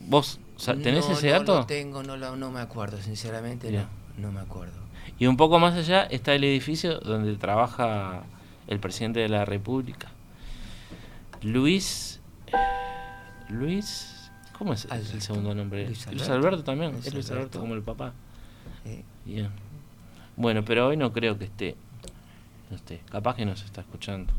¿Vos 0.00 0.38
tenés 0.64 1.06
No, 1.08 1.12
ese 1.14 1.26
no 1.28 1.32
dato? 1.38 1.54
lo 1.60 1.66
tengo, 1.66 2.02
no, 2.02 2.16
lo- 2.16 2.36
no 2.36 2.50
me 2.50 2.60
acuerdo, 2.60 3.00
sinceramente 3.00 3.70
no, 3.70 3.86
no 4.18 4.32
me 4.32 4.40
acuerdo. 4.40 4.74
Y 5.18 5.26
un 5.26 5.36
poco 5.36 5.58
más 5.58 5.74
allá 5.74 6.02
está 6.04 6.34
el 6.34 6.44
edificio 6.44 6.98
donde 7.00 7.34
trabaja 7.36 8.24
el 8.66 8.80
presidente 8.80 9.20
de 9.20 9.28
la 9.28 9.44
República. 9.44 10.08
Luis. 11.42 12.20
Luis. 13.48 14.12
¿Cómo 14.58 14.72
es 14.72 14.86
el 14.90 15.20
segundo 15.22 15.54
nombre? 15.54 15.86
Luis 15.86 16.06
Luis 16.10 16.28
Alberto. 16.28 16.64
También. 16.64 16.92
Luis 16.92 17.06
es 17.06 17.14
Luis 17.14 17.26
Alberto 17.30 17.42
Alberto. 17.58 17.60
como 17.60 17.74
el 17.74 17.82
papá. 17.82 18.12
Eh. 18.84 19.04
Bueno, 20.36 20.64
pero 20.64 20.88
hoy 20.88 20.96
no 20.96 21.12
creo 21.12 21.38
que 21.38 21.44
esté. 21.44 21.76
No 22.70 22.76
esté. 22.76 23.00
Capaz 23.10 23.36
que 23.36 23.44
nos 23.46 23.62
está 23.62 23.82
escuchando. 23.82 24.32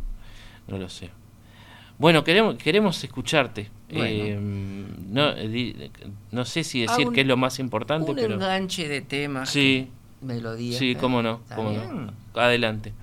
No 0.67 0.77
lo 0.77 0.89
sé. 0.89 1.09
Bueno, 1.97 2.23
queremos, 2.23 2.55
queremos 2.57 3.03
escucharte. 3.03 3.69
Bueno. 3.91 4.05
Eh, 4.05 4.39
no, 5.09 5.33
di- 5.33 5.75
no 6.31 6.45
sé 6.45 6.63
si 6.63 6.83
Ah, 6.85 6.91
decir 6.91 7.07
un- 7.07 7.13
que 7.13 7.21
es 7.21 7.27
lo 7.27 7.37
más 7.37 7.59
importante, 7.59 8.11
un 8.11 8.15
pero. 8.17 8.35
enganche 8.35 8.87
de 8.87 9.01
temas, 9.01 9.49
Sí, 9.49 9.87
melodías. 10.21 10.77
Sí, 10.77 10.91
¿eh? 10.91 10.97
cómo 10.99 11.23
no, 11.23 11.39
¿Está 11.43 11.55
cómo 11.55 11.69
bien? 11.71 12.05
no. 12.07 12.13
Adelante. 12.41 12.93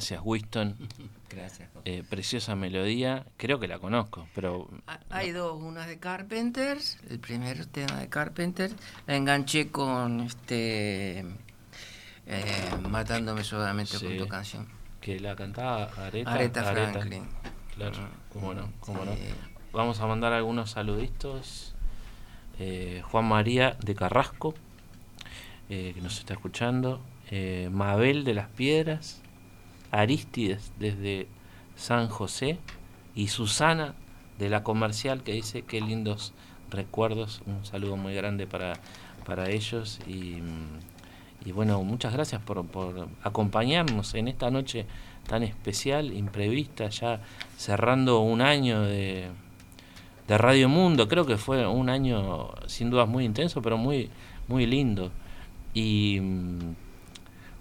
Gracias, 0.00 0.20
Winston. 0.24 0.76
Gracias. 1.30 1.68
Eh, 1.84 2.02
preciosa 2.10 2.56
melodía, 2.56 3.24
creo 3.36 3.60
que 3.60 3.68
la 3.68 3.78
conozco, 3.78 4.26
pero 4.34 4.68
Ha- 4.88 4.98
Hay 5.10 5.30
dos, 5.30 5.62
una 5.62 5.86
de 5.86 5.98
Carpenters, 6.00 6.98
el 7.08 7.20
primer 7.20 7.66
tema 7.66 8.00
de 8.00 8.08
Carpenters, 8.08 8.74
la 9.06 9.14
enganché 9.14 9.70
con 9.70 10.22
este 10.22 11.20
eh, 12.26 12.70
Matándome 12.88 13.44
suavemente 13.44 13.96
Sí. 13.98 14.06
con 14.06 14.16
tu 14.18 14.26
canción. 14.26 14.66
que 15.00 15.20
la 15.20 15.36
cantaba 15.36 15.84
Areta. 15.96 16.32
Aretha 16.32 16.64
Franklin. 16.64 17.24
Claro, 17.76 17.96
Mm, 18.00 18.32
cómo 18.32 18.52
no, 18.54 18.72
cómo 18.80 19.04
no. 19.04 19.12
Vamos 19.72 20.00
a 20.00 20.06
mandar 20.06 20.32
algunos 20.32 20.70
saluditos. 20.72 21.74
Eh, 22.58 23.02
Juan 23.10 23.24
María 23.24 23.76
de 23.82 23.94
Carrasco, 23.94 24.54
eh, 25.70 25.92
que 25.94 26.00
nos 26.00 26.18
está 26.18 26.34
escuchando. 26.34 27.00
Eh, 27.30 27.68
Mabel 27.72 28.24
de 28.24 28.34
las 28.34 28.48
Piedras. 28.48 29.22
Aristides 29.90 30.72
desde 30.78 31.26
San 31.76 32.08
José. 32.08 32.58
Y 33.14 33.28
Susana 33.28 33.94
de 34.38 34.48
la 34.48 34.62
Comercial, 34.62 35.22
que 35.22 35.32
dice 35.32 35.62
qué 35.62 35.80
lindos 35.80 36.32
recuerdos. 36.70 37.42
Un 37.46 37.64
saludo 37.64 37.96
muy 37.96 38.14
grande 38.14 38.46
para, 38.46 38.74
para 39.26 39.50
ellos. 39.50 39.98
Y, 40.06 40.40
mm, 40.40 41.46
y 41.46 41.52
bueno, 41.52 41.82
muchas 41.82 42.12
gracias 42.12 42.40
por, 42.42 42.64
por 42.66 43.08
acompañarnos 43.22 44.14
en 44.14 44.28
esta 44.28 44.50
noche 44.50 44.86
tan 45.26 45.42
especial, 45.42 46.12
imprevista, 46.12 46.88
ya 46.88 47.20
cerrando 47.56 48.20
un 48.20 48.40
año 48.40 48.82
de, 48.82 49.28
de 50.28 50.38
Radio 50.38 50.68
Mundo. 50.68 51.08
Creo 51.08 51.26
que 51.26 51.36
fue 51.36 51.66
un 51.66 51.88
año 51.88 52.50
sin 52.66 52.90
dudas 52.90 53.08
muy 53.08 53.24
intenso, 53.24 53.62
pero 53.62 53.78
muy, 53.78 54.10
muy 54.48 54.66
lindo. 54.66 55.10
Y 55.74 56.18
mm, 56.20 56.74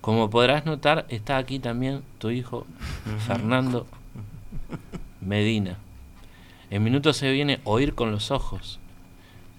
como 0.02 0.30
podrás 0.30 0.66
notar, 0.66 1.06
está 1.10 1.38
aquí 1.38 1.60
también 1.60 2.02
tu 2.20 2.30
hijo, 2.30 2.66
Fernando 3.28 3.86
Medina. 5.22 5.78
En 6.70 6.84
minutos 6.84 7.18
se 7.18 7.32
viene 7.32 7.60
Oír 7.64 7.96
con 7.96 8.12
los 8.12 8.32
Ojos. 8.32 8.80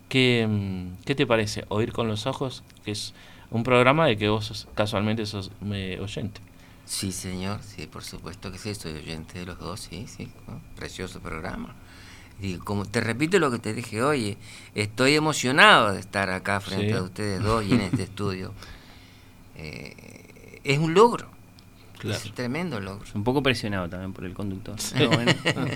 ¿Qué, 0.09 0.47
mm, 0.49 1.05
¿Qué 1.05 1.15
te 1.15 1.27
parece? 1.27 1.65
Oír 1.69 1.93
con 1.93 2.09
los 2.09 2.27
Ojos, 2.27 2.63
que 2.85 2.93
es 2.93 3.15
un 3.51 3.63
programa 3.65 4.07
de 4.07 4.17
que 4.17 4.29
vos 4.29 4.47
sos- 4.47 4.69
casualmente 4.75 5.27
sos 5.27 5.51
me, 5.61 5.99
oyente. 6.01 6.41
Sí, 6.87 7.13
señor, 7.13 7.61
sí, 7.63 7.87
por 7.87 8.03
supuesto 8.03 8.51
que 8.51 8.59
sí, 8.59 8.75
soy 8.75 8.93
oyente 8.95 9.39
de 9.41 9.47
los 9.47 9.59
dos, 9.59 9.81
sí, 9.81 10.07
sí, 10.09 10.29
¿no? 10.49 10.61
precioso 10.77 11.21
programa. 11.21 11.75
Y 12.41 12.57
como 12.57 12.85
te 12.87 13.01
repito 13.01 13.39
lo 13.39 13.51
que 13.51 13.59
te 13.59 13.75
dije, 13.75 14.03
oye, 14.03 14.39
estoy 14.75 15.15
emocionado 15.15 15.93
de 15.93 16.01
estar 16.01 16.31
acá 16.31 16.59
frente 16.61 16.93
Sí. 16.93 16.99
a 16.99 17.03
ustedes 17.03 17.43
dos 17.43 17.65
y 17.65 17.75
en 17.75 17.83
este 17.83 18.03
estudio. 18.05 18.53
Eh, 19.57 19.95
es 20.73 20.79
un 20.79 20.95
logro, 20.95 21.29
Claro. 21.99 22.17
es 22.17 22.25
un 22.27 22.33
tremendo 22.33 22.81
logro. 22.81 23.05
Un 23.15 23.25
poco 23.25 23.43
presionado 23.43 23.89
también 23.89 24.13
por 24.13 24.25
el 24.25 24.33
conductor. 24.35 24.77
Pero 24.95 25.11
bueno. 25.11 25.33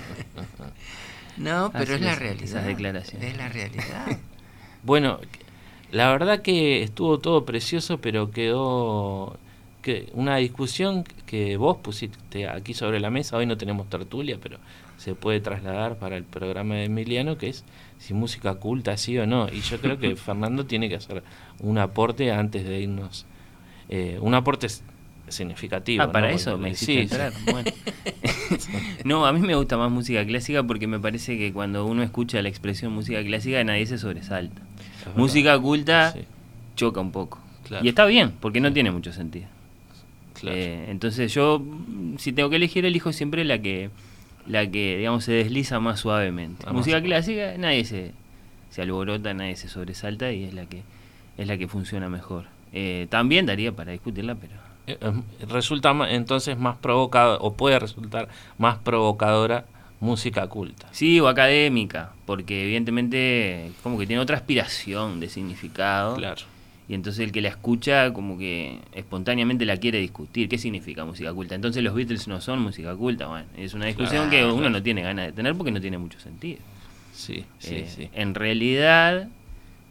No, 1.37 1.69
pero 1.71 1.83
Así 1.83 1.93
es 1.95 2.01
la 2.01 2.15
realidad. 2.15 2.63
declaraciones. 2.63 3.29
Es 3.31 3.37
la 3.37 3.49
realidad. 3.49 4.05
Bueno, 4.83 5.19
la 5.91 6.11
verdad 6.11 6.43
que 6.43 6.83
estuvo 6.83 7.17
todo 7.17 7.43
precioso, 7.43 7.97
pero 7.97 8.29
quedó 8.29 9.35
que 9.81 10.09
una 10.13 10.37
discusión 10.37 11.03
que 11.25 11.57
vos 11.57 11.77
pusiste 11.77 12.47
aquí 12.47 12.75
sobre 12.75 12.99
la 12.99 13.09
mesa. 13.09 13.35
Hoy 13.35 13.47
no 13.47 13.57
tenemos 13.57 13.89
tertulia, 13.89 14.37
pero 14.39 14.59
se 14.97 15.15
puede 15.15 15.39
trasladar 15.39 15.97
para 15.97 16.17
el 16.17 16.23
programa 16.23 16.75
de 16.75 16.83
Emiliano, 16.85 17.39
que 17.39 17.49
es 17.49 17.63
si 17.97 18.13
música 18.13 18.53
culta 18.55 18.95
sí 18.95 19.17
o 19.17 19.25
no. 19.25 19.49
Y 19.51 19.61
yo 19.61 19.81
creo 19.81 19.97
que 19.97 20.15
Fernando 20.15 20.67
tiene 20.67 20.87
que 20.87 20.97
hacer 20.97 21.23
un 21.59 21.79
aporte 21.79 22.31
antes 22.31 22.63
de 22.63 22.81
irnos. 22.81 23.25
Eh, 23.89 24.17
un 24.21 24.33
aporte 24.33 24.67
significativo. 25.27 26.03
Ah, 26.03 26.11
para 26.11 26.29
¿no? 26.29 26.35
eso 26.35 26.51
Porque- 26.51 26.63
me 26.63 26.69
hiciste 26.71 26.93
sí, 26.93 26.99
entrar. 26.99 27.33
Bueno. 27.51 27.71
no, 29.05 29.25
a 29.25 29.33
mí 29.33 29.39
me 29.39 29.55
gusta 29.55 29.77
más 29.77 29.91
música 29.91 30.25
clásica 30.25 30.63
porque 30.63 30.87
me 30.87 30.99
parece 30.99 31.37
que 31.37 31.51
cuando 31.53 31.85
uno 31.85 32.03
escucha 32.03 32.41
la 32.41 32.49
expresión 32.49 32.91
música 32.93 33.23
clásica 33.23 33.63
nadie 33.63 33.85
se 33.85 33.97
sobresalta. 33.97 34.61
es 34.61 35.05
verdad. 35.05 35.17
Música 35.17 35.59
culta 35.59 36.11
Sí, 36.11 36.19
choca 36.75 36.99
un 37.01 37.11
poco. 37.11 37.39
Claro. 37.67 37.83
Y 37.83 37.89
está 37.89 38.05
bien, 38.05 38.33
porque 38.39 38.59
no 38.59 38.71
tiene 38.71 38.91
mucho 38.91 39.11
sentido. 39.11 39.47
claro. 40.39 40.55
Eh, 40.57 40.85
entonces 40.89 41.33
yo, 41.33 41.63
si 42.17 42.31
tengo 42.31 42.49
que 42.51 42.57
elegir, 42.57 42.85
elijo 42.85 43.11
siempre 43.11 43.43
la 43.43 43.59
que, 43.59 43.89
la 44.45 44.69
que 44.69 44.97
digamos, 44.97 45.23
se 45.23 45.31
desliza 45.31 45.79
más 45.79 45.99
suavemente. 46.01 46.63
Ah, 46.67 46.67
más 46.73 46.77
Música 46.81 47.01
clásica, 47.01 47.55
nadie 47.57 47.83
se, 47.85 48.11
se 48.69 48.81
alborota, 48.83 49.33
nadie 49.33 49.55
se 49.55 49.67
sobresalta 49.69 50.31
y 50.31 50.43
es 50.43 50.53
la 50.53 50.67
que, 50.67 50.83
es 51.39 51.47
la 51.47 51.57
que 51.57 51.67
funciona 51.67 52.09
mejor. 52.09 52.45
Eh, 52.77 53.07
también 53.09 53.45
daría 53.45 53.71
para 53.71 53.93
discutirla, 53.93 54.35
pero 54.35 54.53
Eh, 54.87 54.97
eh, 55.01 55.45
resulta 55.47 55.95
entonces 56.09 56.57
más 56.59 56.75
provocado 56.77 57.39
o 57.39 57.53
puede 57.53 57.79
resultar 57.79 58.27
más 58.59 58.77
provocadora 58.79 59.65
música 60.01 60.45
culta. 60.47 60.87
Sí, 60.91 61.19
o 61.21 61.27
académica, 61.29 62.11
porque 62.27 62.63
evidentemente 62.65 63.71
como 63.81 63.97
que 63.97 64.05
tiene 64.05 64.21
otra 64.21 64.35
aspiración 64.35 65.19
de 65.21 65.29
significado. 65.29 66.17
Claro. 66.17 66.41
Y 66.87 66.93
entonces 66.93 67.21
el 67.25 67.31
que 67.31 67.41
la 67.41 67.47
escucha 67.49 68.13
como 68.13 68.37
que 68.37 68.77
espontáneamente 68.93 69.65
la 69.65 69.77
quiere 69.77 69.97
discutir. 69.99 70.47
¿Qué 70.49 70.57
significa 70.59 71.03
música 71.05 71.33
culta? 71.33 71.55
Entonces 71.55 71.81
los 71.81 71.95
Beatles 71.95 72.27
no 72.27 72.41
son 72.41 72.61
música 72.61 72.93
culta. 72.95 73.25
Bueno, 73.25 73.47
es 73.57 73.73
una 73.73 73.85
discusión 73.85 74.29
Claro, 74.29 74.31
que 74.31 74.45
uno 74.45 74.55
claro. 74.57 74.69
no 74.69 74.83
tiene 74.83 75.01
ganas 75.01 75.25
de 75.27 75.31
tener 75.31 75.55
porque 75.55 75.71
no 75.71 75.81
tiene 75.81 75.97
mucho 75.97 76.19
sentido. 76.19 76.59
Sí, 77.13 77.43
sí, 77.57 77.75
Eh, 77.75 77.89
sí. 77.95 78.09
En 78.13 78.35
realidad 78.35 79.29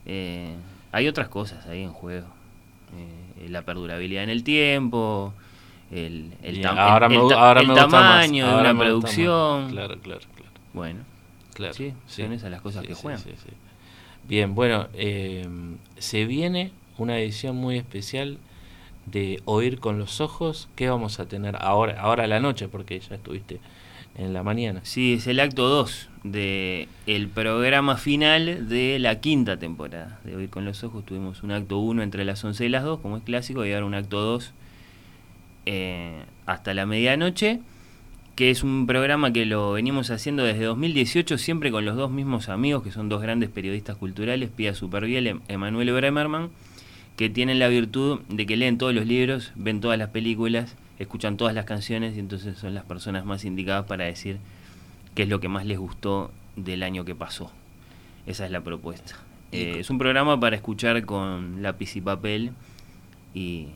eh, 0.07 0.55
hay 0.93 1.09
otras 1.09 1.27
cosas 1.29 1.67
ahí 1.67 1.83
en 1.83 1.91
juego. 1.93 2.29
Eh, 3.45 3.49
la 3.49 3.63
perdurabilidad 3.63 4.25
en 4.25 4.31
el 4.31 4.43
tiempo, 4.45 5.33
el, 5.91 6.33
el, 6.43 6.63
tam- 6.63 6.79
ahora 6.79 7.07
el- 7.07 7.11
me, 7.13 7.17
el 7.17 7.23
gu- 7.23 7.29
ta- 7.31 7.47
ahora 7.49 7.61
tamaño 7.75 8.47
de 8.47 8.61
una 8.61 8.73
producción. 8.79 9.71
Claro, 9.71 9.99
claro, 10.01 10.21
claro. 10.37 10.51
Bueno, 10.73 11.01
claro. 11.53 11.75
Sí, 11.75 11.93
son 12.07 12.33
esas 12.33 12.51
las 12.51 12.61
cosas 12.61 12.85
que 12.87 12.95
juegan. 12.95 13.21
sí, 13.21 13.31
sí. 13.43 13.51
Bien, 14.27 14.55
bueno, 14.55 14.89
eh, 14.95 15.47
se 15.99 16.25
viene 16.25 16.73
una 16.97 17.19
edición 17.19 17.57
muy 17.57 17.77
especial 17.77 18.39
de 19.07 19.43
Oír 19.45 19.81
con 19.81 19.99
los 19.99 20.21
Ojos. 20.23 20.69
¿Qué 20.77 20.89
vamos 20.89 21.21
a 21.21 21.27
tener 21.27 21.57
ahora, 21.61 22.01
ahora 22.01 22.25
a 22.25 22.27
la 22.27 22.41
noche? 22.41 22.69
Porque 22.69 22.99
ya 23.01 23.17
estuviste 23.17 23.61
en 24.17 24.33
la 24.33 24.43
mañana. 24.43 24.81
Sí, 24.85 25.15
es 25.15 25.27
el 25.27 25.41
acto 25.41 25.69
2 25.69 26.09
de 26.25 26.89
el 27.07 27.29
programa 27.29 27.97
final 27.97 28.69
de 28.69 28.99
la 28.99 29.21
quinta 29.21 29.59
temporada 29.59 30.21
de 30.25 30.37
Oír 30.37 30.51
con 30.51 30.65
los 30.65 30.85
Ojos. 30.85 31.05
Tuvimos 31.05 31.43
un 31.43 31.51
acto 31.51 31.79
1 31.79 32.03
entre 32.03 32.25
las 32.25 32.45
11 32.45 32.67
y 32.67 32.69
las 32.69 32.85
2, 32.85 33.01
como 33.01 33.17
es 33.17 33.23
clásico, 33.23 33.65
y 33.65 33.73
ahora 33.73 33.87
un 33.87 33.95
acto 33.95 34.21
2 34.21 34.53
eh, 35.67 36.23
hasta 36.47 36.75
la 36.75 36.87
medianoche, 36.87 37.61
que 38.37 38.51
es 38.51 38.63
un 38.63 38.87
programa 38.87 39.33
que 39.33 39.47
lo 39.47 39.73
venimos 39.73 40.11
haciendo 40.11 40.45
desde 40.45 40.65
2018, 40.65 41.39
siempre 41.39 41.71
con 41.71 41.85
los 41.85 41.97
dos 41.97 42.11
mismos 42.11 42.49
amigos, 42.49 42.83
que 42.83 42.91
son 42.91 43.09
dos 43.09 43.23
grandes 43.23 43.51
periodistas 43.51 43.97
culturales, 43.97 44.51
Pia 44.51 44.75
Superviel 44.75 45.27
y 45.27 45.53
Emanuel 45.53 45.93
Bremerman, 45.93 46.51
que 47.17 47.31
tienen 47.31 47.59
la 47.59 47.69
virtud 47.69 48.21
de 48.29 48.47
que 48.47 48.57
leen 48.57 48.79
todos 48.79 48.95
los 48.95 49.07
libros, 49.07 49.53
ven 49.55 49.81
todas 49.81 49.99
las 49.99 50.11
películas, 50.11 50.77
escuchan 50.99 51.37
todas 51.37 51.55
las 51.55 51.65
canciones 51.65 52.17
y 52.17 52.21
entonces 52.21 52.57
son 52.59 52.75
las 52.75 52.85
personas 52.85 53.25
más 53.25 53.45
indicadas 53.45 53.87
para 53.87 54.05
decir 54.05 54.39
qué 55.15 55.25
es 55.25 55.29
lo 55.29 55.41
que 55.41 55.49
más 55.49 55.65
les 55.67 55.79
gustó 55.79 56.31
del 56.57 56.83
año 56.83 57.05
que 57.05 57.15
pasó. 57.15 57.51
Esa 58.27 58.45
es 58.47 58.51
la 58.51 58.61
propuesta. 58.61 59.17
Eh, 59.53 59.77
es 59.81 59.91
un 59.91 59.99
programa 59.99 60.39
para 60.41 60.57
escuchar 60.57 61.05
con 61.05 61.63
lápiz 61.63 61.95
y 61.97 62.01
papel 62.01 62.53
y, 63.35 63.69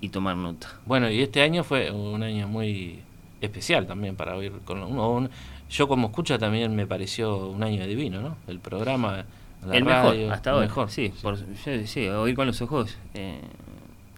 y 0.00 0.08
tomar 0.10 0.36
nota. 0.36 0.68
Bueno, 0.86 1.10
y 1.10 1.20
este 1.20 1.42
año 1.42 1.64
fue 1.64 1.90
un 1.90 2.22
año 2.22 2.48
muy 2.48 3.00
especial 3.40 3.86
también 3.86 4.16
para 4.16 4.36
oír 4.36 4.52
con 4.64 4.82
uno. 4.82 5.10
un- 5.10 5.30
yo 5.68 5.88
como 5.88 6.06
escucha 6.08 6.38
también 6.38 6.74
me 6.76 6.86
pareció 6.86 7.48
un 7.48 7.62
año 7.62 7.84
divino, 7.86 8.20
¿no? 8.20 8.36
El 8.46 8.60
programa, 8.60 9.24
la 9.66 9.76
el 9.76 9.84
radio, 9.84 10.10
mejor, 10.20 10.32
hasta 10.32 10.50
el 10.50 10.54
ahora. 10.54 10.66
mejor, 10.68 10.90
sí, 10.90 11.12
por- 11.22 11.38
sí, 11.64 11.86
sí, 11.86 12.06
oír 12.08 12.34
con 12.36 12.46
los 12.46 12.62
ojos. 12.62 12.96
eh, 13.14 13.40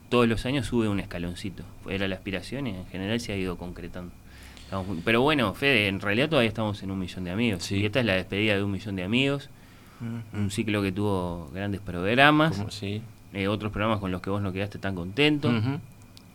todos 0.08 0.28
los 0.28 0.44
años 0.46 0.66
sube 0.66 0.88
un 0.88 1.00
escaloncito. 1.00 1.62
Era 1.88 2.08
la 2.08 2.14
aspiración 2.16 2.66
y 2.66 2.70
en 2.70 2.86
general 2.86 3.20
se 3.20 3.32
ha 3.32 3.36
ido 3.36 3.56
concretando. 3.56 4.12
Estamos 4.64 4.86
pero 5.04 5.22
bueno, 5.22 5.54
Fede, 5.54 5.88
en 5.88 6.00
realidad 6.00 6.28
todavía 6.28 6.48
estamos 6.48 6.82
en 6.82 6.90
un 6.90 6.98
millón 6.98 7.24
de 7.24 7.30
amigos. 7.30 7.62
Sí. 7.62 7.76
Y 7.76 7.86
esta 7.86 8.00
es 8.00 8.06
la 8.06 8.14
despedida 8.14 8.54
de 8.56 8.62
un 8.62 8.70
millón 8.70 8.96
de 8.96 9.04
amigos. 9.04 9.48
Un 10.32 10.50
ciclo 10.50 10.80
que 10.82 10.92
tuvo 10.92 11.50
grandes 11.52 11.80
programas. 11.80 12.56
Como- 12.56 12.70
sí. 12.70 13.02
eh, 13.32 13.48
otros 13.48 13.72
programas 13.72 13.98
con 13.98 14.10
los 14.12 14.20
que 14.22 14.30
vos 14.30 14.40
no 14.40 14.52
quedaste 14.52 14.78
tan 14.78 14.94
contento. 14.94 15.50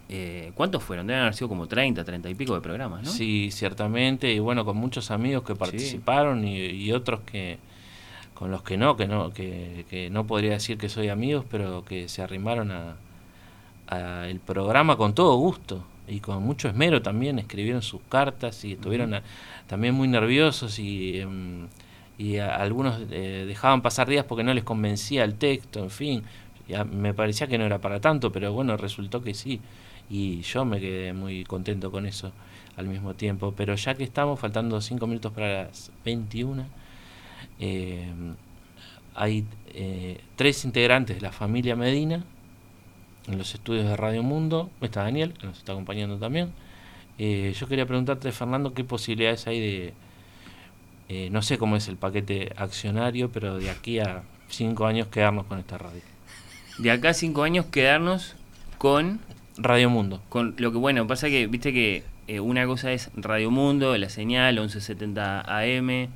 Eh, 0.09 0.51
¿Cuántos 0.53 0.84
fueron? 0.84 1.07
Deben 1.07 1.21
haber 1.21 1.34
sido 1.34 1.47
como 1.49 1.67
30, 1.67 2.03
30 2.03 2.30
y 2.30 2.36
pico 2.36 2.53
de 2.55 2.61
programas, 2.61 3.03
¿no? 3.03 3.09
Sí, 3.09 3.49
ciertamente, 3.51 4.32
y 4.32 4.39
bueno, 4.39 4.65
con 4.65 4.78
muchos 4.78 5.09
amigos 5.11 5.43
que 5.43 5.55
participaron 5.55 6.45
y, 6.45 6.57
y 6.57 6.91
otros 6.91 7.21
que 7.21 7.57
con 8.34 8.51
los 8.51 8.61
que 8.63 8.78
no, 8.78 8.97
que 8.97 9.07
no, 9.07 9.32
que, 9.32 9.86
que 9.89 10.09
no 10.09 10.28
podría 10.28 10.51
decir 10.51 10.78
que 10.78 10.89
soy 10.89 11.07
amigos, 11.07 11.45
pero 11.49 11.86
que 11.86 12.09
se 12.09 12.21
arrimaron 12.21 12.71
a, 12.71 12.95
a 13.88 14.27
el 14.29 14.39
programa 14.39 14.95
con 14.97 15.13
todo 15.13 15.36
gusto 15.38 15.84
y 16.07 16.19
con 16.19 16.43
mucho 16.43 16.67
esmero 16.67 17.01
también, 17.01 17.39
escribieron 17.39 17.81
sus 17.81 18.01
cartas 18.09 18.63
y 18.65 18.73
estuvieron 18.73 19.13
a- 19.13 19.23
también 19.67 19.93
muy 19.95 20.07
nerviosos 20.07 20.79
y, 20.79 21.19
em, 21.19 21.67
y 22.17 22.38
a- 22.38 22.55
algunos 22.55 22.99
eh, 23.11 23.45
dejaban 23.47 23.81
pasar 23.81 24.07
días 24.09 24.25
porque 24.25 24.43
no 24.43 24.53
les 24.53 24.63
convencía 24.63 25.23
el 25.23 25.36
texto, 25.36 25.79
en 25.79 25.89
fin, 25.89 26.23
ya 26.67 26.84
me 26.84 27.13
parecía 27.13 27.47
que 27.47 27.57
no 27.57 27.65
era 27.65 27.79
para 27.79 27.99
tanto, 27.99 28.31
pero 28.31 28.53
bueno, 28.53 28.77
resultó 28.77 29.21
que 29.21 29.34
sí. 29.34 29.59
y 30.09 30.41
yo 30.41 30.65
me 30.65 30.79
quedé 30.81 31.13
muy 31.13 31.43
contento 31.45 31.89
con 31.89 32.05
eso 32.05 32.31
al 32.75 32.88
mismo 32.88 33.13
tiempo. 33.15 33.53
Pero 33.55 33.73
ya 33.75 33.95
que 33.95 34.03
estamos, 34.03 34.39
faltando 34.39 34.79
cinco 34.81 35.07
minutos 35.07 35.31
para 35.31 35.63
las 35.63 35.91
21, 36.05 36.65
eh, 37.59 38.11
hay 39.15 39.45
eh, 39.73 40.19
tres 40.36 40.65
integrantes 40.65 41.15
de 41.17 41.21
la 41.21 41.31
familia 41.31 41.75
Medina 41.75 42.23
en 43.28 43.38
los 43.38 43.53
estudios 43.53 43.86
de 43.86 43.95
Radio 43.95 44.24
Mundo. 44.24 44.69
Está 44.82 45.03
Daniel, 45.03 45.34
que 45.34 45.47
nos 45.47 45.57
está 45.57 45.71
acompañando 45.71 46.17
también. 46.17 46.51
Eh, 47.17 47.53
yo 47.57 47.67
quería 47.67 47.86
preguntarte, 47.86 48.32
Fernando, 48.32 48.74
qué 48.74 48.84
posibilidades 48.84 49.45
hay 49.47 49.59
de, 49.59 49.93
eh, 51.09 51.30
no 51.32 51.41
sé 51.41 51.57
cómo 51.57 51.76
es 51.76 51.88
el 51.88 51.97
paquete 51.97 52.51
accionario, 52.57 53.32
pero 53.32 53.57
de 53.59 53.69
aquí 53.69 53.99
a 53.99 54.24
cinco 54.49 54.86
años 54.86 55.07
quedarnos 55.07 55.45
con 55.45 55.59
esta 55.59 55.78
radio. 55.78 56.01
De 56.80 56.89
acá 56.91 57.09
a 57.09 57.13
cinco 57.13 57.43
años 57.43 57.65
quedarnos 57.67 58.36
con, 58.78 59.19
Radio 59.57 59.89
Mundo. 59.91 60.21
con 60.30 60.55
lo 60.57 60.71
que, 60.71 60.80
bueno, 60.80 61.05
pasa 61.05 61.28
que, 61.28 61.45
viste 61.45 61.71
que 61.71 62.03
eh, 62.28 62.39
una 62.39 62.65
cosa 62.65 62.91
es 62.91 63.11
Radio 63.15 63.51
Mundo, 63.51 63.95
la 63.97 64.09
señal, 64.09 64.55
1170 64.55 65.41
AM, 65.41 66.07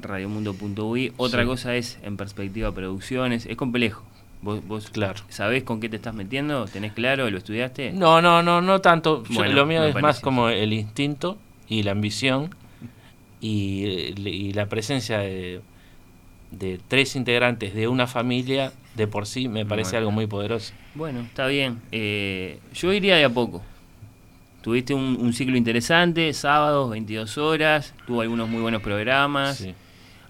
radiomundo.ui, 0.00 1.12
otra 1.16 1.42
Sí. 1.42 1.46
cosa 1.46 1.76
es 1.76 1.98
En 2.02 2.16
Perspectiva 2.16 2.72
Producciones, 2.72 3.44
es 3.46 3.56
complejo. 3.56 4.02
¿Vos, 4.42 4.66
vos 4.66 4.88
Claro. 4.90 5.20
sabés 5.28 5.64
con 5.64 5.80
qué 5.80 5.88
te 5.88 5.96
estás 5.96 6.14
metiendo? 6.14 6.64
¿Tenés 6.66 6.92
claro? 6.92 7.30
¿Lo 7.30 7.38
estudiaste? 7.38 7.92
No, 7.92 8.22
no, 8.22 8.42
no, 8.42 8.60
no 8.62 8.80
tanto. 8.80 9.22
Yo- 9.28 9.44
lo 9.44 9.66
mío 9.66 9.84
es 9.84 9.94
más 10.00 10.20
como 10.20 10.48
el 10.48 10.72
instinto 10.72 11.36
y 11.68 11.82
la 11.82 11.92
ambición 11.92 12.50
y, 13.40 13.84
y 14.26 14.52
la 14.52 14.66
presencia 14.66 15.18
de, 15.18 15.60
de 16.52 16.80
tres 16.88 17.16
integrantes 17.16 17.74
de 17.74 17.86
una 17.88 18.06
familia 18.06 18.72
de 18.94 19.06
por 19.06 19.26
sí 19.26 19.48
me 19.48 19.64
parece 19.66 19.90
Bueno. 19.92 19.98
algo 19.98 20.10
muy 20.12 20.26
poderoso. 20.26 20.72
Bueno, 20.94 21.20
está 21.20 21.46
bien. 21.46 21.80
Eh, 21.92 22.58
yo 22.74 22.92
iría 22.92 23.16
de 23.16 23.24
a 23.24 23.30
poco. 23.30 23.62
Tuviste 24.62 24.92
un, 24.92 25.16
un 25.20 25.32
ciclo 25.32 25.56
interesante, 25.56 26.32
sábados, 26.34 26.90
22 26.90 27.38
horas, 27.38 27.94
tuvo 28.06 28.20
algunos 28.22 28.48
muy 28.48 28.60
buenos 28.60 28.82
programas. 28.82 29.56
Sí. 29.58 29.74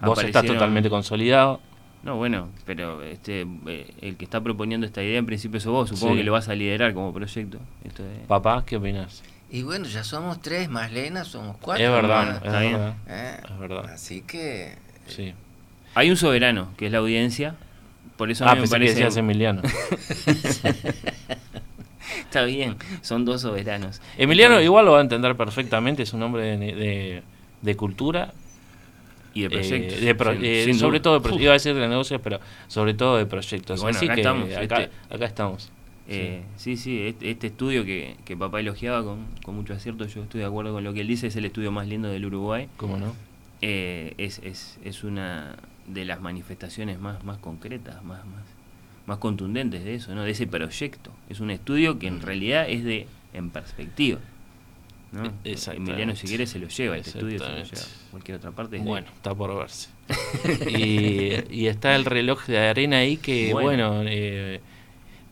Vos 0.01 0.23
estás 0.23 0.45
totalmente 0.45 0.89
consolidado. 0.89 1.59
No, 2.03 2.15
bueno, 2.17 2.49
pero 2.65 3.03
este 3.03 3.45
eh, 3.67 3.93
el 4.01 4.15
que 4.17 4.25
está 4.25 4.41
proponiendo 4.41 4.87
esta 4.87 5.03
idea 5.03 5.19
en 5.19 5.25
principio 5.27 5.59
sos 5.59 5.71
vos, 5.71 5.89
supongo 5.89 6.13
Sí. 6.13 6.17
que 6.19 6.23
lo 6.23 6.31
vas 6.31 6.49
a 6.49 6.55
liderar 6.55 6.93
como 6.95 7.13
proyecto. 7.13 7.59
Esto 7.83 8.03
de- 8.03 8.19
Papá, 8.27 8.63
¿qué 8.65 8.77
opinas? 8.77 9.21
Y 9.51 9.63
bueno, 9.63 9.85
ya 9.85 10.03
somos 10.03 10.41
tres, 10.41 10.69
más 10.69 10.91
Lena, 10.91 11.25
somos 11.25 11.57
cuatro. 11.61 11.83
Es 11.85 11.91
verdad, 11.91 12.25
¿no? 12.25 12.31
es 12.31 12.37
está 12.37 12.59
bien. 12.61 12.73
verdad. 12.73 12.95
Eh, 13.07 13.37
Es 13.53 13.59
verdad. 13.59 13.85
Así 13.91 14.21
que 14.21 14.75
Sí. 15.07 15.33
Hay 15.93 16.09
un 16.09 16.15
soberano, 16.17 16.69
que 16.77 16.85
es 16.87 16.91
la 16.91 16.99
audiencia. 16.99 17.55
Por 18.17 18.31
eso 18.31 18.45
a 18.45 18.51
Ah, 18.51 18.55
mí 18.55 18.61
me 18.61 18.65
que 18.67 18.71
parece... 18.71 18.93
decías 18.93 19.17
Emiliano. 19.17 19.61
Está 22.23 22.43
bien, 22.45 22.77
son 23.01 23.25
dos 23.25 23.41
soberanos. 23.41 24.01
Emiliano 24.17 24.53
Entonces, 24.55 24.65
igual 24.65 24.85
lo 24.85 24.91
va 24.93 24.99
a 24.99 25.01
entender 25.01 25.35
perfectamente, 25.35 26.03
es 26.03 26.13
un 26.13 26.23
hombre 26.23 26.57
de, 26.57 26.57
de- 26.75 27.23
de 27.61 27.75
cultura. 27.75 28.33
Y 29.33 29.41
de 29.41 29.47
eh, 29.47 29.49
proyectos. 29.49 30.01
de 30.01 30.15
pro- 30.15 30.31
eh, 30.33 30.73
sobre 30.73 30.99
duda. 30.99 31.03
todo 31.03 31.13
de 31.15 31.19
pro- 31.21 31.35
Uf. 31.35 31.41
iba 31.41 31.51
a 31.51 31.53
decir 31.53 31.73
de 31.73 31.87
negocios, 31.87 32.19
pero 32.23 32.39
sobre 32.67 32.93
todo 32.93 33.17
de 33.17 33.25
proyectos. 33.25 33.79
Y 33.79 33.83
bueno, 33.83 33.97
Así 33.97 34.05
acá 34.05 34.15
que 34.15 34.21
estamos, 34.21 34.49
acá, 34.55 34.81
este- 34.83 35.15
acá 35.15 35.25
estamos. 35.25 35.69
Eh, 36.07 36.41
sí, 36.57 36.75
sí, 36.75 36.99
este, 37.03 37.31
este 37.31 37.47
estudio 37.47 37.85
que, 37.85 38.17
que 38.25 38.35
papá 38.35 38.59
elogiaba 38.59 39.03
con, 39.03 39.19
con 39.43 39.55
mucho 39.55 39.73
acierto, 39.73 40.05
yo 40.07 40.23
estoy 40.23 40.41
de 40.41 40.45
acuerdo 40.47 40.73
con 40.73 40.83
lo 40.83 40.93
que 40.93 41.01
él 41.01 41.07
dice, 41.07 41.27
es 41.27 41.35
el 41.37 41.45
estudio 41.45 41.71
más 41.71 41.87
lindo 41.87 42.09
del 42.09 42.25
Uruguay. 42.25 42.67
¿Cómo 42.75 42.97
no? 42.97 43.15
Eh, 43.61 44.13
es, 44.17 44.39
es, 44.39 44.77
es 44.83 45.03
una 45.05 45.55
de 45.87 46.03
las 46.03 46.19
manifestaciones 46.19 46.99
más, 46.99 47.23
más 47.23 47.37
concretas, 47.37 48.03
más, 48.03 48.25
más, 48.25 48.43
más 49.05 49.17
contundentes 49.19 49.85
de 49.85 49.95
eso, 49.95 50.13
¿no? 50.13 50.23
de 50.23 50.31
ese 50.31 50.47
proyecto. 50.47 51.11
Es 51.29 51.39
un 51.39 51.51
estudio 51.51 51.97
que 51.99 52.09
Mm. 52.11 52.15
en 52.15 52.21
realidad 52.21 52.65
es 52.69 52.83
de 52.83 53.07
en 53.33 53.49
perspectiva. 53.49 54.19
¿No? 55.11 55.25
E-. 55.43 55.55
Emiliano 55.75 56.15
si 56.15 56.27
quiere 56.27 56.45
se 56.47 56.59
lo 56.59 56.67
lleva, 56.67 56.97
este 56.97 57.09
estudio 57.11 57.39
se 57.39 57.45
lo 57.45 57.49
lleva 57.51 57.61
Exactamente. 57.61 58.05
a 58.07 58.11
cualquier 58.11 58.37
otra 58.37 58.51
parte. 58.51 58.77
es 58.77 58.83
de- 58.83 58.89
Bueno, 58.89 59.07
está 59.15 59.35
por 59.35 59.57
verse. 59.57 59.89
y, 60.69 61.53
y 61.61 61.67
está 61.67 61.95
el 61.95 62.05
reloj 62.05 62.45
de 62.45 62.59
arena 62.59 62.97
ahí 62.97 63.17
que, 63.17 63.51
Bueno. 63.53 63.89
bueno, 63.91 64.09
eh, 64.09 64.61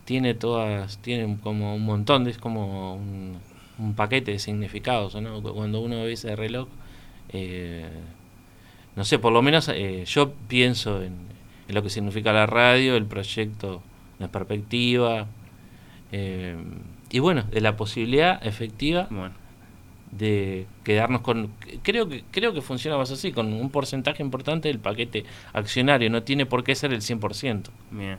tiene 0.04 0.34
todas, 0.34 0.98
tiene 0.98 1.38
como 1.42 1.74
un 1.74 1.84
montón, 1.84 2.26
es 2.26 2.38
como 2.38 2.94
un, 2.94 3.38
un 3.78 3.94
paquete 3.94 4.32
de 4.32 4.38
significados, 4.38 5.14
¿no? 5.20 5.42
Cuando 5.42 5.80
uno 5.80 6.02
ve 6.04 6.12
ese 6.12 6.34
reloj, 6.36 6.68
eh, 7.30 7.88
no 8.96 9.04
sé, 9.04 9.18
por 9.18 9.32
lo 9.32 9.40
menos 9.42 9.68
eh, 9.68 10.04
yo 10.06 10.32
pienso 10.48 11.02
en, 11.02 11.14
en 11.68 11.74
lo 11.74 11.82
que 11.82 11.90
significa 11.90 12.32
la 12.32 12.46
radio, 12.46 12.96
el 12.96 13.06
proyecto, 13.06 13.82
la 14.18 14.28
perspectiva, 14.28 15.26
eh, 16.12 16.56
y 17.10 17.18
bueno, 17.20 17.44
de 17.44 17.60
la 17.60 17.76
posibilidad 17.76 18.44
efectiva 18.46 19.06
Bueno, 19.10 19.34
de 20.12 20.66
quedarnos 20.82 21.20
con 21.20 21.50
creo 21.82 22.08
que 22.08 22.24
creo 22.32 22.52
que 22.52 22.60
funciona 22.62 22.96
más 22.96 23.10
así 23.12 23.30
con 23.30 23.52
un 23.52 23.70
porcentaje 23.70 24.22
importante 24.24 24.66
del 24.68 24.80
paquete 24.80 25.24
accionario 25.52 26.10
no 26.10 26.22
tiene 26.24 26.46
por 26.46 26.64
qué 26.64 26.74
ser 26.74 26.92
el 26.92 27.00
100% 27.00 27.66
mira, 27.92 28.18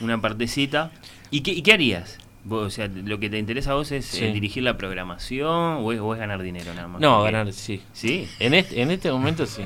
una 0.00 0.20
partecita. 0.20 0.90
¿Y 1.30 1.40
qué, 1.40 1.52
y 1.52 1.62
qué 1.62 1.72
harías? 1.72 2.18
O 2.48 2.70
sea, 2.70 2.86
lo 2.88 3.18
que 3.18 3.28
te 3.30 3.38
interesa 3.38 3.72
a 3.72 3.74
vos 3.74 3.90
es 3.92 4.04
Sí. 4.06 4.24
eh, 4.26 4.32
dirigir 4.32 4.62
la 4.62 4.76
programación 4.76 5.78
o 5.80 5.90
es, 5.92 5.98
o 6.00 6.12
es 6.14 6.20
ganar 6.20 6.42
dinero 6.42 6.72
nada 6.74 6.86
más. 6.86 7.00
no 7.00 7.22
ganar 7.22 7.52
sí 7.52 7.82
Sí, 7.92 8.28
en 8.38 8.54
este 8.54 8.80
en 8.82 8.90
este 8.90 9.10
momento 9.10 9.46
sí 9.46 9.62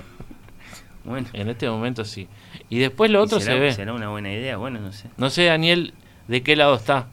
bueno. 1.04 1.26
en 1.32 1.48
este 1.48 1.68
momento 1.68 2.04
sí 2.04 2.28
y 2.68 2.78
después 2.78 3.10
lo 3.10 3.20
¿Y 3.20 3.22
otro 3.24 3.40
será, 3.40 3.54
se 3.54 3.60
ve 3.60 3.72
será 3.74 3.92
una 3.92 4.08
buena 4.08 4.32
idea, 4.32 4.56
bueno, 4.56 4.78
no 4.80 4.92
sé. 4.92 5.08
no 5.16 5.28
sé 5.30 5.44
Daniel 5.46 5.92
de 6.28 6.42
qué 6.42 6.54
lado 6.56 6.76
está 6.76 7.08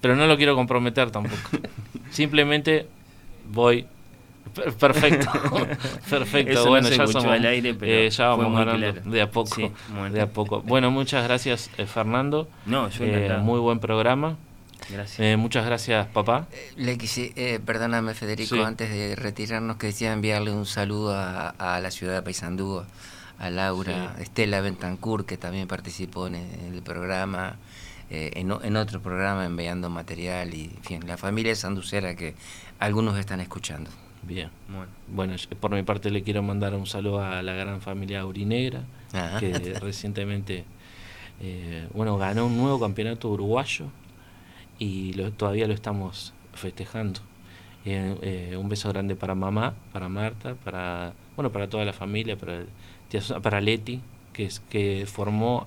pero 0.00 0.14
no 0.16 0.26
lo 0.26 0.36
quiero 0.36 0.54
comprometer 0.54 1.10
tampoco 1.10 1.36
simplemente 2.10 2.86
voy 3.50 3.86
Per- 4.54 4.72
Perfecto, 4.74 5.30
perfecto. 6.10 6.52
Eso 6.52 6.68
bueno, 6.68 6.88
ya 6.88 7.06
somos, 7.06 7.24
al 7.24 7.44
aire, 7.46 7.74
pero 7.74 7.92
eh, 7.92 8.10
ya 8.10 8.28
vamos 8.28 8.48
muy 8.48 8.58
ganando 8.64 8.92
claro. 8.92 9.10
de 9.10 9.20
a 9.22 9.30
poco, 9.30 9.54
Sí, 9.54 9.70
bueno. 9.92 10.10
de 10.14 10.20
a 10.22 10.26
poco. 10.26 10.62
Bueno, 10.66 10.90
muchas 10.90 11.22
gracias 11.24 11.70
eh, 11.78 11.86
Fernando. 11.86 12.48
No, 12.66 12.88
yo 12.88 13.04
Eh, 13.04 13.38
muy 13.42 13.60
buen 13.60 13.78
programa. 13.78 14.36
Gracias. 14.88 15.20
Eh, 15.20 15.36
muchas 15.36 15.64
gracias, 15.66 16.06
papá. 16.08 16.48
le 16.76 16.98
quise, 16.98 17.32
eh, 17.36 17.60
perdóname 17.64 18.14
Federico, 18.14 18.56
Sí. 18.56 18.60
antes 18.62 18.90
de 18.90 19.14
retirarnos 19.14 19.76
quisiera 19.76 20.14
enviarle 20.14 20.50
un 20.50 20.66
saludo 20.66 21.14
a, 21.14 21.50
a 21.50 21.78
la 21.80 21.90
ciudad 21.92 22.14
de 22.14 22.22
Paysandú, 22.22 22.82
a 23.38 23.50
Laura, 23.50 24.14
Sí. 24.16 24.22
Estela 24.24 24.60
Bentancur, 24.62 25.26
que 25.26 25.36
también 25.36 25.68
participó 25.68 26.26
en 26.26 26.36
el, 26.36 26.46
en 26.66 26.74
el 26.74 26.82
programa, 26.82 27.56
eh, 28.10 28.32
en, 28.34 28.50
en 28.62 28.76
otro 28.76 29.00
programa 29.00 29.46
enviando 29.46 29.88
material 29.90 30.52
y 30.54 30.64
en 30.76 30.82
fin, 30.84 31.06
la 31.06 31.16
familia 31.16 31.54
sanducera 31.54 32.14
que 32.16 32.34
algunos 32.78 33.16
están 33.18 33.40
escuchando. 33.40 33.90
Bien. 34.22 34.50
Bueno. 34.68 34.86
Bueno, 35.08 35.34
por 35.60 35.70
mi 35.72 35.82
parte 35.82 36.10
le 36.10 36.22
quiero 36.22 36.42
mandar 36.42 36.74
un 36.74 36.86
saludo 36.86 37.20
a 37.22 37.42
la 37.42 37.52
gran 37.54 37.80
familia 37.80 38.20
Aurinegra, 38.20 38.82
que 39.40 39.52
recientemente 39.80 40.64
eh, 41.40 41.88
bueno, 41.94 42.18
ganó 42.18 42.46
un 42.46 42.56
nuevo 42.58 42.78
campeonato 42.78 43.30
uruguayo 43.30 43.86
y 44.78 45.12
lo- 45.14 45.32
todavía 45.32 45.66
lo 45.66 45.74
estamos 45.74 46.32
festejando. 46.54 47.20
Eh, 47.86 48.14
eh, 48.52 48.56
un 48.58 48.68
beso 48.68 48.90
grande 48.90 49.16
para 49.16 49.34
mamá, 49.34 49.74
para 49.92 50.08
Marta, 50.08 50.54
para 50.54 51.14
bueno, 51.36 51.50
para 51.50 51.68
toda 51.68 51.84
la 51.86 51.94
familia, 51.94 52.36
para, 52.36 52.64
para 53.42 53.60
Leti, 53.62 54.00
que 54.34 54.44
es 54.44 54.60
que 54.60 55.06
formó 55.06 55.66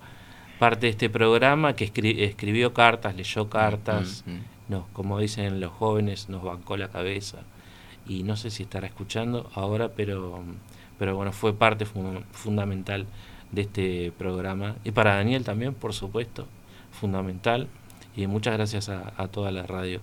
parte 0.64 0.86
de 0.88 0.92
este 0.92 1.10
programa, 1.10 1.74
que 1.76 1.86
escri- 1.92 2.20
escribió 2.22 2.74
cartas, 2.74 3.16
leyó 3.16 3.50
cartas, 3.50 4.24
Mm, 4.26 4.32
mm. 4.32 4.42
nos, 4.70 4.84
como 4.94 5.20
dicen 5.20 5.60
los 5.60 5.72
jóvenes, 5.72 6.30
nos 6.30 6.42
bancó 6.44 6.78
la 6.78 6.88
cabeza. 6.88 7.40
Y 8.08 8.24
no 8.24 8.36
sé 8.36 8.50
si 8.50 8.64
estará 8.64 8.88
escuchando 8.88 9.50
ahora, 9.56 9.90
pero, 9.90 10.42
pero 11.00 11.16
bueno, 11.16 11.32
fue 11.32 11.54
parte 11.54 11.86
fu- 11.86 12.22
fundamental 12.32 13.06
de 13.52 13.62
este 13.62 14.12
programa. 14.18 14.76
Y 14.84 14.92
para 14.92 15.16
Daniel 15.16 15.44
también, 15.44 15.74
por 15.74 15.94
supuesto, 15.94 16.48
fundamental. 16.92 17.68
Y 18.16 18.28
muchas 18.28 18.54
gracias 18.56 18.90
a, 18.90 19.14
a 19.18 19.28
toda 19.28 19.52
la 19.52 19.64
radio. 19.64 20.00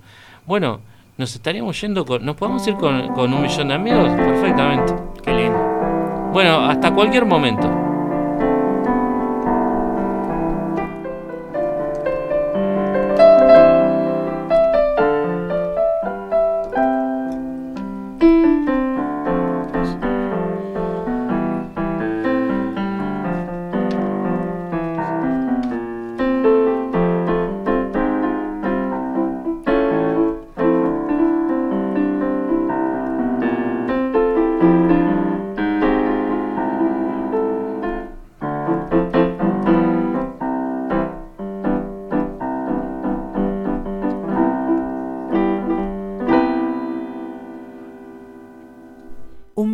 Bueno, 0.47 0.81
nos 1.19 1.35
estaríamos 1.35 1.81
yendo 1.81 2.05
con. 2.05 2.25
¿Nos 2.25 2.37
podemos 2.37 2.67
ir 2.67 2.75
con, 2.75 3.09
con 3.15 3.33
un 3.33 3.43
millón 3.43 3.69
de 3.69 3.75
amigos? 3.75 4.09
Perfectamente. 4.15 4.93
Qué 5.25 5.33
lindo. 5.33 5.59
Bueno, 6.33 6.61
hasta 6.71 6.93
cualquier 6.95 7.25
momento. 7.25 7.69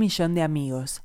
Millón 0.06 0.36
de 0.36 0.42
amigos. 0.42 1.02